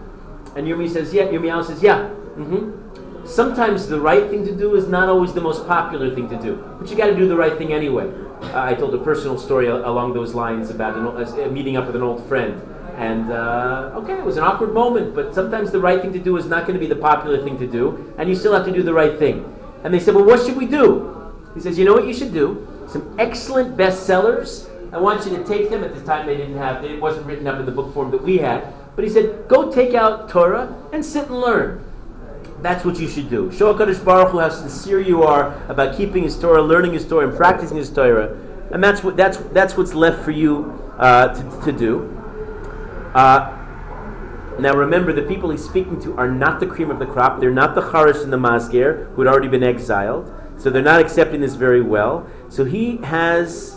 And 0.55 0.66
Yirmiyahu 0.66 0.93
says, 0.93 1.14
Yeah. 1.14 1.24
Yirmiyahu 1.24 1.64
says, 1.64 1.82
Yeah. 1.82 2.11
Mm-hmm. 2.37 3.26
Sometimes 3.26 3.89
the 3.89 3.99
right 3.99 4.28
thing 4.30 4.45
to 4.45 4.55
do 4.55 4.76
is 4.76 4.87
not 4.87 5.09
always 5.09 5.32
the 5.32 5.41
most 5.41 5.66
popular 5.66 6.14
thing 6.14 6.28
to 6.28 6.41
do, 6.41 6.62
but 6.78 6.89
you 6.89 6.97
got 6.97 7.07
to 7.07 7.16
do 7.16 7.26
the 7.26 7.37
right 7.37 7.59
thing 7.59 7.72
anyway. 7.72 8.09
Uh, 8.43 8.62
I 8.62 8.74
told 8.74 8.95
a 8.95 8.99
personal 8.99 9.39
story 9.39 9.66
along 9.66 10.12
those 10.12 10.34
lines 10.34 10.70
about 10.70 10.97
an, 10.97 11.41
a 11.41 11.51
meeting 11.51 11.76
up 11.76 11.87
with 11.87 11.97
an 11.97 12.03
old 12.03 12.24
friend. 12.28 12.62
And 12.97 13.32
uh, 13.32 13.91
okay, 13.97 14.18
it 14.18 14.24
was 14.24 14.37
an 14.37 14.45
awkward 14.45 14.72
moment, 14.72 15.14
but 15.14 15.34
sometimes 15.34 15.70
the 15.70 15.80
right 15.80 16.01
thing 16.01 16.12
to 16.12 16.18
do 16.18 16.37
is 16.37 16.47
not 16.47 16.66
going 16.66 16.74
to 16.74 16.80
be 16.80 16.87
the 16.87 17.01
popular 17.01 17.43
thing 17.43 17.59
to 17.59 17.66
do, 17.66 18.14
and 18.16 18.28
you 18.28 18.34
still 18.34 18.55
have 18.55 18.64
to 18.66 18.72
do 18.72 18.82
the 18.82 18.95
right 18.95 19.18
thing. 19.18 19.53
And 19.82 19.93
they 19.93 20.01
said, 20.01 20.14
Well, 20.14 20.24
what 20.24 20.45
should 20.45 20.57
we 20.57 20.66
do? 20.66 21.32
He 21.55 21.61
says, 21.61 21.78
You 21.78 21.84
know 21.84 21.95
what 21.95 22.07
you 22.07 22.14
should 22.14 22.32
do? 22.32 22.66
Some 22.87 23.16
excellent 23.18 23.76
bestsellers. 23.76 24.70
I 24.93 24.99
want 24.99 25.26
you 25.26 25.37
to 25.37 25.45
take 25.45 25.68
them. 25.68 25.82
At 25.84 25.95
the 25.95 26.01
time, 26.03 26.26
they 26.26 26.37
didn't 26.37 26.57
have, 26.57 26.84
it 26.84 27.01
wasn't 27.01 27.26
written 27.26 27.47
up 27.47 27.59
in 27.59 27.66
the 27.66 27.72
book 27.72 27.93
form 27.93 28.11
that 28.12 28.22
we 28.22 28.39
had. 28.39 28.72
But 28.95 29.05
he 29.05 29.11
said, 29.11 29.49
Go 29.49 29.70
take 29.70 29.95
out 29.95 30.28
Torah 30.28 30.74
and 30.93 31.05
sit 31.05 31.26
and 31.26 31.41
learn. 31.41 31.86
That's 32.62 32.84
what 32.84 32.98
you 32.98 33.09
should 33.09 33.28
do. 33.28 33.52
Show 33.52 33.74
HaKadosh 33.74 34.04
Baruch 34.04 34.30
Hu 34.30 34.38
how 34.38 34.48
sincere 34.48 35.00
you 35.00 35.22
are 35.22 35.62
about 35.68 35.96
keeping 35.96 36.22
his 36.22 36.38
Torah, 36.38 36.62
learning 36.62 36.94
his 36.94 37.07
Torah, 37.07 37.28
and 37.28 37.36
practicing 37.36 37.76
his 37.76 37.90
Torah. 37.90 38.36
And 38.72 38.82
that's, 38.82 39.04
what, 39.04 39.16
that's, 39.16 39.36
that's 39.36 39.76
what's 39.76 39.94
left 39.94 40.24
for 40.24 40.30
you 40.30 40.72
uh, 40.98 41.28
to, 41.34 41.64
to 41.66 41.72
do. 41.72 42.12
Uh, 43.14 43.52
now 44.59 44.74
remember, 44.74 45.12
the 45.12 45.22
people 45.22 45.50
he's 45.50 45.64
speaking 45.64 46.00
to 46.02 46.16
are 46.16 46.30
not 46.30 46.61
the 46.61 46.66
cream 46.66 46.90
of 46.90 46.98
the 46.98 47.07
crop. 47.07 47.40
They're 47.40 47.50
not 47.50 47.74
the 47.74 47.82
Charish 47.82 48.22
and 48.22 48.32
the 48.32 48.38
Masger, 48.38 49.12
who 49.14 49.22
had 49.22 49.30
already 49.30 49.48
been 49.48 49.62
exiled. 49.62 50.32
So 50.59 50.70
they're 50.70 50.82
not 50.82 51.00
accepting 51.00 51.40
this 51.40 51.54
very 51.54 51.82
well. 51.82 52.26
So 52.48 52.64
he 52.64 52.96
has, 52.98 53.76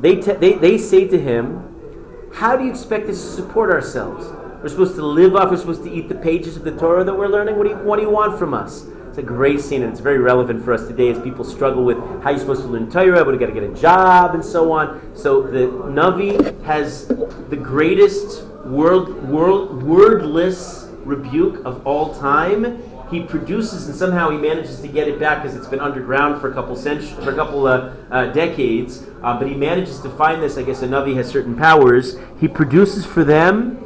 they, 0.00 0.16
te- 0.16 0.32
they, 0.32 0.54
they 0.54 0.76
say 0.76 1.06
to 1.06 1.20
him, 1.20 2.30
How 2.34 2.56
do 2.56 2.64
you 2.64 2.70
expect 2.70 3.08
us 3.08 3.20
to 3.22 3.28
support 3.28 3.70
ourselves? 3.70 4.26
We're 4.64 4.70
supposed 4.70 4.94
to 4.94 5.04
live 5.04 5.36
off, 5.36 5.50
we're 5.50 5.58
supposed 5.58 5.84
to 5.84 5.92
eat 5.92 6.08
the 6.08 6.14
pages 6.14 6.56
of 6.56 6.64
the 6.64 6.70
Torah 6.70 7.04
that 7.04 7.12
we're 7.12 7.28
learning. 7.28 7.58
What 7.58 7.64
do 7.64 7.70
you, 7.74 7.76
what 7.76 7.96
do 7.96 8.02
you 8.02 8.08
want 8.08 8.38
from 8.38 8.54
us? 8.54 8.86
It's 9.10 9.18
a 9.18 9.22
great 9.22 9.60
scene, 9.60 9.82
and 9.82 9.92
it's 9.92 10.00
very 10.00 10.16
relevant 10.16 10.64
for 10.64 10.72
us 10.72 10.88
today 10.88 11.10
as 11.10 11.20
people 11.20 11.44
struggle 11.44 11.84
with 11.84 11.98
how 12.22 12.30
you're 12.30 12.38
supposed 12.38 12.62
to 12.62 12.68
learn 12.68 12.90
Torah, 12.90 13.26
but 13.26 13.32
you 13.32 13.38
got 13.38 13.48
to 13.48 13.52
get 13.52 13.62
a 13.62 13.74
job, 13.74 14.34
and 14.34 14.42
so 14.42 14.72
on. 14.72 15.14
So 15.14 15.42
the 15.42 15.66
Navi 15.66 16.62
has 16.62 17.06
the 17.08 17.58
greatest 17.62 18.46
world, 18.64 19.28
world, 19.28 19.82
wordless 19.82 20.88
rebuke 21.00 21.62
of 21.66 21.86
all 21.86 22.14
time. 22.14 22.82
He 23.10 23.20
produces, 23.20 23.86
and 23.86 23.94
somehow 23.94 24.30
he 24.30 24.38
manages 24.38 24.80
to 24.80 24.88
get 24.88 25.08
it 25.08 25.20
back 25.20 25.42
because 25.42 25.58
it's 25.58 25.68
been 25.68 25.80
underground 25.80 26.40
for 26.40 26.50
a 26.50 26.54
couple 26.54 26.74
centuries, 26.74 27.12
for 27.22 27.32
a 27.32 27.36
couple 27.36 27.66
uh, 27.66 27.92
uh, 28.10 28.32
decades. 28.32 29.04
Uh, 29.22 29.38
but 29.38 29.46
he 29.46 29.54
manages 29.54 30.00
to 30.00 30.08
find 30.08 30.42
this. 30.42 30.56
I 30.56 30.62
guess 30.62 30.80
a 30.80 30.88
Navi 30.88 31.14
has 31.16 31.28
certain 31.28 31.54
powers. 31.54 32.16
He 32.40 32.48
produces 32.48 33.04
for 33.04 33.24
them 33.24 33.83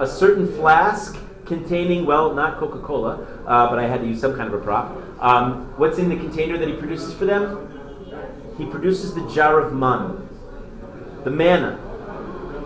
a 0.00 0.06
certain 0.06 0.50
flask 0.56 1.16
containing, 1.44 2.06
well, 2.06 2.34
not 2.34 2.58
Coca 2.58 2.80
Cola, 2.80 3.26
uh, 3.46 3.68
but 3.68 3.78
I 3.78 3.86
had 3.86 4.00
to 4.00 4.06
use 4.06 4.20
some 4.20 4.34
kind 4.34 4.52
of 4.52 4.60
a 4.60 4.64
prop. 4.64 4.96
Um, 5.20 5.72
what's 5.76 5.98
in 5.98 6.08
the 6.08 6.16
container 6.16 6.56
that 6.58 6.66
he 6.66 6.74
produces 6.74 7.14
for 7.14 7.26
them? 7.26 7.66
He 8.56 8.64
produces 8.66 9.14
the 9.14 9.28
jar 9.28 9.60
of 9.60 9.72
man, 9.72 10.28
the 11.24 11.30
manna. 11.30 11.78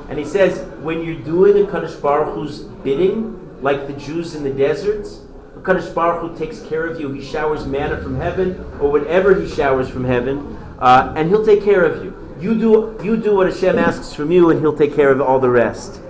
And 0.08 0.18
he 0.18 0.24
says, 0.24 0.60
when 0.80 1.02
you're 1.02 1.22
doing 1.22 1.62
a 1.62 1.66
Kadosh 1.66 2.00
Baruch 2.00 2.34
Hu's 2.34 2.60
bidding, 2.60 3.62
like 3.62 3.86
the 3.86 3.94
Jews 3.94 4.34
in 4.34 4.44
the 4.44 4.50
deserts, 4.50 5.20
Kadosh 5.64 5.94
Baruch 5.94 6.20
Hu 6.20 6.38
takes 6.38 6.60
care 6.60 6.86
of 6.86 7.00
you. 7.00 7.10
He 7.10 7.24
showers 7.24 7.64
manna 7.64 8.00
from 8.02 8.16
heaven, 8.16 8.58
or 8.80 8.92
whatever 8.92 9.40
he 9.40 9.48
showers 9.48 9.88
from 9.88 10.04
heaven, 10.04 10.58
uh, 10.78 11.14
and 11.16 11.30
he'll 11.30 11.44
take 11.44 11.64
care 11.64 11.84
of 11.84 12.04
you. 12.04 12.12
You 12.38 12.54
do, 12.54 13.00
you 13.02 13.16
do 13.16 13.34
what 13.34 13.50
Hashem 13.50 13.78
asks 13.78 14.12
from 14.12 14.30
you, 14.30 14.50
and 14.50 14.60
he'll 14.60 14.76
take 14.76 14.94
care 14.94 15.10
of 15.10 15.22
all 15.22 15.40
the 15.40 15.48
rest. 15.48 16.02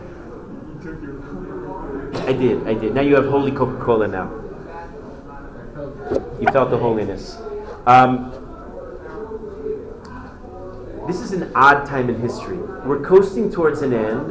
I 2.26 2.32
did, 2.32 2.66
I 2.66 2.72
did. 2.72 2.94
Now 2.94 3.02
you 3.02 3.14
have 3.16 3.26
holy 3.26 3.52
Coca 3.52 3.82
Cola 3.84 4.08
now. 4.08 4.30
You 6.40 6.48
felt 6.52 6.70
the 6.70 6.78
holiness. 6.78 7.36
Um, 7.86 8.30
this 11.06 11.20
is 11.20 11.32
an 11.32 11.52
odd 11.54 11.84
time 11.84 12.08
in 12.08 12.18
history. 12.18 12.56
We're 12.56 13.04
coasting 13.04 13.52
towards 13.52 13.82
an 13.82 13.92
end. 13.92 14.30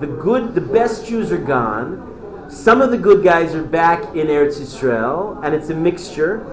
The 0.00 0.06
good, 0.06 0.54
the 0.54 0.60
best 0.60 1.04
Jews 1.06 1.32
are 1.32 1.38
gone. 1.38 2.46
Some 2.48 2.80
of 2.80 2.92
the 2.92 2.98
good 2.98 3.24
guys 3.24 3.56
are 3.56 3.64
back 3.64 4.02
in 4.14 4.28
Eretz 4.28 4.60
Yisrael, 4.60 5.44
and 5.44 5.52
it's 5.52 5.70
a 5.70 5.74
mixture. 5.74 6.46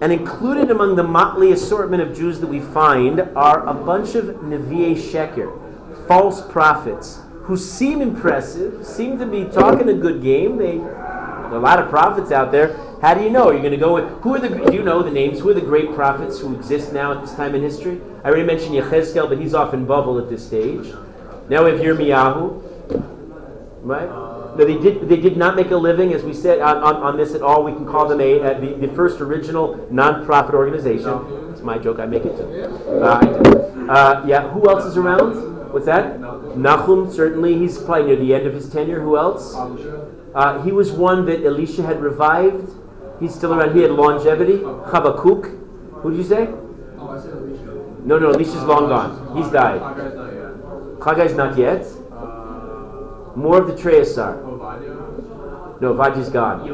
And 0.00 0.12
included 0.12 0.70
among 0.70 0.94
the 0.94 1.02
motley 1.02 1.50
assortment 1.50 2.02
of 2.02 2.16
Jews 2.16 2.38
that 2.38 2.46
we 2.46 2.60
find 2.60 3.20
are 3.34 3.66
a 3.66 3.74
bunch 3.74 4.14
of 4.14 4.26
Nevi'e 4.26 4.94
Sheker, 4.94 6.06
false 6.06 6.40
prophets, 6.50 7.20
who 7.42 7.56
seem 7.56 8.00
impressive, 8.00 8.86
seem 8.86 9.18
to 9.18 9.26
be 9.26 9.44
talking 9.44 9.88
a 9.88 9.94
good 9.94 10.22
game. 10.22 10.56
They, 10.58 10.76
a 10.76 11.58
lot 11.58 11.78
of 11.78 11.90
prophets 11.90 12.30
out 12.30 12.50
there. 12.50 12.76
How 13.02 13.14
do 13.14 13.22
you 13.22 13.30
know? 13.30 13.48
Are 13.48 13.54
you 13.54 13.58
going 13.58 13.72
to 13.72 13.76
go 13.76 13.94
with 13.94 14.08
who 14.22 14.34
are 14.34 14.38
the? 14.38 14.48
Do 14.48 14.74
you 14.74 14.82
know 14.82 15.02
the 15.02 15.10
names? 15.10 15.40
Who 15.40 15.50
are 15.50 15.54
the 15.54 15.60
great 15.60 15.92
prophets 15.92 16.38
who 16.38 16.54
exist 16.54 16.92
now 16.92 17.12
at 17.12 17.20
this 17.20 17.34
time 17.34 17.54
in 17.54 17.60
history? 17.60 18.00
I 18.22 18.28
already 18.28 18.44
mentioned 18.44 18.74
Yechezkel, 18.74 19.28
but 19.28 19.38
he's 19.38 19.54
off 19.54 19.74
in 19.74 19.84
Babel 19.84 20.18
at 20.18 20.30
this 20.30 20.46
stage. 20.46 20.94
Now 21.48 21.64
we 21.64 21.72
have 21.72 21.80
Yirmiyahu, 21.80 22.62
right? 23.82 24.08
No, 24.56 24.64
they 24.64 24.78
did. 24.78 25.08
They 25.08 25.16
did 25.16 25.36
not 25.36 25.56
make 25.56 25.72
a 25.72 25.76
living, 25.76 26.14
as 26.14 26.22
we 26.22 26.32
said 26.32 26.60
on, 26.60 26.76
on, 26.78 26.96
on 26.96 27.16
this 27.16 27.34
at 27.34 27.42
all. 27.42 27.64
We 27.64 27.72
can 27.72 27.86
call 27.86 28.08
them 28.08 28.20
a, 28.20 28.38
a 28.38 28.60
the, 28.60 28.86
the 28.86 28.94
first 28.94 29.20
original 29.20 29.86
non-profit 29.90 30.54
organization. 30.54 31.50
It's 31.50 31.60
my 31.60 31.78
joke. 31.78 31.98
I 31.98 32.06
make 32.06 32.24
it. 32.24 32.40
Uh, 32.86 33.18
uh, 33.90 34.24
yeah. 34.26 34.48
Who 34.50 34.70
else 34.70 34.84
is 34.84 34.96
around? 34.96 35.72
What's 35.72 35.86
that? 35.86 36.20
Nahum, 36.56 37.10
certainly. 37.12 37.58
He's 37.58 37.78
probably 37.78 38.06
near 38.06 38.16
the 38.16 38.34
end 38.34 38.46
of 38.46 38.54
his 38.54 38.70
tenure. 38.70 39.00
Who 39.00 39.16
else? 39.16 39.54
Uh, 40.34 40.62
he 40.62 40.72
was 40.72 40.92
one 40.92 41.26
that 41.26 41.44
Elisha 41.44 41.82
had 41.82 42.00
revived. 42.00 42.70
He's 43.20 43.34
still 43.34 43.54
around. 43.54 43.74
He 43.74 43.82
had 43.82 43.90
longevity. 43.92 44.58
Habakkuk. 44.58 45.46
Who 46.02 46.10
did 46.10 46.18
you 46.18 46.24
say? 46.24 46.48
Oh, 46.98 47.08
I 47.10 47.20
said 47.20 47.32
Elisha. 47.32 47.64
No, 48.04 48.18
no, 48.18 48.30
Elisha's 48.30 48.64
long 48.64 48.88
gone. 48.88 49.36
He's 49.36 49.50
died. 49.52 49.80
Chagai's 51.00 51.34
not 51.34 51.56
yet. 51.56 51.86
More 53.36 53.60
of 53.60 53.66
the 53.68 53.76
Trei 53.76 54.00
Asar. 54.00 54.36
No, 55.80 55.94
Vaji's 55.94 56.28
gone. 56.28 56.68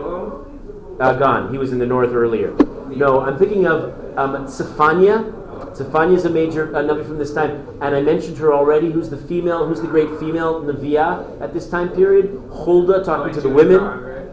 Uh, 1.00 1.12
gone. 1.14 1.52
He 1.52 1.58
was 1.58 1.72
in 1.72 1.78
the 1.78 1.86
north 1.86 2.12
earlier. 2.12 2.52
No, 2.88 3.20
I'm 3.20 3.38
thinking 3.38 3.66
of 3.66 3.94
um. 4.18 4.48
Sephania 5.74 6.16
is 6.16 6.24
a 6.24 6.30
major 6.30 6.74
uh, 6.74 6.82
Navi 6.82 7.06
from 7.06 7.18
this 7.18 7.32
time, 7.32 7.66
and 7.80 7.94
I 7.94 8.00
mentioned 8.00 8.38
her 8.38 8.52
already. 8.52 8.90
Who's 8.90 9.10
the 9.10 9.16
female? 9.16 9.66
Who's 9.66 9.80
the 9.80 9.88
great 9.88 10.08
female 10.18 10.62
Naviya 10.62 11.40
at 11.40 11.52
this 11.52 11.68
time 11.68 11.90
period? 11.90 12.26
Hulda 12.50 13.04
talking 13.04 13.32
to 13.34 13.40
the 13.40 13.48
women, 13.48 13.80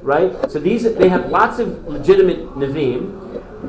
right? 0.01 0.51
So 0.51 0.59
these 0.59 0.83
they 0.83 1.09
have 1.09 1.29
lots 1.29 1.59
of 1.59 1.87
legitimate 1.87 2.55
Navim. 2.55 3.25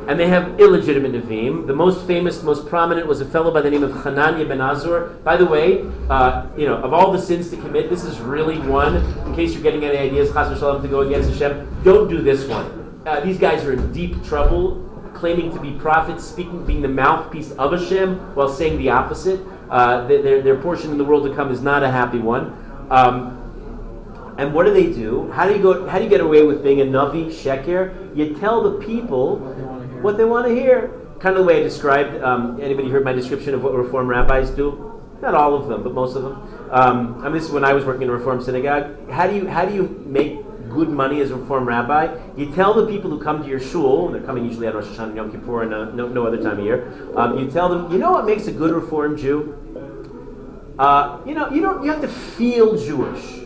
and 0.09 0.21
they 0.21 0.29
have 0.29 0.61
illegitimate 0.61 1.13
Nevi'im. 1.13 1.67
The 1.67 1.75
most 1.75 2.07
famous, 2.07 2.43
most 2.43 2.67
prominent 2.69 3.07
was 3.07 3.21
a 3.21 3.25
fellow 3.25 3.53
by 3.53 3.61
the 3.61 3.71
name 3.71 3.83
of 3.83 3.93
Hananiah 4.05 4.45
ben 4.45 4.59
Azur. 4.59 5.23
By 5.25 5.37
the 5.37 5.47
way, 5.47 5.85
uh, 6.09 6.47
you 6.57 6.67
know, 6.67 6.77
of 6.77 6.93
all 6.93 7.11
the 7.13 7.19
sins 7.21 7.51
to 7.51 7.57
commit, 7.57 7.91
this 7.91 8.05
is 8.05 8.19
really 8.21 8.59
one. 8.59 8.97
In 9.27 9.35
case 9.35 9.53
you're 9.53 9.63
getting 9.63 9.85
any 9.85 9.99
ideas, 9.99 10.33
Chas 10.33 10.61
to 10.61 10.89
go 10.89 11.01
against 11.01 11.31
Hashem, 11.31 11.83
don't 11.83 12.09
do 12.09 12.23
this 12.23 12.47
one. 12.47 13.01
Uh, 13.07 13.21
these 13.21 13.39
guys 13.39 13.65
are 13.65 13.73
in 13.73 13.93
deep 13.93 14.23
trouble, 14.25 14.86
claiming 15.17 15.53
to 15.53 15.61
be 15.61 15.73
prophets, 15.73 16.25
speaking, 16.25 16.65
being 16.65 16.83
the 16.83 16.89
mouthpiece 16.89 17.53
of 17.53 17.73
Hashem, 17.73 18.35
while 18.35 18.49
saying 18.49 18.79
the 18.79 18.91
opposite. 18.91 19.41
Uh, 19.71 20.07
their, 20.07 20.43
their 20.43 20.57
portion 20.57 20.93
in 20.93 20.99
the 20.99 21.05
world 21.05 21.29
to 21.29 21.35
come 21.35 21.51
is 21.51 21.61
not 21.61 21.83
a 21.83 21.91
happy 21.91 22.19
one. 22.19 22.53
Um, 22.91 23.37
and 24.39 24.53
what 24.53 24.67
do 24.67 24.73
they 24.73 24.93
do? 24.93 25.31
How 25.33 25.49
do 25.49 25.55
you 25.55 25.63
go? 25.63 25.89
How 25.89 25.99
do 25.99 26.05
you 26.05 26.11
get 26.11 26.21
away 26.21 26.43
with 26.43 26.63
being 26.63 26.81
a 26.81 26.85
navi 26.85 27.29
sheker? 27.29 28.17
You 28.17 28.35
tell 28.35 28.63
the 28.63 28.85
people 28.85 29.39
what 30.03 30.17
they 30.17 30.25
want 30.25 30.47
to 30.47 30.55
hear. 30.55 30.93
Kind 31.19 31.37
of 31.37 31.43
the 31.43 31.49
way 31.49 31.61
I 31.61 31.63
described. 31.63 32.23
Um, 32.23 32.61
anybody 32.61 32.91
heard 32.91 33.03
my 33.03 33.15
description 33.15 33.55
of 33.55 33.63
what 33.63 33.73
Reform 33.75 34.07
rabbis 34.07 34.51
do? 34.51 35.01
Not 35.23 35.35
all 35.35 35.55
of 35.55 35.69
them, 35.69 35.83
but 35.83 35.95
most 35.95 36.15
of 36.15 36.23
them. 36.23 36.69
Um, 36.71 37.19
I 37.21 37.25
mean, 37.25 37.33
this 37.33 37.45
is 37.45 37.51
when 37.51 37.65
I 37.65 37.73
was 37.73 37.87
working 37.87 38.03
in 38.03 38.11
a 38.11 38.13
Reform 38.13 38.43
synagogue. 38.43 39.11
How 39.11 39.27
do 39.27 39.35
you 39.35 39.49
how 39.49 39.65
do 39.65 39.75
you 39.75 40.05
make 40.07 40.46
good 40.71 40.89
money 40.89 41.21
as 41.21 41.31
a 41.31 41.37
Reform 41.37 41.67
rabbi? 41.67 42.17
You 42.37 42.53
tell 42.53 42.75
the 42.75 42.87
people 42.87 43.11
who 43.11 43.21
come 43.23 43.43
to 43.43 43.49
your 43.49 43.61
shul, 43.61 44.07
and 44.07 44.15
they're 44.15 44.23
coming 44.23 44.45
usually 44.45 44.67
at 44.67 44.75
Rosh 44.75 44.87
Hashanah 44.87 45.09
and 45.09 45.17
Yom 45.17 45.31
Kippur 45.31 45.63
and 45.63 45.75
uh, 45.75 45.91
no, 45.93 46.09
no 46.09 46.27
other 46.27 46.43
time 46.43 46.59
of 46.59 46.65
year. 46.65 46.93
Um, 47.17 47.39
you 47.39 47.51
tell 47.51 47.69
them, 47.69 47.93
you 47.93 47.99
know 47.99 48.13
what 48.13 48.27
makes 48.27 48.47
a 48.47 48.53
good 48.53 48.73
Reform 48.73 49.17
Jew? 49.17 49.55
Uh, 50.79 51.21
you 51.25 51.35
know, 51.35 51.49
you 51.51 51.63
don't. 51.63 51.83
You 51.83 51.91
have 51.91 52.03
to 52.03 52.09
feel 52.09 52.77
Jewish. 52.77 53.37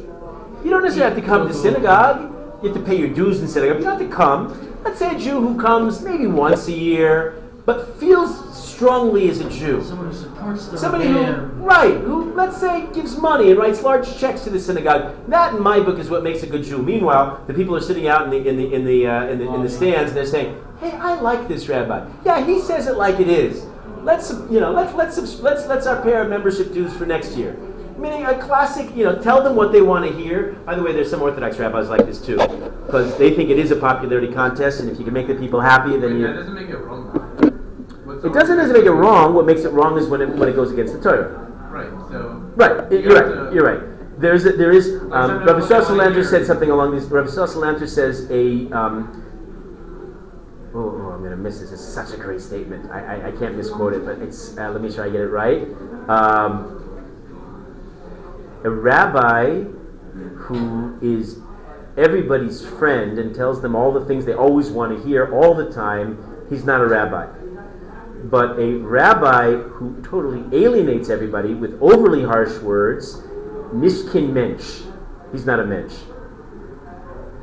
You 0.65 0.71
don't 0.71 0.83
necessarily 0.83 1.15
have 1.15 1.23
to 1.23 1.27
come 1.27 1.47
to 1.47 1.55
synagogue. 1.55 2.35
You 2.63 2.69
have 2.69 2.77
to 2.77 2.85
pay 2.85 2.97
your 2.97 3.09
dues 3.09 3.41
in 3.41 3.49
synagogue. 3.49 3.79
You 3.79 3.85
don't 3.85 3.99
have 3.99 4.11
to 4.11 4.15
come. 4.15 4.83
Let's 4.85 4.99
say 4.99 5.15
a 5.15 5.19
Jew 5.19 5.41
who 5.41 5.61
comes 5.61 6.03
maybe 6.03 6.27
once 6.27 6.69
a 6.69 6.73
year, 6.73 7.43
but 7.65 7.97
feels 7.99 8.50
strongly 8.81 9.29
as 9.29 9.41
a 9.41 9.51
Jew. 9.51 9.85
Someone 9.85 10.07
who 10.07 10.15
supports 10.15 10.69
the 10.69 10.79
Somebody 10.79 11.09
who, 11.09 11.23
right, 11.61 11.99
who, 11.99 12.33
let's 12.33 12.59
say, 12.59 12.87
gives 12.95 13.15
money 13.19 13.51
and 13.51 13.59
writes 13.59 13.83
large 13.83 14.17
checks 14.17 14.41
to 14.45 14.51
the 14.51 14.59
synagogue. 14.59 15.15
That, 15.29 15.53
in 15.53 15.63
my 15.63 15.81
book, 15.81 15.99
is 15.99 16.09
what 16.09 16.23
makes 16.23 16.43
a 16.43 16.47
good 16.47 16.65
Jew. 16.65 16.79
Meanwhile, 16.79 17.45
the 17.47 17.53
people 17.53 17.77
are 17.77 17.83
sitting 17.83 18.09
out 18.09 18.25
in 18.25 18.31
the 18.31 18.49
in 18.49 18.57
the 18.57 18.73
in 18.73 18.87
the 18.87 19.07
uh, 19.07 19.27
in 19.27 19.39
the, 19.39 19.55
in 19.55 19.63
the 19.63 19.69
stands 19.69 20.13
and 20.13 20.17
they're 20.17 20.25
saying, 20.25 20.59
"Hey, 20.81 20.93
I 20.93 21.21
like 21.21 21.47
this 21.47 21.69
rabbi. 21.69 22.09
Yeah, 22.25 22.43
he 22.47 22.59
says 22.59 22.87
it 22.87 22.97
like 22.97 23.21
it 23.21 23.29
is. 23.29 23.67
Let's 24.03 24.31
you 24.51 24.61
know, 24.61 24.73
let's 24.73 24.95
let's 24.95 25.19
let's 25.41 25.67
let's 25.67 25.87
our 25.87 26.01
pair 26.01 26.23
of 26.23 26.31
membership 26.31 26.73
dues 26.73 26.97
for 26.97 27.05
next 27.05 27.37
year." 27.37 27.59
Meaning 27.99 28.25
a 28.25 28.39
classic, 28.39 28.97
you 28.97 29.05
know, 29.05 29.21
tell 29.21 29.43
them 29.43 29.57
what 29.57 29.73
they 29.73 29.83
want 29.83 30.07
to 30.07 30.13
hear. 30.19 30.53
By 30.65 30.75
the 30.75 30.83
way, 30.83 30.95
there's 30.95 31.11
some 31.11 31.21
Orthodox 31.21 31.59
rabbis 31.59 31.91
like 31.91 32.07
this 32.07 32.19
too, 32.19 32.39
because 32.87 33.19
they 33.19 33.35
think 33.35 33.51
it 33.51 33.59
is 33.59 33.73
a 33.73 33.77
popularity 33.77 34.33
contest, 34.33 34.81
and 34.81 34.89
if 34.89 34.99
you 34.99 35.05
can 35.05 35.13
make 35.13 35.27
the 35.27 35.35
people 35.35 35.61
happy, 35.61 35.99
then 35.99 36.17
you. 36.17 36.27
That 36.27 36.33
doesn't 36.33 36.55
make 36.55 36.71
it 36.71 36.79
wrong. 36.79 37.37
It 38.25 38.33
doesn't 38.35 38.57
necessarily 38.57 38.81
make 38.81 38.87
it 38.87 38.93
wrong. 38.93 39.35
What 39.35 39.47
makes 39.47 39.63
it 39.63 39.73
wrong 39.73 39.97
is 39.97 40.07
when 40.09 40.21
it 40.21 40.29
when 40.29 40.49
it 40.49 40.55
goes 40.55 40.71
against 40.73 40.93
the 40.95 41.01
Torah. 41.01 41.29
Right. 41.71 41.91
So. 42.11 42.51
Right, 42.57 42.93
You 42.93 42.99
you're 42.99 43.15
right. 43.15 43.53
You're 43.55 43.65
right. 43.65 44.21
There's 44.21 44.45
a, 44.45 44.53
there 44.53 44.73
is. 44.73 45.01
Um, 45.11 45.11
sometimes 45.11 45.47
Rabbi 45.47 45.61
what 45.61 45.69
Shah 45.69 45.81
they 45.81 45.97
wanna 45.97 46.11
Salanter 46.11 46.15
hear. 46.15 46.25
said 46.25 46.47
something 46.47 46.71
along 46.71 46.93
these. 46.93 47.07
Rabbi 47.07 47.29
Shah 47.29 47.47
Salanter 47.47 47.89
says 47.89 48.31
a. 48.31 48.71
Um, 48.77 50.71
oh, 50.75 50.79
oh, 50.79 51.13
I'm 51.13 51.21
going 51.21 51.31
to 51.31 51.37
miss 51.37 51.61
this. 51.61 51.73
It's 51.73 51.83
such 51.83 52.13
a 52.13 52.19
great 52.19 52.41
statement. 52.43 52.91
I, 52.91 53.01
I, 53.21 53.29
I 53.29 53.33
can't 53.33 53.57
misquote 53.57 53.95
it, 53.95 54.05
but 54.05 54.19
it's. 54.19 54.59
Uh, 54.59 54.71
let 54.71 54.83
me 54.83 54.93
try 54.93 55.07
to 55.07 55.11
get 55.11 55.23
it 55.23 55.29
right. 55.29 55.63
Um, 56.11 56.77
a 58.65 58.69
rabbi 58.71 59.63
who 60.37 60.99
is 61.01 61.39
everybody's 61.97 62.67
friend 62.67 63.19
and 63.19 63.35
tells 63.35 63.63
them 63.63 63.75
all 63.75 63.91
the 63.93 64.05
things 64.05 64.27
they 64.27 64.35
always 64.35 64.69
want 64.69 64.95
to 64.99 65.03
hear 65.09 65.33
all 65.33 65.55
the 65.55 65.73
time. 65.73 66.19
He's 66.51 66.65
not 66.65 66.83
a 66.83 66.87
rabbi 66.87 67.27
but 68.25 68.59
a 68.59 68.75
rabbi 68.77 69.55
who 69.55 70.01
totally 70.03 70.45
alienates 70.57 71.09
everybody 71.11 71.55
with 71.55 71.79
overly 71.81 72.23
harsh 72.23 72.59
words, 72.59 73.23
mishkin 73.73 74.33
mensch. 74.33 74.83
He's 75.33 75.47
not 75.47 75.61
a 75.61 75.65
mensch. 75.65 75.95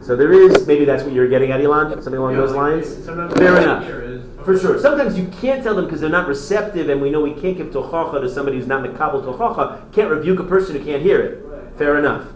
So 0.01 0.15
there 0.15 0.31
is, 0.31 0.67
maybe 0.67 0.85
that's 0.85 1.03
what 1.03 1.13
you're 1.13 1.27
getting 1.27 1.51
at, 1.51 1.59
Elon? 1.59 1.91
Something 2.01 2.15
along 2.15 2.35
Yeah, 2.35 2.41
those 2.41 2.51
like, 2.51 2.85
lines? 2.85 3.05
Fair 3.37 3.61
enough. 3.61 4.45
For 4.45 4.57
sure. 4.57 4.79
Sometimes 4.79 5.17
you 5.17 5.27
can't 5.41 5.63
tell 5.63 5.75
them 5.75 5.85
because 5.85 5.99
they're 5.99 6.09
not 6.09 6.27
receptive, 6.27 6.89
and 6.89 7.01
we 7.01 7.09
know 7.09 7.21
we 7.21 7.33
can't 7.33 7.57
give 7.57 7.67
tochacha 7.67 8.21
to 8.21 8.29
somebody 8.29 8.57
who's 8.57 8.67
not 8.67 8.83
mekabel 8.83 9.23
tochacha. 9.25 9.91
Can't 9.91 10.09
rebuke 10.09 10.39
a 10.39 10.43
person 10.43 10.77
who 10.77 10.85
can't 10.85 11.01
hear 11.01 11.19
it. 11.19 11.77
Fair 11.77 11.97
enough. 11.97 12.27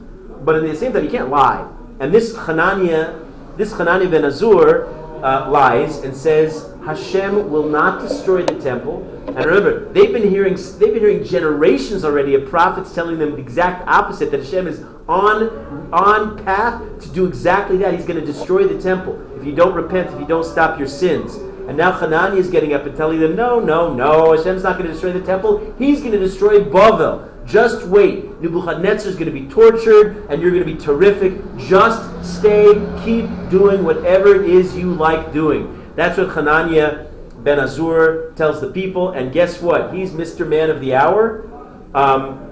But 0.43 0.55
at 0.55 0.63
the 0.63 0.75
same 0.75 0.91
time, 0.91 1.05
you 1.05 1.09
can't 1.09 1.29
lie. 1.29 1.65
And 1.99 2.13
this 2.13 2.35
Hananiah, 2.35 3.19
this 3.55 3.71
Hananiah 3.71 4.09
ben 4.09 4.23
Azur 4.23 4.91
uh, 5.23 5.49
lies 5.49 5.99
and 5.99 6.15
says 6.15 6.70
Hashem 6.85 7.51
will 7.51 7.67
not 7.67 8.01
destroy 8.01 8.43
the 8.43 8.59
temple. 8.59 9.07
And 9.27 9.45
remember, 9.45 9.91
they've 9.93 10.11
been 10.11 10.29
hearing 10.29 10.55
they've 10.55 10.93
been 10.93 10.99
hearing 10.99 11.23
generations 11.23 12.03
already 12.03 12.35
of 12.35 12.49
prophets 12.49 12.93
telling 12.93 13.19
them 13.19 13.31
the 13.31 13.37
exact 13.37 13.87
opposite 13.87 14.31
that 14.31 14.41
Hashem 14.41 14.67
is 14.67 14.83
on 15.07 15.89
on 15.93 16.43
path 16.43 16.81
to 17.01 17.09
do 17.09 17.25
exactly 17.25 17.77
that. 17.77 17.93
He's 17.93 18.05
going 18.05 18.19
to 18.19 18.25
destroy 18.25 18.67
the 18.67 18.81
temple 18.81 19.21
if 19.39 19.45
you 19.45 19.53
don't 19.53 19.73
repent, 19.73 20.11
if 20.11 20.19
you 20.19 20.25
don't 20.25 20.45
stop 20.45 20.79
your 20.79 20.87
sins. 20.87 21.35
And 21.67 21.77
now 21.77 21.91
Hanani 21.91 22.37
is 22.37 22.49
getting 22.49 22.73
up 22.73 22.85
and 22.85 22.97
telling 22.97 23.19
them, 23.19 23.35
no, 23.35 23.59
no, 23.59 23.93
no, 23.93 24.35
Hashem's 24.35 24.63
not 24.63 24.77
going 24.77 24.87
to 24.87 24.93
destroy 24.93 25.13
the 25.13 25.21
temple. 25.21 25.73
He's 25.77 25.99
going 25.99 26.11
to 26.11 26.19
destroy 26.19 26.59
Bavel. 26.59 27.29
Just 27.45 27.85
wait. 27.87 28.41
Nebuchadnezzar 28.41 29.09
is 29.09 29.15
going 29.15 29.31
to 29.31 29.31
be 29.31 29.47
tortured, 29.47 30.25
and 30.29 30.41
you're 30.41 30.51
going 30.51 30.65
to 30.65 30.73
be 30.73 30.79
terrific. 30.79 31.39
Just 31.57 32.39
stay, 32.39 32.73
keep 33.03 33.25
doing 33.49 33.83
whatever 33.83 34.35
it 34.35 34.49
is 34.49 34.75
you 34.75 34.93
like 34.93 35.31
doing. 35.31 35.80
That's 35.95 36.17
what 36.17 36.29
Hananiah 36.29 37.07
ben 37.37 37.57
Azur 37.57 38.35
tells 38.35 38.61
the 38.61 38.71
people. 38.71 39.11
And 39.11 39.31
guess 39.31 39.61
what? 39.61 39.93
He's 39.93 40.11
Mr. 40.11 40.47
Man 40.47 40.69
of 40.69 40.79
the 40.79 40.95
Hour. 40.95 41.49
Um, 41.93 42.47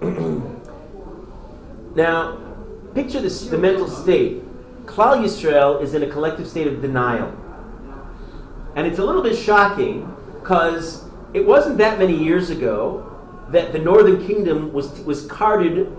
now, 1.94 2.38
picture 2.94 3.20
this, 3.20 3.46
the 3.46 3.58
mental 3.58 3.88
state. 3.88 4.42
Klal 4.86 5.24
Yisrael 5.24 5.80
is 5.80 5.94
in 5.94 6.02
a 6.02 6.08
collective 6.08 6.46
state 6.46 6.66
of 6.66 6.82
denial. 6.82 7.34
And 8.76 8.86
it's 8.86 8.98
a 8.98 9.04
little 9.04 9.22
bit 9.22 9.36
shocking 9.36 10.14
because 10.40 11.04
it 11.32 11.44
wasn't 11.46 11.78
that 11.78 11.98
many 11.98 12.14
years 12.14 12.50
ago 12.50 13.10
that 13.50 13.72
the 13.72 13.78
northern 13.78 14.24
kingdom 14.26 14.72
was, 14.72 14.90
was 15.00 15.26
carted 15.26 15.96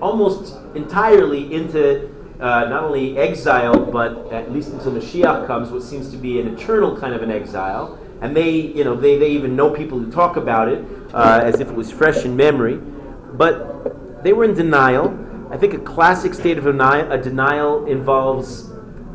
almost 0.00 0.56
entirely 0.74 1.52
into 1.52 2.14
uh, 2.40 2.66
not 2.68 2.84
only 2.84 3.18
exile, 3.18 3.84
but 3.84 4.32
at 4.32 4.52
least 4.52 4.70
until 4.70 4.92
Mashiach 4.92 5.46
comes, 5.46 5.70
what 5.70 5.82
seems 5.82 6.10
to 6.10 6.16
be 6.16 6.40
an 6.40 6.48
eternal 6.48 6.96
kind 6.96 7.14
of 7.14 7.22
an 7.22 7.30
exile. 7.30 7.98
And 8.20 8.36
they, 8.36 8.50
you 8.50 8.84
know, 8.84 8.96
they, 8.96 9.18
they 9.18 9.30
even 9.30 9.56
know 9.56 9.70
people 9.70 9.98
who 9.98 10.10
talk 10.10 10.36
about 10.36 10.68
it 10.68 10.84
uh, 11.12 11.40
as 11.42 11.60
if 11.60 11.68
it 11.68 11.74
was 11.74 11.90
fresh 11.90 12.24
in 12.24 12.36
memory. 12.36 12.76
But 12.76 14.22
they 14.22 14.32
were 14.32 14.44
in 14.44 14.54
denial. 14.54 15.26
I 15.50 15.56
think 15.56 15.74
a 15.74 15.78
classic 15.78 16.34
state 16.34 16.58
of 16.58 16.64
denial, 16.64 17.10
a 17.10 17.18
denial 17.18 17.86
involves 17.86 18.68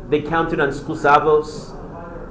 they 0.08 0.20
counted 0.20 0.60
on 0.60 0.68
zchus 0.68 1.04
Avos, 1.04 1.70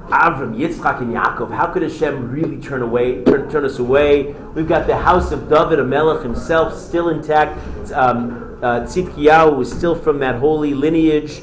Avram, 0.08 0.56
Yitzchak, 0.56 1.00
and 1.00 1.12
Yaakov. 1.12 1.54
How 1.54 1.66
could 1.66 1.82
Hashem 1.82 2.30
really 2.30 2.58
turn 2.58 2.82
away, 2.82 3.24
turn, 3.24 3.50
turn 3.50 3.64
us 3.64 3.78
away? 3.78 4.32
We've 4.54 4.68
got 4.68 4.86
the 4.86 4.96
house 4.96 5.32
of 5.32 5.48
David, 5.48 5.80
a 5.80 5.84
Melech 5.84 6.22
himself, 6.22 6.78
still 6.78 7.08
intact. 7.08 7.58
Um, 7.92 8.53
uh, 8.64 8.80
Tzidkiyahu 8.80 9.56
was 9.56 9.70
still 9.70 9.94
from 9.94 10.18
that 10.20 10.36
holy 10.36 10.72
lineage, 10.72 11.42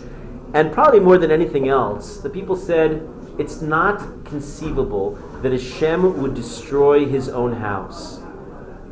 and 0.55 0.71
probably 0.71 0.99
more 0.99 1.19
than 1.19 1.29
anything 1.29 1.69
else, 1.69 2.17
the 2.17 2.29
people 2.29 2.55
said 2.55 3.07
it's 3.37 3.61
not 3.61 4.25
conceivable 4.25 5.11
that 5.43 5.51
Hashem 5.51 6.19
would 6.19 6.33
destroy 6.33 7.05
His 7.05 7.29
own 7.29 7.53
house, 7.53 8.21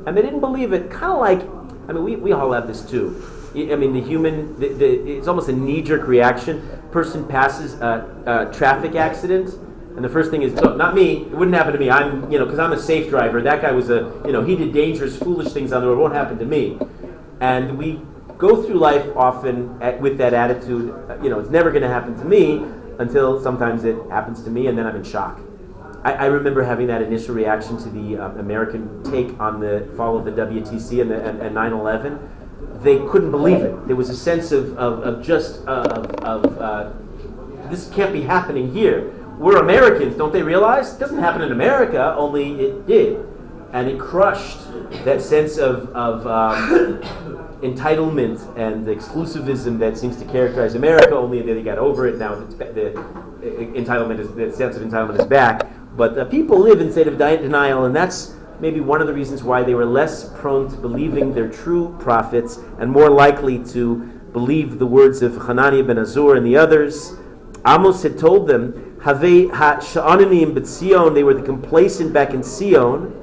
and 0.06 0.16
they 0.16 0.22
didn't 0.22 0.42
believe 0.42 0.74
it. 0.74 0.92
Kind 0.92 1.12
of 1.12 1.20
like, 1.20 1.42
I 1.90 1.94
mean, 1.94 2.04
we, 2.04 2.16
we 2.18 2.32
all 2.32 2.52
have 2.52 2.68
this 2.68 2.88
too. 2.88 3.20
I 3.56 3.76
mean, 3.76 3.94
the 3.94 4.02
human, 4.02 4.60
the, 4.60 4.74
the, 4.74 5.18
it's 5.18 5.28
almost 5.28 5.50
a 5.50 5.54
knee 5.54 5.82
jerk 5.82 6.08
reaction. 6.08 6.62
Person 6.92 7.28
passes 7.28 7.82
a, 7.82 8.06
a 8.28 8.56
traffic 8.56 8.94
accident, 8.94 9.56
and 9.96 10.06
the 10.06 10.10
first 10.10 10.30
thing 10.30 10.44
is, 10.44 10.54
"Look, 10.54 10.78
not 10.78 10.94
me. 10.94 11.24
It 11.24 11.32
wouldn't 11.32 11.58
happen 11.58 11.74
to 11.74 11.80
me. 11.80 11.90
I'm, 11.90 12.32
you 12.32 12.38
know, 12.38 12.46
because 12.46 12.60
I'm 12.60 12.74
a 12.74 12.80
safe 12.80 13.10
driver. 13.10 13.42
That 13.42 13.64
guy 13.64 13.72
was 13.72 13.90
a, 13.90 14.22
you 14.24 14.32
know, 14.32 14.44
he 14.44 14.56
did 14.56 14.72
dangerous, 14.72 15.18
foolish 15.18 15.52
things 15.52 15.74
on 15.74 15.82
the 15.82 15.88
road. 15.88 15.98
It 15.98 16.02
won't 16.02 16.14
happen 16.14 16.38
to 16.38 16.46
me. 16.46 16.78
And 17.42 17.78
we 17.78 18.02
go 18.40 18.64
through 18.64 18.80
life 18.80 19.06
often 19.16 19.78
at, 19.82 20.02
with 20.02 20.18
that 20.18 20.34
attitude. 20.34 20.90
uh, 20.92 21.22
You 21.22 21.30
know, 21.30 21.40
it's 21.40 21.52
never 21.52 21.70
going 21.70 21.84
to 21.84 21.90
happen 21.90 22.18
to 22.18 22.26
me 22.26 22.66
until 22.98 23.40
sometimes 23.42 23.84
it 23.84 23.98
happens 24.10 24.42
to 24.44 24.50
me, 24.50 24.68
and 24.68 24.78
then 24.78 24.88
I'm 24.88 24.96
in 24.96 25.04
shock. 25.04 25.40
I, 26.04 26.14
I 26.14 26.26
remember 26.26 26.64
having 26.64 26.88
that 26.88 27.02
initial 27.02 27.36
reaction 27.36 27.78
to 27.78 27.90
the 27.90 28.18
um, 28.18 28.40
American 28.40 29.04
take 29.04 29.38
on 29.40 29.60
the 29.60 29.88
fall 29.96 30.18
of 30.18 30.24
the 30.26 30.32
WTC 30.32 31.02
and, 31.02 31.12
the, 31.12 31.24
and, 31.24 31.42
and 31.42 31.56
9/11. 31.56 32.18
They 32.82 32.98
couldn't 33.10 33.32
believe 33.32 33.60
it. 33.60 33.88
There 33.88 33.98
was 33.98 34.10
a 34.10 34.16
sense 34.16 34.54
of, 34.54 34.78
of, 34.78 35.04
of 35.04 35.24
just 35.24 35.68
uh, 35.68 35.84
of, 35.84 36.46
of 36.46 36.58
uh, 36.58 36.92
this 37.70 37.90
can't 37.90 38.14
be 38.14 38.22
happening 38.22 38.74
here. 38.74 39.12
We're 39.38 39.58
Americans, 39.58 40.16
don't 40.16 40.32
they 40.32 40.44
realize? 40.44 40.94
It 40.96 41.00
doesn't 41.00 41.20
happen 41.20 41.42
in 41.42 41.52
America, 41.52 42.16
only 42.18 42.60
it 42.60 42.88
did, 42.88 43.26
and 43.74 43.90
it 43.90 44.00
crushed 44.00 44.60
that 45.04 45.22
sense 45.22 45.58
of 45.58 45.90
of 45.90 46.26
um, 46.28 47.49
entitlement 47.62 48.40
and 48.58 48.88
exclusivism 48.88 49.80
that 49.80 49.98
seems 49.98 50.18
to 50.18 50.26
characterize 50.26 50.76
America. 50.76 51.16
Only 51.16 51.42
they 51.42 51.62
got 51.62 51.78
over 51.78 52.08
it 52.08 52.18
now. 52.18 52.34
It's, 52.34 52.56
the 52.56 52.94
entitlement 53.42 54.20
is 54.20 54.34
the 54.34 54.52
sense 54.52 54.76
of 54.76 54.84
entitlement 54.84 55.20
is 55.20 55.26
back. 55.26 55.68
But 55.96 56.18
uh, 56.18 56.26
people 56.26 56.60
live 56.60 56.80
in 56.80 56.92
state 56.92 57.08
of 57.08 57.18
denial, 57.18 57.86
and 57.86 57.96
that's 57.96 58.36
maybe 58.60 58.80
one 58.80 59.02
of 59.02 59.08
the 59.08 59.14
reasons 59.14 59.44
why 59.44 59.64
they 59.64 59.74
were 59.74 59.86
less 59.86 60.30
prone 60.40 60.70
to 60.70 60.78
believing 60.78 61.34
their 61.34 61.50
true 61.50 61.96
prophets 62.00 62.60
and 62.80 62.92
more 62.92 63.10
likely 63.10 63.64
to 63.66 63.98
believe 64.34 64.80
the 64.80 64.86
words 64.86 65.22
of 65.22 65.36
Hanani 65.36 65.82
ben 65.82 65.98
Azur 65.98 66.38
and 66.38 66.46
the 66.46 66.56
others. 66.56 67.14
Amos 67.66 68.04
had 68.04 68.18
told 68.18 68.48
them, 68.48 68.98
"Have 69.04 69.20
ha 69.20 69.80
sha'ananim 69.80 70.54
b'tzion." 70.54 71.14
They 71.14 71.24
were 71.24 71.34
the 71.34 71.42
complacent 71.42 72.14
back 72.14 72.34
in 72.34 72.44
Sion. 72.44 73.14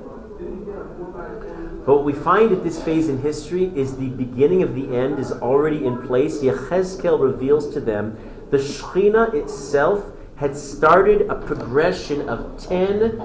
But 1.87 1.95
what 1.95 2.05
we 2.05 2.12
find 2.12 2.51
at 2.51 2.64
this 2.64 2.82
phase 2.82 3.09
in 3.09 3.22
history 3.22 3.70
is 3.76 3.97
the 3.97 4.09
beginning 4.09 4.64
of 4.64 4.74
the 4.74 4.95
end 4.95 5.20
is 5.20 5.30
already 5.30 5.87
in 5.87 6.05
place. 6.05 6.43
Yechezkel 6.43 7.20
reveals 7.20 7.72
to 7.74 7.80
them 7.80 8.18
the 8.51 8.57
Shekhinah 8.57 9.34
itself 9.34 10.05
had 10.34 10.57
started 10.57 11.30
a 11.30 11.37
progression 11.37 12.28
of 12.28 12.61
10 12.61 13.20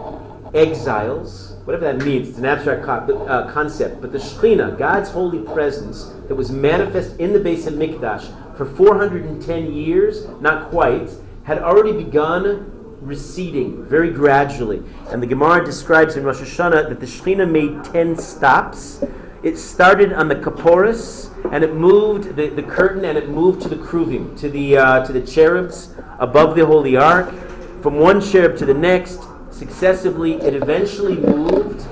exiles, 0.54 1.56
whatever 1.66 1.86
that 1.86 2.06
means, 2.06 2.30
it's 2.30 2.38
an 2.38 2.46
abstract 2.46 2.88
uh, 2.88 3.52
concept, 3.52 4.00
but 4.00 4.12
the 4.12 4.20
Shekhinah, 4.20 4.78
God's 4.78 5.10
holy 5.10 5.40
presence 5.40 6.14
that 6.28 6.36
was 6.36 6.52
manifest 6.52 7.20
in 7.20 7.34
the 7.34 7.40
Beis 7.40 7.64
HaMikdash 7.64 8.56
for 8.58 8.66
410 8.66 9.74
years, 9.74 10.28
not 10.40 10.70
quite, 10.70 11.10
had 11.44 11.58
already 11.60 12.04
begun 12.04 12.71
receding 13.02 13.84
very 13.86 14.12
gradually. 14.12 14.84
And 15.10 15.22
the 15.22 15.28
Gemara 15.28 15.66
describes 15.66 16.16
in 16.16 16.24
Rosh 16.24 16.40
Hashanah 16.40 16.90
that 16.90 17.00
the 17.00 17.06
Shekhinah 17.06 17.50
made 17.50 17.84
10 17.92 18.16
stops. 18.18 19.04
It 19.44 19.58
started 19.58 20.14
on 20.14 20.28
the 20.28 20.36
Kaporis, 20.36 21.32
and 21.52 21.64
it 21.64 21.74
moved 21.74 22.36
the, 22.36 22.50
the 22.50 22.64
curtain, 22.64 23.04
and 23.06 23.18
it 23.18 23.30
moved 23.30 23.62
to 23.64 23.70
the 23.70 23.76
Kruvim, 23.76 24.38
to 24.40 24.50
the 24.50 24.78
uh, 24.78 25.06
to 25.06 25.12
the 25.12 25.22
cherubs 25.22 25.96
above 26.20 26.56
the 26.56 26.64
Holy 26.64 26.96
Ark. 26.96 27.34
From 27.82 27.96
one 27.96 28.22
cherub 28.22 28.56
to 28.58 28.66
the 28.66 28.74
next, 28.76 29.20
successively, 29.50 30.34
it 30.34 30.54
eventually 30.54 31.18
moved, 31.18 31.88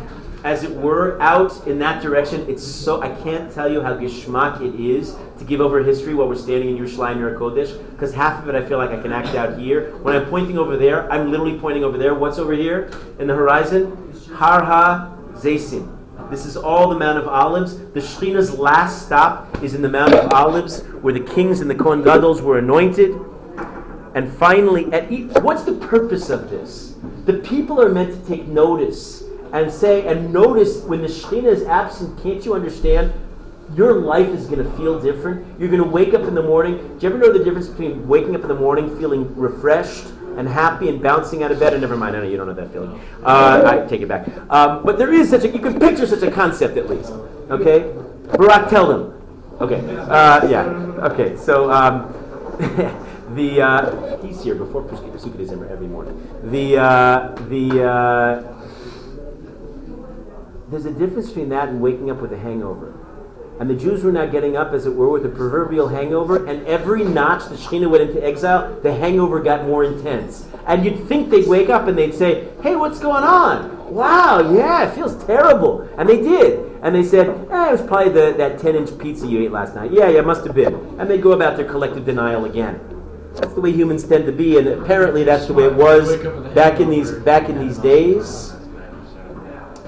as 0.50 0.64
it 0.64 0.76
were, 0.76 1.22
out 1.22 1.68
in 1.68 1.78
that 1.78 2.02
direction. 2.02 2.44
It's 2.50 2.64
so 2.64 3.04
I 3.04 3.10
can't 3.22 3.54
tell 3.54 3.72
you 3.72 3.82
how 3.82 3.94
geschmack 3.94 4.62
it 4.62 4.74
is 4.80 5.16
to 5.38 5.46
give 5.46 5.62
over 5.62 5.84
history 5.84 6.16
while 6.16 6.28
we're 6.28 6.36
standing 6.36 6.76
in 6.76 6.84
Yerushalayim 6.84 7.20
Yer 7.20 7.38
Kodesh, 7.38 7.78
because 7.92 8.16
half 8.16 8.42
of 8.42 8.50
it 8.50 8.56
I 8.56 8.66
feel 8.66 8.80
like 8.80 8.90
I 8.90 9.00
can 9.00 9.14
act 9.14 9.36
out 9.36 9.60
here. 9.60 9.96
When 9.98 10.16
I'm 10.16 10.26
pointing 10.26 10.58
over 10.58 10.76
there, 10.76 11.10
I'm 11.12 11.30
literally 11.30 11.60
pointing 11.60 11.84
over 11.84 12.00
there. 12.00 12.16
What's 12.16 12.40
over 12.40 12.54
here 12.54 12.90
in 13.20 13.28
the 13.28 13.36
horizon? 13.36 14.12
Har 14.34 14.64
Ha 14.66 15.16
Zaysim. 15.34 15.96
This 16.32 16.48
is 16.48 16.58
all 16.58 16.90
the 16.90 16.98
Mount 16.98 17.20
of 17.20 17.28
Olives. 17.28 17.78
The 17.78 18.00
Shekhinah's 18.00 18.58
last 18.58 19.06
stop 19.06 19.64
is 19.64 19.76
in 19.76 19.84
the 19.84 19.90
Mount 19.90 20.16
of 20.16 20.34
Olives, 20.34 20.82
where 21.04 21.14
the 21.14 21.20
kings 21.20 21.62
and 21.62 21.70
the 21.70 21.76
Kohen 21.76 22.02
Gadol 22.02 22.42
were 22.42 22.58
anointed. 22.58 23.12
And 24.16 24.34
finally, 24.34 24.92
at 24.92 25.12
e- 25.12 25.26
what's 25.42 25.64
the 25.64 25.74
purpose 25.74 26.32
of 26.32 26.50
this? 26.50 26.96
The 27.26 27.34
people 27.34 27.80
are 27.80 27.90
meant 27.90 28.20
to 28.20 28.28
take 28.28 28.48
notice 28.48 29.29
and 29.52 29.72
say, 29.72 30.08
and 30.08 30.32
notice 30.32 30.84
when 30.84 31.02
the 31.02 31.08
Shekhinah 31.08 31.46
is 31.46 31.64
absent, 31.64 32.22
can't 32.22 32.44
you 32.46 32.54
understand? 32.54 33.14
Your 33.76 33.94
life 33.94 34.30
is 34.30 34.48
going 34.48 34.64
to 34.64 34.78
feel 34.78 35.00
different. 35.00 35.60
You're 35.60 35.70
going 35.70 35.84
to 35.84 35.90
wake 35.90 36.14
up 36.14 36.24
in 36.24 36.34
the 36.34 36.42
morning. 36.42 36.78
Do 36.98 37.08
you 37.08 37.14
ever 37.14 37.18
know 37.20 37.32
the 37.32 37.44
difference 37.44 37.68
between 37.68 38.08
waking 38.08 38.36
up 38.36 38.42
in 38.42 38.48
the 38.48 38.56
morning 38.56 38.98
feeling 38.98 39.36
refreshed 39.36 40.08
and 40.38 40.48
happy 40.48 40.90
and 40.90 41.02
bouncing 41.02 41.44
out 41.44 41.52
of 41.52 41.60
bed? 41.60 41.74
And 41.74 41.82
never 41.82 41.96
mind, 41.96 42.16
I 42.16 42.20
know 42.20 42.28
you 42.28 42.38
don't 42.38 42.48
know 42.48 42.54
that 42.54 42.72
feeling. 42.72 43.00
Uh, 43.24 43.62
I 43.66 43.88
take 43.88 44.02
it 44.02 44.08
back. 44.08 44.28
Um, 44.50 44.84
but 44.84 44.98
there 44.98 45.14
is 45.14 45.30
such 45.30 45.44
a, 45.44 45.50
you 45.50 45.60
can 45.60 45.80
picture 45.80 46.08
such 46.08 46.24
a 46.24 46.32
concept 46.32 46.78
at 46.78 46.90
least. 46.90 47.12
Okay? 47.52 47.94
Barak, 48.38 48.70
tell 48.70 48.88
them. 48.88 49.20
Okay. 49.62 49.82
Uh, 49.98 50.48
yeah. 50.48 50.64
Okay. 51.12 51.36
So 51.36 51.70
um, 51.72 52.14
the 53.36 53.62
uh, 53.62 54.18
he's 54.26 54.42
here 54.42 54.56
before 54.56 54.84
Pesukah 54.84 55.70
every 55.70 55.88
morning. 55.88 56.16
The 56.46 56.78
uh, 56.78 57.36
the 57.50 57.84
uh, 57.84 58.59
there's 60.70 60.86
a 60.86 60.92
difference 60.92 61.28
between 61.28 61.50
that 61.50 61.70
and 61.70 61.82
waking 61.82 62.12
up 62.12 62.22
with 62.22 62.32
a 62.32 62.38
hangover. 62.38 62.94
And 63.60 63.70
the 63.70 63.76
Jews 63.76 64.04
were 64.04 64.12
now 64.12 64.26
getting 64.26 64.56
up, 64.56 64.72
as 64.72 64.86
it 64.86 64.96
were, 64.96 65.10
with 65.10 65.26
a 65.26 65.30
proverbial 65.30 65.90
hangover, 65.90 66.46
and 66.46 66.66
every 66.66 67.04
notch 67.04 67.50
the 67.50 67.56
Shekhinah 67.56 67.90
went 67.90 68.10
into 68.10 68.26
exile, 68.26 68.80
the 68.82 68.94
hangover 68.94 69.42
got 69.42 69.66
more 69.66 69.84
intense. 69.84 70.48
And 70.66 70.86
you'd 70.86 71.08
think 71.10 71.30
they'd 71.30 71.48
wake 71.48 71.70
up 71.70 71.88
and 71.88 71.98
they'd 71.98 72.14
say, 72.14 72.48
Hey, 72.64 72.78
what's 72.78 73.00
going 73.00 73.24
on? 73.24 73.94
Wow, 73.94 74.54
yeah, 74.54 74.88
it 74.88 74.96
feels 74.96 75.22
terrible. 75.26 75.82
And 75.98 76.08
they 76.08 76.22
did. 76.22 76.72
And 76.82 76.96
they 76.96 77.04
said, 77.04 77.28
eh, 77.28 77.70
It 77.70 77.72
was 77.72 77.82
probably 77.82 78.14
the, 78.14 78.34
that 78.38 78.60
10 78.60 78.76
inch 78.76 78.98
pizza 78.98 79.28
you 79.28 79.42
ate 79.42 79.52
last 79.52 79.76
night. 79.76 79.92
Yeah, 79.92 80.08
yeah, 80.08 80.22
must 80.22 80.46
have 80.46 80.56
been. 80.56 80.76
And 80.98 81.10
they'd 81.10 81.22
go 81.22 81.34
about 81.34 81.58
their 81.58 81.68
collective 81.68 82.06
denial 82.06 82.46
again. 82.46 82.80
That's 83.34 83.54
the 83.54 83.62
way 83.62 83.72
humans 83.74 84.08
tend 84.08 84.26
to 84.26 84.32
be, 84.32 84.58
and 84.58 84.68
apparently 84.68 85.24
that's 85.24 85.48
the 85.48 85.54
way 85.54 85.66
it 85.66 85.74
was 85.74 86.18
back 86.54 86.80
in 86.80 86.90
these, 86.90 87.12
back 87.12 87.50
in 87.50 87.60
these 87.60 87.78
days. 87.78 88.54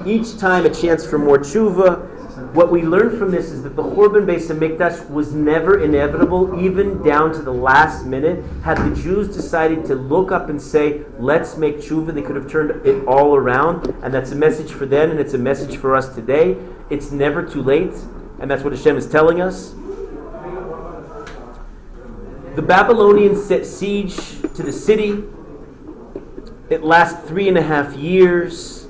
Each 0.05 0.37
time 0.37 0.65
a 0.65 0.69
chance 0.69 1.05
for 1.05 1.17
more 1.17 1.37
tshuva. 1.37 2.07
What 2.53 2.71
we 2.71 2.81
learn 2.81 3.17
from 3.17 3.31
this 3.31 3.51
is 3.51 3.61
that 3.63 3.75
the 3.75 3.83
Churban 3.83 4.25
Beis 4.25 4.47
Hamikdash 4.49 5.09
was 5.09 5.33
never 5.33 5.83
inevitable, 5.83 6.59
even 6.59 7.03
down 7.03 7.33
to 7.33 7.41
the 7.41 7.53
last 7.53 8.05
minute. 8.05 8.43
Had 8.63 8.77
the 8.77 8.95
Jews 8.95 9.27
decided 9.27 9.85
to 9.85 9.95
look 9.95 10.31
up 10.31 10.49
and 10.49 10.61
say, 10.61 11.01
"Let's 11.19 11.55
make 11.57 11.79
tshuva," 11.79 12.13
they 12.13 12.21
could 12.21 12.35
have 12.35 12.47
turned 12.47 12.71
it 12.85 13.05
all 13.05 13.35
around, 13.35 13.93
and 14.01 14.13
that's 14.13 14.31
a 14.31 14.35
message 14.35 14.71
for 14.73 14.85
them, 14.85 15.11
and 15.11 15.19
it's 15.19 15.33
a 15.33 15.37
message 15.37 15.77
for 15.77 15.95
us 15.95 16.13
today. 16.13 16.57
It's 16.89 17.11
never 17.11 17.43
too 17.43 17.61
late, 17.61 17.93
and 18.39 18.49
that's 18.49 18.63
what 18.63 18.73
Hashem 18.73 18.97
is 18.97 19.05
telling 19.05 19.39
us. 19.39 19.75
The 22.55 22.61
Babylonians 22.61 23.43
set 23.43 23.65
siege 23.65 24.41
to 24.55 24.63
the 24.63 24.73
city. 24.73 25.23
It 26.69 26.83
lasts 26.83 27.27
three 27.29 27.47
and 27.47 27.57
a 27.57 27.61
half 27.61 27.95
years. 27.95 28.80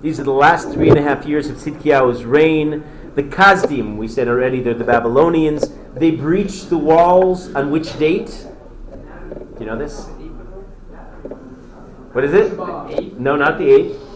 These 0.00 0.20
are 0.20 0.24
the 0.24 0.32
last 0.32 0.70
three 0.70 0.90
and 0.90 0.98
a 0.98 1.02
half 1.02 1.26
years 1.26 1.48
of 1.48 1.56
Tzidkiyahu's 1.56 2.24
reign. 2.24 2.84
The 3.16 3.24
Kasdim, 3.24 3.96
we 3.96 4.06
said 4.06 4.28
already, 4.28 4.60
they're 4.60 4.74
the 4.74 4.84
Babylonians. 4.84 5.72
They 5.94 6.12
breached 6.12 6.70
the 6.70 6.78
walls 6.78 7.52
on 7.54 7.70
which 7.70 7.98
date? 7.98 8.46
Do 8.90 9.60
you 9.60 9.66
know 9.66 9.76
this? 9.76 10.06
What 12.12 12.24
is 12.24 12.32
it? 12.32 12.56
No, 13.18 13.34
not 13.34 13.58
the 13.58 13.64
8th. 13.64 14.07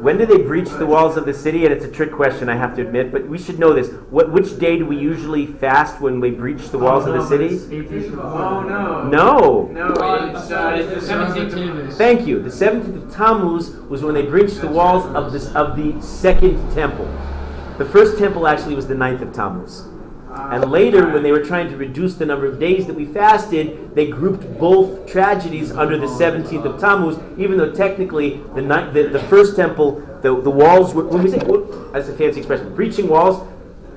When 0.00 0.16
do 0.16 0.26
they 0.26 0.38
breach 0.38 0.68
the 0.68 0.86
walls 0.86 1.16
of 1.16 1.26
the 1.26 1.34
city? 1.34 1.64
And 1.64 1.74
it's 1.74 1.84
a 1.84 1.90
trick 1.90 2.12
question, 2.12 2.48
I 2.48 2.54
have 2.54 2.76
to 2.76 2.82
admit, 2.82 3.10
but 3.10 3.26
we 3.26 3.36
should 3.36 3.58
know 3.58 3.74
this. 3.74 3.90
What, 4.10 4.30
which 4.30 4.56
day 4.58 4.78
do 4.78 4.86
we 4.86 4.96
usually 4.96 5.46
fast 5.46 6.00
when 6.00 6.20
we 6.20 6.30
breach 6.30 6.68
the 6.68 6.78
walls 6.78 7.06
of 7.06 7.14
the 7.14 7.26
city? 7.26 7.58
Oh 8.12 8.62
no. 8.62 9.08
No. 9.08 9.68
No, 9.72 9.88
it's, 9.88 10.50
uh, 10.50 10.76
it's 10.78 11.06
the 11.06 11.12
17th. 11.12 11.94
Thank 11.94 12.28
you. 12.28 12.40
The 12.40 12.48
17th 12.48 13.08
of 13.08 13.14
Tammuz 13.14 13.70
was 13.88 14.02
when 14.02 14.14
they 14.14 14.22
breached 14.26 14.60
the 14.60 14.68
walls 14.68 15.04
of, 15.16 15.32
this, 15.32 15.52
of 15.54 15.76
the 15.76 16.00
second 16.00 16.72
temple. 16.74 17.06
The 17.78 17.84
first 17.84 18.18
temple 18.18 18.46
actually 18.46 18.76
was 18.76 18.86
the 18.86 18.94
9th 18.94 19.22
of 19.22 19.32
Tammuz. 19.32 19.88
And 20.34 20.70
later, 20.70 21.10
when 21.12 21.22
they 21.22 21.30
were 21.30 21.44
trying 21.44 21.68
to 21.70 21.76
reduce 21.76 22.14
the 22.14 22.24
number 22.24 22.46
of 22.46 22.58
days 22.58 22.86
that 22.86 22.94
we 22.94 23.04
fasted, 23.04 23.94
they 23.94 24.06
grouped 24.08 24.58
both 24.58 25.06
tragedies 25.06 25.70
under 25.72 25.98
the 25.98 26.06
17th 26.06 26.64
of 26.64 26.80
Tammuz, 26.80 27.18
even 27.38 27.58
though 27.58 27.72
technically 27.72 28.40
the, 28.54 28.62
ni- 28.62 28.92
the, 28.92 29.08
the 29.08 29.20
first 29.24 29.56
temple, 29.56 30.00
the, 30.22 30.40
the 30.40 30.50
walls 30.50 30.94
were, 30.94 31.04
when 31.04 31.22
we 31.22 31.30
say, 31.30 31.38
that's 31.92 32.08
a 32.08 32.14
fancy 32.14 32.40
expression, 32.40 32.74
breaching 32.74 33.08
walls, 33.08 33.46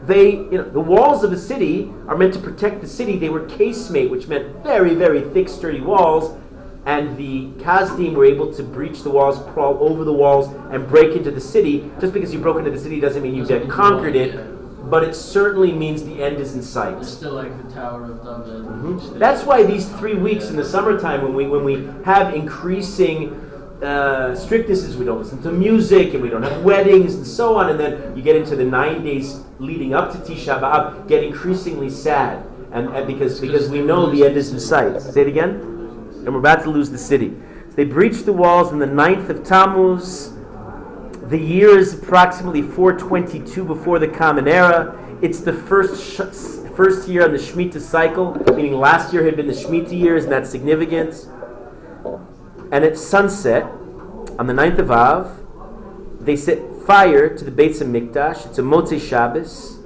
they, 0.05 0.31
you 0.31 0.51
know, 0.51 0.69
the 0.69 0.79
walls 0.79 1.23
of 1.23 1.31
a 1.31 1.37
city 1.37 1.91
are 2.07 2.17
meant 2.17 2.33
to 2.33 2.39
protect 2.39 2.81
the 2.81 2.87
city. 2.87 3.17
They 3.17 3.29
were 3.29 3.47
casemate, 3.47 4.09
which 4.09 4.27
meant 4.27 4.63
very, 4.63 4.93
very 4.93 5.21
thick, 5.21 5.49
sturdy 5.49 5.81
walls. 5.81 6.37
And 6.85 7.17
the 7.17 7.47
Kasdim 7.63 8.13
were 8.13 8.25
able 8.25 8.53
to 8.53 8.61
breach 8.61 9.01
the 9.01 9.09
walls, 9.09 9.39
crawl 9.53 9.77
over 9.81 10.03
the 10.03 10.13
walls, 10.13 10.53
and 10.69 10.87
break 10.87 11.15
into 11.15 11.31
the 11.31 11.41
city. 11.41 11.89
Just 11.99 12.13
because 12.13 12.31
you 12.31 12.39
broke 12.39 12.57
into 12.59 12.69
the 12.69 12.79
city 12.79 12.99
doesn't 12.99 13.23
mean 13.23 13.33
you 13.33 13.47
get 13.47 13.67
conquered 13.67 14.15
it. 14.15 14.54
But 14.89 15.03
it 15.03 15.15
certainly 15.15 15.71
means 15.71 16.03
the 16.03 16.23
end 16.23 16.37
is 16.37 16.55
in 16.55 16.61
sight. 16.61 16.97
It's 16.97 17.09
still 17.09 17.33
like 17.33 17.51
the 17.67 17.73
Tower 17.73 18.05
of 18.05 18.45
David. 18.45 18.65
Mhm. 18.65 19.19
That's 19.19 19.43
why 19.43 19.63
these 19.63 19.87
three 19.89 20.15
weeks 20.15 20.49
in 20.49 20.55
the 20.55 20.63
summertime, 20.65 21.21
when 21.23 21.33
we 21.33 21.47
when 21.47 21.63
we 21.63 21.87
have 22.03 22.33
increasing 22.33 23.41
uh, 23.81 24.31
strictnesses, 24.35 24.95
we 24.95 25.03
don't 25.05 25.19
listen 25.19 25.41
to 25.43 25.51
music 25.51 26.13
and 26.13 26.23
we 26.23 26.29
don't 26.29 26.43
have 26.43 26.63
weddings 26.63 27.15
and 27.15 27.27
so 27.27 27.55
on, 27.57 27.69
and 27.69 27.79
then 27.79 28.15
you 28.15 28.21
get 28.23 28.35
into 28.35 28.55
the 28.55 28.63
nine 28.63 29.03
days 29.03 29.41
leading 29.59 29.93
up 29.93 30.11
to 30.11 30.17
Tisha 30.19 30.59
B'av, 30.61 31.07
get 31.07 31.23
increasingly 31.23 31.89
sad, 31.89 32.41
and, 32.71 32.87
and 32.95 33.05
because 33.05 33.39
because 33.39 33.69
we 33.69 33.81
know 33.81 34.09
the 34.09 34.25
end 34.25 34.37
is 34.37 34.51
in 34.51 34.59
sight. 34.59 35.01
Say 35.01 35.21
it 35.21 35.27
again. 35.27 35.61
And 36.25 36.33
we're 36.33 36.39
about 36.39 36.63
to 36.63 36.69
lose 36.71 36.89
the 36.89 36.97
city. 36.97 37.33
So 37.69 37.75
they 37.75 37.83
breached 37.85 38.25
the 38.25 38.33
walls 38.33 38.71
on 38.71 38.79
the 38.79 38.87
9th 38.87 39.29
of 39.29 39.43
Tammuz. 39.43 40.31
The 41.27 41.39
year 41.39 41.75
is 41.75 41.95
approximately 41.95 42.61
422 42.61 43.65
before 43.65 43.97
the 43.97 44.07
Common 44.07 44.47
Era. 44.47 44.95
It's 45.23 45.39
the 45.39 45.53
first 45.53 46.03
sh- 46.03 46.73
first 46.75 47.07
year 47.07 47.23
on 47.23 47.31
the 47.31 47.39
Shemitah 47.39 47.81
cycle, 47.81 48.35
meaning 48.55 48.73
last 48.73 49.11
year 49.11 49.23
had 49.23 49.35
been 49.35 49.47
the 49.47 49.53
Shemitah 49.53 49.97
years, 49.97 50.25
and 50.25 50.31
that's 50.31 50.51
significant. 50.51 51.27
And 52.71 52.85
at 52.85 52.95
sunset, 52.95 53.63
on 54.37 54.45
the 54.45 54.53
9th 54.53 54.77
of 54.77 54.91
Av, 54.91 55.39
they 56.19 56.35
set 56.35 56.59
fire 56.85 57.35
to 57.35 57.43
the 57.43 57.51
Beit 57.51 57.71
Mikdash. 57.71 58.45
It's 58.45 58.59
a 58.59 58.61
Motzei 58.61 59.01
Shabbos. 59.01 59.79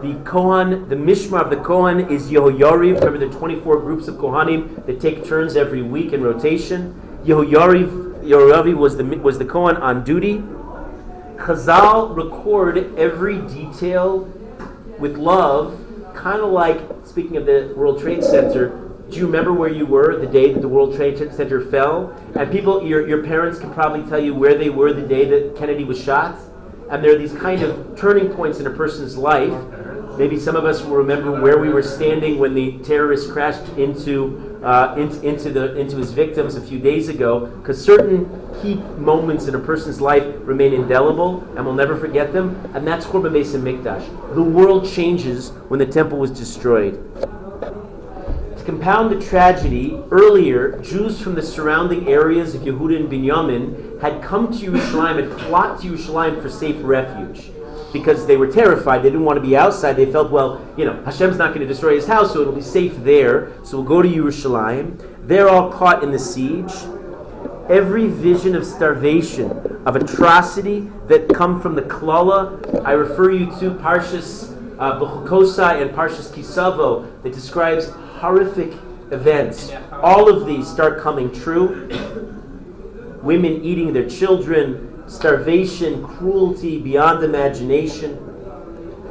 The 0.00 0.14
Kohan, 0.24 0.88
the 0.88 0.96
Mishmar 0.96 1.42
of 1.42 1.50
the 1.50 1.56
Kohan 1.56 2.08
is 2.08 2.30
Yehoyariv. 2.30 3.00
Remember, 3.00 3.18
there 3.18 3.28
are 3.28 3.32
24 3.32 3.80
groups 3.80 4.06
of 4.06 4.14
Kohanim 4.16 4.86
that 4.86 5.00
take 5.00 5.24
turns 5.24 5.56
every 5.56 5.82
week 5.82 6.12
in 6.12 6.22
rotation. 6.22 7.00
Yehoyariv, 7.24 8.01
Yehoyariv 8.22 8.76
was 8.76 8.96
the, 8.96 9.04
was 9.04 9.38
the 9.38 9.44
Kohan 9.44 9.80
on 9.80 10.04
duty. 10.04 10.38
Chazal 11.36 12.14
record 12.16 12.96
every 12.96 13.38
detail 13.48 14.20
with 14.98 15.16
love, 15.16 15.78
kind 16.14 16.40
of 16.40 16.50
like, 16.50 16.80
speaking 17.04 17.36
of 17.36 17.46
the 17.46 17.74
World 17.76 18.00
Trade 18.00 18.22
Center, 18.22 18.78
do 19.10 19.18
you 19.18 19.26
remember 19.26 19.52
where 19.52 19.68
you 19.68 19.84
were 19.84 20.16
the 20.16 20.26
day 20.26 20.52
that 20.52 20.60
the 20.60 20.68
World 20.68 20.94
Trade 20.94 21.18
Center 21.34 21.60
fell? 21.60 22.16
And 22.36 22.50
people, 22.50 22.86
your, 22.86 23.06
your 23.06 23.24
parents 23.24 23.58
can 23.58 23.74
probably 23.74 24.08
tell 24.08 24.20
you 24.20 24.34
where 24.34 24.56
they 24.56 24.70
were 24.70 24.92
the 24.92 25.06
day 25.06 25.24
that 25.24 25.56
Kennedy 25.56 25.84
was 25.84 26.00
shot. 26.00 26.38
And 26.90 27.02
there 27.02 27.14
are 27.14 27.18
these 27.18 27.34
kind 27.34 27.62
of 27.62 27.98
turning 27.98 28.28
points 28.30 28.60
in 28.60 28.66
a 28.66 28.70
person's 28.70 29.16
life. 29.16 29.52
Maybe 30.18 30.38
some 30.38 30.56
of 30.56 30.66
us 30.66 30.82
will 30.82 30.96
remember 30.96 31.40
where 31.40 31.58
we 31.58 31.70
were 31.70 31.82
standing 31.82 32.38
when 32.38 32.54
the 32.54 32.78
terrorist 32.80 33.30
crashed 33.30 33.66
into, 33.78 34.60
uh, 34.62 34.94
into, 34.98 35.26
into, 35.26 35.50
the, 35.50 35.76
into 35.76 35.96
his 35.96 36.12
victims 36.12 36.54
a 36.54 36.60
few 36.60 36.78
days 36.78 37.08
ago, 37.08 37.46
because 37.46 37.82
certain 37.82 38.28
key 38.60 38.74
moments 38.98 39.46
in 39.46 39.54
a 39.54 39.58
person's 39.58 40.00
life 40.02 40.24
remain 40.40 40.74
indelible, 40.74 41.40
and 41.56 41.64
we'll 41.64 41.74
never 41.74 41.96
forget 41.96 42.32
them. 42.32 42.54
And 42.74 42.86
that's 42.86 43.06
Churban 43.06 43.32
Beis 43.32 43.58
Mikdash. 43.58 44.34
The 44.34 44.42
world 44.42 44.86
changes 44.86 45.50
when 45.68 45.78
the 45.78 45.86
temple 45.86 46.18
was 46.18 46.30
destroyed. 46.30 46.94
To 47.20 48.66
compound 48.66 49.10
the 49.10 49.20
tragedy, 49.26 49.98
earlier, 50.10 50.78
Jews 50.82 51.20
from 51.20 51.34
the 51.34 51.42
surrounding 51.42 52.08
areas 52.08 52.54
of 52.54 52.62
Yehuda 52.62 52.96
and 52.96 53.10
Binyamin 53.10 54.00
had 54.00 54.22
come 54.22 54.52
to 54.58 54.70
Yerushalayim 54.70 55.22
and 55.22 55.40
flocked 55.42 55.82
to 55.82 55.88
Yerushalayim 55.88 56.40
for 56.40 56.50
safe 56.50 56.76
refuge. 56.80 57.50
Because 57.92 58.26
they 58.26 58.36
were 58.36 58.50
terrified, 58.50 59.02
they 59.02 59.10
didn't 59.10 59.24
want 59.24 59.36
to 59.36 59.42
be 59.42 59.56
outside. 59.56 59.94
They 59.94 60.10
felt, 60.10 60.30
well, 60.30 60.66
you 60.76 60.84
know, 60.84 61.02
Hashem's 61.04 61.36
not 61.36 61.48
going 61.48 61.60
to 61.60 61.66
destroy 61.66 61.94
his 61.94 62.06
house, 62.06 62.32
so 62.32 62.40
it'll 62.40 62.54
be 62.54 62.62
safe 62.62 62.94
there. 63.04 63.52
So 63.64 63.78
we'll 63.78 63.86
go 63.86 64.02
to 64.02 64.08
Yerushalayim. 64.08 65.26
They're 65.26 65.48
all 65.48 65.70
caught 65.70 66.02
in 66.02 66.10
the 66.10 66.18
siege. 66.18 66.72
Every 67.68 68.06
vision 68.08 68.56
of 68.56 68.66
starvation, 68.66 69.50
of 69.86 69.96
atrocity 69.96 70.90
that 71.08 71.28
come 71.28 71.60
from 71.60 71.74
the 71.74 71.82
Klala, 71.82 72.84
I 72.84 72.92
refer 72.92 73.30
you 73.30 73.46
to 73.60 73.70
Parshas 73.70 74.50
uh, 74.78 75.80
and 75.80 75.90
Parshas 75.90 76.32
Kisavo 76.32 77.22
that 77.22 77.32
describes 77.32 77.90
horrific 78.18 78.72
events. 79.12 79.72
All 79.92 80.28
of 80.28 80.46
these 80.46 80.66
start 80.66 81.00
coming 81.00 81.32
true. 81.32 81.88
Women 83.22 83.62
eating 83.64 83.92
their 83.92 84.08
children, 84.08 84.91
starvation, 85.06 86.04
cruelty 86.04 86.78
beyond 86.78 87.22
imagination. 87.24 88.16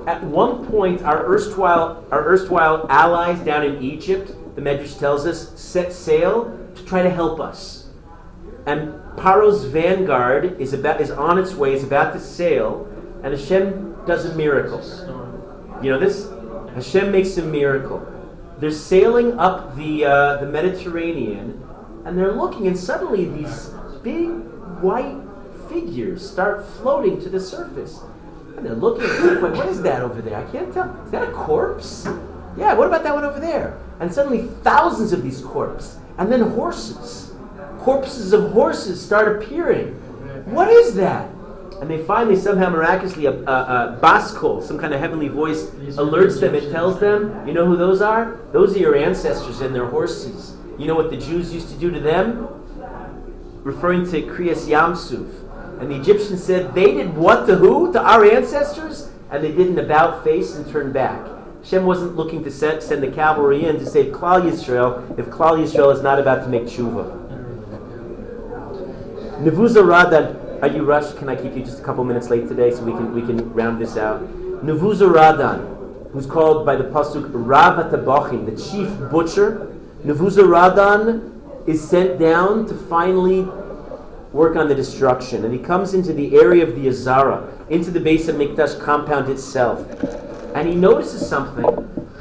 At 0.07 0.23
one 0.23 0.65
point, 0.65 1.03
our 1.03 1.25
erstwhile, 1.25 2.03
our 2.11 2.23
erstwhile 2.23 2.87
allies 2.89 3.39
down 3.39 3.63
in 3.63 3.81
Egypt, 3.83 4.33
the 4.55 4.61
Medrash 4.61 4.97
tells 4.97 5.25
us, 5.25 5.59
set 5.59 5.93
sail 5.93 6.57
to 6.75 6.85
try 6.85 7.03
to 7.03 7.09
help 7.09 7.39
us. 7.39 7.87
And 8.65 8.93
Paro's 9.17 9.65
vanguard 9.65 10.59
is, 10.59 10.73
about, 10.73 11.01
is 11.01 11.11
on 11.11 11.37
its 11.37 11.53
way, 11.53 11.73
is 11.73 11.83
about 11.83 12.13
to 12.13 12.19
sail, 12.19 12.87
and 13.23 13.33
Hashem 13.33 14.05
does 14.05 14.25
a 14.25 14.35
miracle. 14.35 14.81
You 15.83 15.91
know 15.91 15.99
this? 15.99 16.29
Hashem 16.73 17.11
makes 17.11 17.37
a 17.37 17.43
miracle. 17.43 18.07
They're 18.59 18.71
sailing 18.71 19.39
up 19.39 19.75
the, 19.75 20.05
uh, 20.05 20.37
the 20.37 20.45
Mediterranean, 20.45 21.67
and 22.05 22.17
they're 22.17 22.33
looking, 22.33 22.67
and 22.67 22.77
suddenly 22.77 23.25
these 23.25 23.71
big 24.03 24.29
white 24.81 25.17
figures 25.71 26.29
start 26.29 26.65
floating 26.65 27.21
to 27.21 27.29
the 27.29 27.39
surface. 27.39 28.01
And 28.57 28.65
they're 28.65 28.75
looking, 28.75 29.05
at 29.05 29.41
like, 29.41 29.55
what 29.55 29.67
is 29.67 29.81
that 29.83 30.01
over 30.01 30.21
there? 30.21 30.37
I 30.37 30.51
can't 30.51 30.73
tell. 30.73 30.93
Is 31.05 31.11
that 31.11 31.27
a 31.27 31.31
corpse? 31.31 32.05
Yeah, 32.57 32.73
what 32.73 32.87
about 32.87 33.03
that 33.03 33.15
one 33.15 33.23
over 33.23 33.39
there? 33.39 33.79
And 33.99 34.13
suddenly 34.13 34.47
thousands 34.63 35.13
of 35.13 35.23
these 35.23 35.41
corpses, 35.41 35.97
and 36.17 36.31
then 36.31 36.41
horses. 36.41 37.31
Corpses 37.79 38.33
of 38.33 38.51
horses 38.51 39.03
start 39.03 39.41
appearing. 39.41 39.93
What 40.51 40.69
is 40.69 40.95
that? 40.95 41.29
And 41.81 41.89
they 41.89 42.03
finally, 42.03 42.35
somehow 42.35 42.69
miraculously, 42.69 43.25
a, 43.25 43.31
a, 43.31 43.33
a 43.33 43.99
baskol, 44.01 44.61
some 44.61 44.77
kind 44.77 44.93
of 44.93 44.99
heavenly 44.99 45.29
voice, 45.29 45.65
alerts 45.97 46.39
them. 46.39 46.53
It 46.53 46.71
tells 46.71 46.99
them, 46.99 47.47
you 47.47 47.53
know 47.53 47.65
who 47.65 47.75
those 47.75 48.01
are? 48.01 48.39
Those 48.51 48.75
are 48.75 48.79
your 48.79 48.95
ancestors 48.95 49.61
and 49.61 49.73
their 49.73 49.87
horses. 49.87 50.55
You 50.77 50.85
know 50.85 50.95
what 50.95 51.09
the 51.09 51.17
Jews 51.17 51.51
used 51.53 51.69
to 51.69 51.77
do 51.77 51.89
to 51.89 51.99
them? 51.99 52.47
Referring 53.63 54.05
to 54.11 54.21
Kriyas 54.21 54.67
Yamsuf. 54.67 55.40
And 55.81 55.89
the 55.89 55.95
Egyptians 55.99 56.43
said, 56.43 56.75
they 56.75 56.93
did 56.93 57.17
what 57.17 57.47
to 57.47 57.55
who? 57.55 57.91
To 57.93 57.99
our 57.99 58.23
ancestors? 58.23 59.09
And 59.31 59.43
they 59.43 59.51
did 59.51 59.67
an 59.67 59.79
about 59.79 60.23
face 60.23 60.55
and 60.55 60.71
turned 60.71 60.93
back. 60.93 61.27
Hashem 61.63 61.87
wasn't 61.87 62.15
looking 62.15 62.43
to 62.43 62.51
send, 62.51 62.83
send 62.83 63.01
the 63.01 63.09
cavalry 63.11 63.65
in 63.65 63.79
to 63.79 63.85
save 63.87 64.13
Klal 64.13 64.43
Yisrael 64.43 65.17
if 65.17 65.25
Klal 65.25 65.57
Yisrael 65.57 65.91
is 65.91 66.03
not 66.03 66.19
about 66.19 66.43
to 66.43 66.49
make 66.49 66.63
tshuva. 66.63 67.17
Nevuzaradan, 69.41 70.61
are 70.61 70.67
you 70.67 70.83
rushed? 70.83 71.17
Can 71.17 71.29
I 71.29 71.35
keep 71.35 71.55
you 71.55 71.63
just 71.63 71.79
a 71.79 71.83
couple 71.83 72.03
minutes 72.03 72.29
late 72.29 72.47
today 72.47 72.69
so 72.69 72.83
we 72.83 72.91
can 72.91 73.11
we 73.15 73.21
can 73.21 73.51
round 73.53 73.81
this 73.81 73.97
out? 73.97 74.21
Nevuzaradan, 74.63 76.11
who's 76.11 76.27
called 76.27 76.63
by 76.63 76.75
the 76.75 76.83
pasuk 76.83 77.27
Rav 77.31 77.91
Atabachim, 77.91 78.45
the 78.45 78.55
chief 78.55 78.87
butcher. 79.09 79.75
Nevuzaradan 80.05 81.67
is 81.67 81.87
sent 81.87 82.19
down 82.19 82.67
to 82.67 82.75
finally 82.75 83.47
work 84.31 84.55
on 84.55 84.67
the 84.67 84.75
destruction, 84.75 85.43
and 85.45 85.53
he 85.53 85.59
comes 85.59 85.93
into 85.93 86.13
the 86.13 86.35
area 86.35 86.63
of 86.63 86.75
the 86.75 86.87
Azara, 86.87 87.47
into 87.69 87.91
the 87.91 87.99
Beis 87.99 88.25
HaMikdash 88.25 88.79
compound 88.79 89.29
itself, 89.29 89.85
and 90.55 90.67
he 90.67 90.75
notices 90.75 91.27
something 91.27 91.65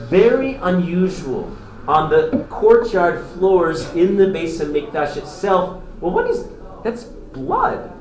very 0.08 0.54
unusual 0.54 1.56
on 1.86 2.11
the 2.11 2.46
courtyard 2.50 3.24
floors 3.28 3.88
in 3.94 4.16
the 4.16 4.26
Beis 4.26 4.61
HaMikdash 4.61 5.16
itself. 5.16 5.82
Well, 6.00 6.12
what 6.12 6.28
is 6.28 6.46
that's 6.82 7.04
blood. 7.04 7.92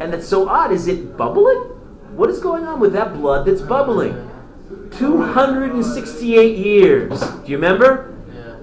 And 0.00 0.12
that's 0.12 0.26
so 0.26 0.48
odd. 0.48 0.72
Is 0.72 0.86
it 0.86 1.16
bubbling? 1.16 1.58
What 2.16 2.30
is 2.30 2.40
going 2.40 2.66
on 2.66 2.80
with 2.80 2.92
that 2.92 3.14
blood 3.14 3.46
that's 3.46 3.60
bubbling? 3.60 4.30
268 4.92 6.56
years. 6.56 7.20
Do 7.20 7.50
you 7.50 7.56
remember? 7.56 8.14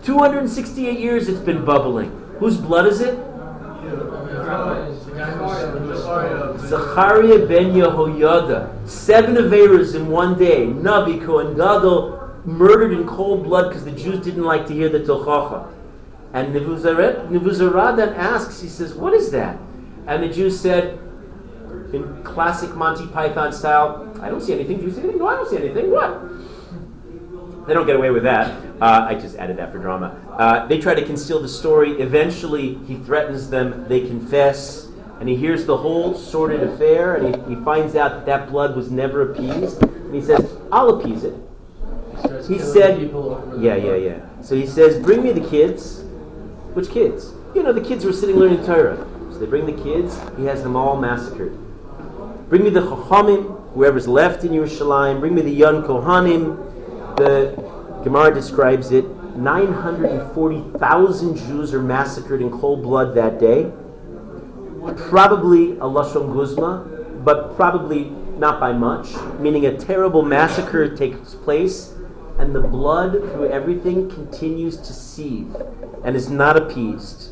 268 0.03 0.99
years 0.99 1.27
it's 1.27 1.39
been 1.39 1.65
bubbling. 1.65 2.09
Whose 2.39 2.57
blood 2.57 2.85
is 2.85 3.01
it? 3.01 3.17
Zachariah 6.67 7.45
ben 7.47 7.73
Yehoyada. 7.73 8.87
Seven 8.87 9.35
Averas 9.35 9.95
in 9.95 10.07
one 10.07 10.37
day. 10.37 10.67
Navi 10.67 11.23
Kohen 11.25 11.55
Gadol 11.55 12.41
murdered 12.45 12.91
in 12.91 13.07
cold 13.07 13.43
blood 13.43 13.69
because 13.69 13.85
the 13.85 13.91
Jews 13.91 14.23
didn't 14.23 14.43
like 14.43 14.67
to 14.67 14.73
hear 14.73 14.89
the 14.89 14.99
Tochacha. 14.99 15.71
And 16.33 16.53
Nebuzaradan 16.53 17.97
then 17.97 18.13
asks, 18.13 18.61
he 18.61 18.67
says, 18.67 18.93
What 18.93 19.13
is 19.13 19.31
that? 19.31 19.57
And 20.07 20.21
the 20.21 20.29
Jews 20.29 20.59
said, 20.59 20.99
in 21.93 22.23
classic 22.23 22.75
Monty 22.75 23.07
Python 23.07 23.53
style, 23.53 24.11
I 24.21 24.29
don't 24.29 24.41
see 24.41 24.53
anything. 24.53 24.79
Do 24.79 24.85
you 24.85 24.91
see 24.91 24.99
anything? 24.99 25.19
No, 25.19 25.27
I 25.27 25.35
don't 25.35 25.49
see 25.49 25.57
anything. 25.57 25.91
What? 25.91 27.67
They 27.67 27.73
don't 27.73 27.87
get 27.87 27.95
away 27.95 28.11
with 28.11 28.23
that. 28.23 28.51
Uh, 28.81 29.07
I 29.09 29.15
just 29.15 29.37
added 29.37 29.57
that 29.57 29.71
for 29.71 29.79
drama. 29.79 30.19
Uh, 30.37 30.65
they 30.67 30.79
try 30.79 30.93
to 30.93 31.05
conceal 31.05 31.41
the 31.41 31.47
story. 31.47 31.91
Eventually, 32.01 32.75
he 32.85 32.95
threatens 32.95 33.49
them. 33.49 33.87
They 33.87 34.01
confess. 34.01 34.87
And 35.19 35.29
he 35.29 35.35
hears 35.35 35.65
the 35.65 35.77
whole 35.77 36.13
sordid 36.13 36.61
affair. 36.61 37.15
And 37.15 37.35
he, 37.35 37.55
he 37.55 37.63
finds 37.63 37.95
out 37.95 38.11
that 38.11 38.25
that 38.25 38.49
blood 38.49 38.75
was 38.75 38.91
never 38.91 39.31
appeased. 39.31 39.81
And 39.81 40.13
he 40.13 40.21
says, 40.21 40.57
I'll 40.71 40.99
appease 40.99 41.23
it. 41.23 41.35
He 42.47 42.59
said, 42.59 42.99
Yeah, 43.59 43.75
yeah, 43.75 43.95
yeah. 43.95 44.41
So 44.41 44.55
he 44.55 44.67
says, 44.67 45.01
Bring 45.01 45.23
me 45.23 45.31
the 45.31 45.47
kids. 45.49 46.03
Which 46.73 46.89
kids? 46.89 47.33
You 47.53 47.63
know, 47.63 47.71
the 47.71 47.81
kids 47.81 48.03
were 48.03 48.11
sitting 48.11 48.35
learning 48.35 48.65
Torah. 48.65 48.97
So 49.31 49.39
they 49.39 49.45
bring 49.45 49.65
the 49.65 49.83
kids, 49.83 50.19
he 50.37 50.45
has 50.45 50.61
them 50.63 50.75
all 50.75 50.97
massacred. 50.97 51.57
Bring 52.49 52.63
me 52.63 52.69
the 52.69 52.81
Chachamim, 52.81 53.71
whoever's 53.73 54.07
left 54.07 54.43
in 54.43 54.51
Yerushalayim. 54.51 55.19
Bring 55.19 55.33
me 55.33 55.41
the 55.41 55.51
young 55.51 55.83
Kohanim. 55.83 57.15
The 57.15 58.01
Gemara 58.03 58.33
describes 58.33 58.91
it 58.91 59.05
940,000 59.35 61.37
Jews 61.37 61.73
are 61.73 61.81
massacred 61.81 62.41
in 62.41 62.51
cold 62.51 62.83
blood 62.83 63.15
that 63.15 63.39
day. 63.39 63.71
Probably 65.09 65.71
a 65.73 65.85
Lashon 65.85 66.33
Guzma, 66.33 66.87
but 67.23 67.55
probably 67.55 68.11
not 68.37 68.59
by 68.59 68.71
much, 68.71 69.15
meaning 69.39 69.65
a 69.65 69.77
terrible 69.77 70.21
massacre 70.21 70.95
takes 70.95 71.33
place 71.33 71.95
and 72.37 72.53
the 72.53 72.61
blood 72.61 73.13
through 73.13 73.49
everything 73.49 74.09
continues 74.09 74.77
to 74.77 74.93
seethe 74.93 75.55
and 76.03 76.15
is 76.15 76.29
not 76.29 76.57
appeased. 76.57 77.31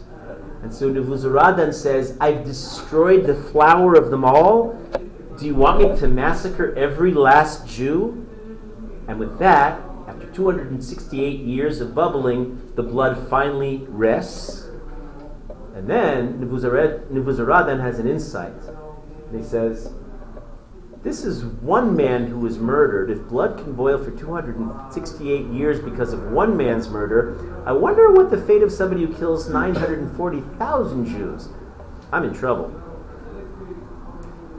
And 0.61 0.73
so 0.73 0.89
Nebuzaradan 0.89 1.73
says, 1.73 2.17
I've 2.21 2.45
destroyed 2.45 3.25
the 3.25 3.35
flower 3.35 3.95
of 3.95 4.11
them 4.11 4.23
all. 4.23 4.79
Do 5.37 5.45
you 5.45 5.55
want 5.55 5.81
me 5.81 5.99
to 5.99 6.07
massacre 6.07 6.73
every 6.75 7.13
last 7.13 7.67
Jew? 7.67 8.25
And 9.09 9.19
with 9.19 9.39
that, 9.39 9.81
after 10.23 10.35
268 10.35 11.39
years 11.41 11.81
of 11.81 11.93
bubbling, 11.93 12.71
the 12.75 12.83
blood 12.83 13.27
finally 13.29 13.85
rests. 13.89 14.67
And 15.75 15.89
then 15.89 16.39
Nebuzaradan 16.39 17.81
has 17.81 17.99
an 17.99 18.07
insight. 18.07 18.53
And 19.29 19.41
he 19.41 19.45
says, 19.45 19.91
this 21.01 21.25
is 21.25 21.43
one 21.43 21.95
man 21.95 22.27
who 22.27 22.39
was 22.39 22.57
murdered. 22.59 23.09
If 23.09 23.27
blood 23.27 23.57
can 23.57 23.73
boil 23.73 24.01
for 24.01 24.11
268 24.11 25.47
years 25.47 25.81
because 25.81 26.13
of 26.13 26.31
one 26.31 26.55
man's 26.55 26.89
murder, 26.89 27.63
I 27.65 27.73
wonder 27.73 28.11
what 28.13 28.31
the 28.31 28.37
fate 28.37 28.63
of 28.63 28.71
somebody 28.71 29.05
who 29.05 29.13
kills 29.13 29.49
940,000 29.49 31.05
Jews. 31.05 31.49
I'm 32.13 32.23
in 32.23 32.33
trouble. 32.33 32.69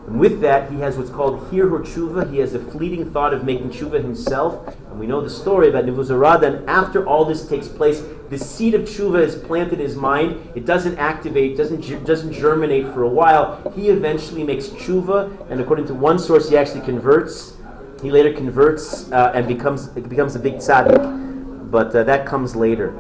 And 0.06 0.20
with 0.20 0.40
that, 0.42 0.70
he 0.70 0.80
has 0.80 0.98
what's 0.98 1.10
called 1.10 1.50
hirhur 1.50 1.80
tshuva. 1.80 2.30
He 2.30 2.38
has 2.38 2.54
a 2.54 2.58
fleeting 2.58 3.10
thought 3.10 3.32
of 3.32 3.44
making 3.44 3.70
tshuva 3.70 4.02
himself. 4.02 4.76
And 4.90 5.00
we 5.00 5.06
know 5.06 5.20
the 5.20 5.30
story 5.30 5.68
about 5.68 5.86
Nebuzaradan. 5.86 6.66
After 6.66 7.06
all 7.06 7.24
this 7.24 7.48
takes 7.48 7.68
place, 7.68 8.02
the 8.28 8.38
seed 8.38 8.74
of 8.74 8.82
tshuva 8.82 9.20
is 9.22 9.34
planted 9.34 9.74
in 9.74 9.80
his 9.80 9.96
mind. 9.96 10.50
It 10.54 10.66
doesn't 10.66 10.98
activate, 10.98 11.56
doesn't 11.56 12.04
doesn't 12.04 12.32
germinate 12.32 12.86
for 12.92 13.02
a 13.02 13.08
while. 13.08 13.72
He 13.74 13.88
eventually 13.88 14.44
makes 14.44 14.68
tshuva, 14.68 15.50
and 15.50 15.60
according 15.60 15.86
to 15.86 15.94
one 15.94 16.18
source, 16.18 16.48
he 16.48 16.56
actually 16.56 16.82
converts. 16.82 17.54
He 18.02 18.10
later 18.10 18.32
converts 18.32 19.10
uh, 19.12 19.32
and 19.34 19.46
becomes 19.46 19.88
becomes 19.88 20.36
a 20.36 20.38
big 20.38 20.56
tzaddik. 20.56 21.70
But 21.70 21.94
uh, 21.94 22.04
that 22.04 22.26
comes 22.26 22.54
later. 22.54 22.94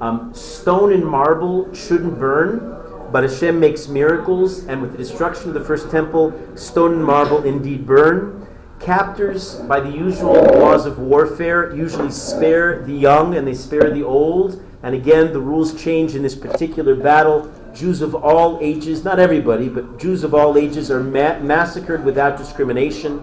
Um, 0.00 0.32
stone 0.32 0.92
and 0.92 1.04
marble 1.04 1.72
shouldn't 1.74 2.18
burn, 2.20 2.77
but 3.10 3.22
Hashem 3.22 3.58
makes 3.58 3.88
miracles, 3.88 4.66
and 4.66 4.82
with 4.82 4.92
the 4.92 4.98
destruction 4.98 5.48
of 5.48 5.54
the 5.54 5.64
first 5.64 5.90
temple, 5.90 6.32
stone 6.54 6.94
and 6.94 7.04
marble 7.04 7.44
indeed 7.44 7.86
burn. 7.86 8.46
Captors, 8.80 9.56
by 9.56 9.80
the 9.80 9.90
usual 9.90 10.34
laws 10.34 10.86
of 10.86 10.98
warfare, 10.98 11.74
usually 11.74 12.10
spare 12.10 12.82
the 12.84 12.92
young 12.92 13.34
and 13.34 13.46
they 13.46 13.54
spare 13.54 13.90
the 13.90 14.04
old. 14.04 14.62
And 14.82 14.94
again, 14.94 15.32
the 15.32 15.40
rules 15.40 15.80
change 15.82 16.14
in 16.14 16.22
this 16.22 16.36
particular 16.36 16.94
battle. 16.94 17.52
Jews 17.74 18.02
of 18.02 18.14
all 18.14 18.58
ages, 18.60 19.04
not 19.04 19.18
everybody, 19.18 19.68
but 19.68 19.98
Jews 19.98 20.22
of 20.22 20.34
all 20.34 20.56
ages 20.56 20.90
are 20.90 21.02
ma- 21.02 21.38
massacred 21.40 22.04
without 22.04 22.38
discrimination. 22.38 23.18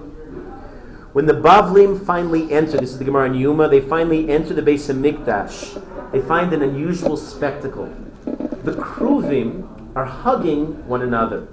When 1.13 1.25
the 1.25 1.33
Bavlim 1.33 2.05
finally 2.05 2.51
enter, 2.51 2.77
this 2.77 2.91
is 2.91 2.97
the 2.97 3.05
Gemara 3.05 3.27
in 3.27 3.33
Yoma, 3.33 3.69
they 3.69 3.79
finally 3.79 4.29
enter 4.29 4.53
the 4.53 4.61
Beis 4.61 4.93
HaMikdash. 4.93 6.11
They 6.11 6.21
find 6.21 6.51
an 6.51 6.61
unusual 6.61 7.15
spectacle. 7.15 7.87
The 8.25 8.73
Kruvim 8.73 9.74
are 9.95 10.05
hugging 10.05 10.87
one 10.87 11.01
another. 11.01 11.47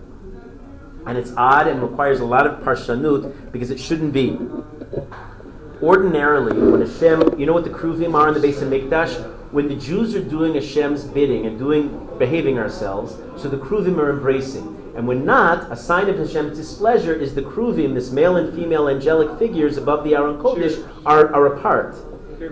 And 1.07 1.17
it's 1.17 1.33
odd 1.37 1.67
and 1.67 1.83
requires 1.83 2.21
a 2.21 2.25
lot 2.25 2.47
of 2.47 2.61
parshanut 2.65 3.53
because 3.53 3.71
it 3.71 3.79
shouldn't 3.79 4.13
be. 4.13 4.39
Ordinarily, 5.83 6.57
when 6.71 6.81
Hashem, 6.81 7.39
you 7.39 7.47
know 7.47 7.53
what 7.53 7.65
the 7.65 7.71
Kruvim 7.71 8.15
are 8.15 8.29
in 8.29 8.35
the 8.35 8.47
Beis 8.47 8.61
HaMikdash? 8.61 9.39
When 9.51 9.69
the 9.69 9.75
Jews 9.75 10.15
are 10.15 10.23
doing 10.23 10.55
Hashem's 10.55 11.05
bidding 11.05 11.47
and 11.47 11.59
doing 11.59 12.09
behaving 12.19 12.59
ourselves, 12.59 13.17
so 13.41 13.49
the 13.49 13.59
Kruvim 13.59 13.99
are 13.99 14.11
embracing. 14.11 14.79
And 14.97 15.07
when 15.07 15.25
not, 15.25 15.71
a 15.73 15.77
sign 15.77 16.09
of 16.09 16.19
Hashem's 16.19 16.57
displeasure 16.57 17.15
is 17.15 17.35
the 17.35 17.43
Kruvim, 17.43 17.95
this 17.95 18.13
male 18.13 18.37
and 18.37 18.55
female 18.55 18.89
angelic 18.89 19.39
figures 19.39 19.77
above 19.77 20.05
the 20.05 20.15
Aron 20.15 20.39
Kodesh, 20.39 20.89
are, 21.05 21.35
are 21.35 21.57
apart. 21.57 21.97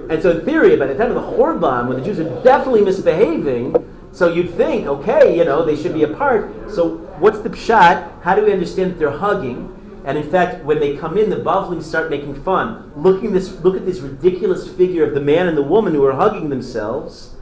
And 0.09 0.23
so, 0.23 0.31
in 0.31 0.45
theory, 0.45 0.77
by 0.77 0.87
the 0.87 0.95
time 0.95 1.15
of 1.15 1.15
the 1.15 1.37
Chorban, 1.37 1.89
when 1.89 1.99
the 1.99 2.05
Jews 2.05 2.21
are 2.21 2.43
definitely 2.43 2.83
misbehaving, 2.83 3.75
so 4.13 4.33
you'd 4.33 4.51
think, 4.55 4.87
okay, 4.87 5.37
you 5.37 5.45
know, 5.45 5.65
they 5.65 5.77
should 5.77 5.95
be 5.95 6.03
apart. 6.03 6.71
So 6.71 6.99
what's 7.19 7.41
the 7.41 7.51
pshat? 7.51 8.23
How 8.23 8.35
do 8.35 8.45
we 8.45 8.53
understand 8.53 8.93
that 8.93 8.99
they're 8.99 9.19
hugging? 9.19 9.77
And 10.05 10.17
in 10.17 10.29
fact, 10.31 10.65
when 10.65 10.81
they 10.81 10.97
come 10.97 11.19
in, 11.19 11.29
the 11.29 11.37
Bavlim 11.37 11.83
start 11.83 12.11
making 12.11 12.43
fun. 12.43 12.91
Looking 12.97 13.33
this, 13.33 13.61
look 13.61 13.77
at 13.77 13.85
this 13.85 14.01
ridiculous 14.01 14.67
figure 14.69 15.05
of 15.05 15.15
the 15.15 15.21
man 15.21 15.47
and 15.47 15.57
the 15.57 15.63
woman 15.63 15.95
who 15.95 16.05
are 16.07 16.15
hugging 16.15 16.49
themselves. 16.49 17.37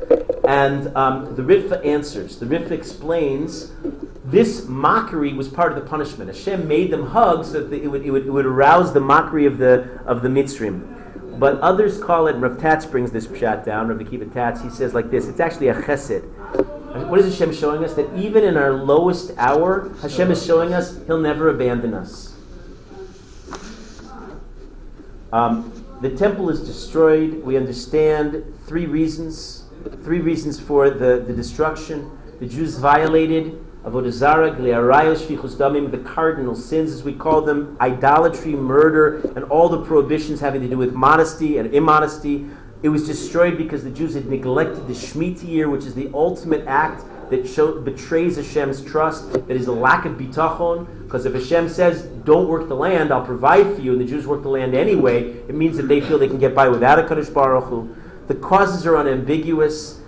And 0.46 0.94
um, 0.96 1.36
the 1.36 1.42
Ritva 1.42 1.84
answers. 1.86 2.38
The 2.38 2.46
Ritva 2.46 2.72
explains 2.72 3.72
this 4.24 4.66
mockery 4.66 5.32
was 5.32 5.48
part 5.48 5.72
of 5.72 5.82
the 5.82 5.88
punishment. 5.88 6.28
Hashem 6.28 6.66
made 6.66 6.90
them 6.90 7.06
hug 7.06 7.44
so 7.44 7.62
that 7.62 7.82
it 7.82 7.88
would, 7.88 8.04
it 8.04 8.10
would, 8.10 8.26
it 8.26 8.30
would 8.30 8.46
arouse 8.46 8.92
the 8.92 9.00
mockery 9.00 9.46
of 9.46 9.58
the, 9.58 10.00
of 10.04 10.22
the 10.22 10.28
Mitzrim. 10.28 10.97
But 11.39 11.61
others 11.61 12.03
call 12.03 12.26
it, 12.26 12.34
Rav 12.34 12.59
Tatz 12.59 12.84
brings 12.84 13.12
this 13.12 13.28
pshat 13.28 13.64
down, 13.64 13.89
Rav 13.89 13.99
Akiva 13.99 14.32
Tatz, 14.32 14.61
he 14.61 14.70
says 14.70 14.93
like 14.93 15.11
this, 15.11 15.28
it's 15.28 15.39
actually 15.39 15.68
a 15.68 15.74
chesed. 15.74 16.24
What 17.07 17.20
is 17.20 17.26
Hashem 17.39 17.55
showing 17.55 17.84
us? 17.84 17.95
That 17.95 18.12
even 18.16 18.43
in 18.43 18.57
our 18.57 18.72
lowest 18.72 19.32
hour, 19.36 19.95
Hashem 20.03 20.32
is 20.32 20.45
showing 20.45 20.74
us 20.74 20.99
He'll 21.07 21.20
never 21.20 21.49
abandon 21.49 21.95
us. 21.95 22.34
Um, 25.32 25.84
the 26.01 26.11
temple 26.11 26.49
is 26.51 26.61
destroyed. 26.61 27.45
We 27.45 27.57
understand 27.57 28.43
three 28.66 28.86
reasons. 28.86 29.64
Three 30.03 30.20
reasons 30.20 30.59
for 30.59 30.91
the, 30.91 31.22
the 31.24 31.32
destruction. 31.32 32.18
The 32.41 32.47
Jews 32.47 32.78
violated 32.78 33.64
Avodah 33.89 34.12
Zarah, 34.12 34.51
Gliarayos, 34.51 35.24
Shfichus 35.24 35.55
Damim, 35.55 35.91
the 35.91 35.99
cardinal 35.99 36.55
sins, 36.55 36.93
as 36.93 37.03
we 37.03 37.14
call 37.14 37.41
them, 37.41 37.76
idolatry, 37.80 38.53
murder, 38.53 39.20
and 39.34 39.45
all 39.45 39.70
the 39.70 39.82
prohibitions 39.82 40.41
having 40.41 40.61
to 40.61 40.68
do 40.68 40.76
with 40.76 40.93
modesty 40.93 41.57
and 41.57 41.72
immodesty. 41.74 42.47
It 42.82 42.91
was 42.91 43.07
destroyed 43.07 43.57
because 43.57 43.84
the 43.84 43.91
Jews 43.91 44.12
had 44.12 44.26
neglected 44.26 44.86
the 44.86 44.93
Shemitah 44.93 45.49
year, 45.49 45.70
which 45.70 45.86
is 45.86 45.95
the 45.95 46.11
ultimate 46.12 46.66
act 46.66 47.05
that 47.30 47.49
show, 47.49 47.80
betrays 47.80 48.36
Hashem's 48.36 48.84
trust, 48.84 49.32
that 49.32 49.51
is 49.51 49.66
a 49.68 49.72
lack 49.72 50.05
of 50.05 50.12
bitachon. 50.12 50.86
Because 51.05 51.24
if 51.24 51.32
Hashem 51.32 51.70
says, 51.70 52.03
don't 52.03 52.47
work 52.47 52.68
the 52.68 52.76
land, 52.76 53.11
I'll 53.11 53.24
provide 53.24 53.74
for 53.74 53.80
you, 53.80 53.93
and 53.93 54.01
the 54.01 54.07
Jews 54.07 54.26
work 54.26 54.43
the 54.43 54.51
land 54.51 54.74
anyway, 54.74 55.30
it 55.49 55.55
means 55.55 55.78
that 55.78 55.89
they 55.89 56.03
feel 56.03 56.18
they 56.18 56.28
can 56.28 56.39
get 56.39 56.55
by 56.55 56.68
without 56.68 56.99
a 56.99 57.03
Kadosh 57.05 57.32
Baruch 57.32 57.64
Hu. 57.64 57.97
The 58.26 58.34
causes 58.34 58.86
are 58.86 58.99
unambiguous. 58.99 60.03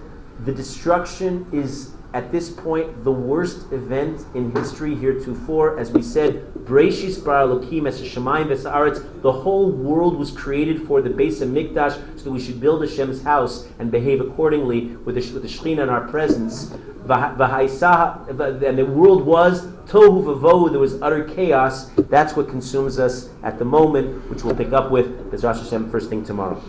The 0.45 0.53
destruction 0.53 1.47
is 1.51 1.93
at 2.13 2.33
this 2.33 2.51
point 2.51 3.05
the 3.05 3.13
worst 3.13 3.73
event 3.73 4.25
in 4.35 4.51
history 4.53 4.95
heretofore. 4.95 5.79
As 5.79 5.91
we 5.91 6.03
said, 6.03 6.53
Breishis 6.55 7.25
bar 7.25 7.47
Elokim 7.47 7.87
es 7.87 8.01
v'sa'aretz. 8.01 9.23
The 9.23 9.33
whole 9.33 9.71
world 9.71 10.17
was 10.17 10.31
created 10.31 10.83
for 10.87 11.01
the 11.01 11.11
Beis 11.11 11.41
HaMikdash, 11.41 12.19
so 12.19 12.25
that 12.25 12.31
we 12.31 12.41
should 12.41 12.61
build 12.61 12.83
Hashem's 12.83 13.23
house 13.23 13.69
and 13.79 13.91
behave 13.91 14.21
accordingly 14.21 14.97
with 15.05 15.15
the, 15.15 15.33
with 15.33 15.43
the 15.43 15.49
Shekhinah 15.49 15.83
in 15.83 15.89
our 15.89 16.07
presence. 16.09 16.73
And 17.09 18.79
the 18.79 18.87
world 18.87 19.25
was 19.25 19.67
tohu 19.87 20.23
vavohu. 20.23 20.71
There 20.71 20.79
was 20.79 21.01
utter 21.03 21.25
chaos. 21.25 21.91
That's 21.91 22.37
what 22.37 22.49
consumes 22.49 22.99
us 22.99 23.31
at 23.43 23.59
the 23.59 23.65
moment, 23.65 24.31
which 24.31 24.45
we'll 24.45 24.55
pick 24.55 24.73
up 24.73 24.91
with 24.91 25.33
Bezras 25.33 25.63
Hashem 25.63 25.91
first 25.91 26.09
thing 26.09 26.25
tomorrow. 26.25 26.63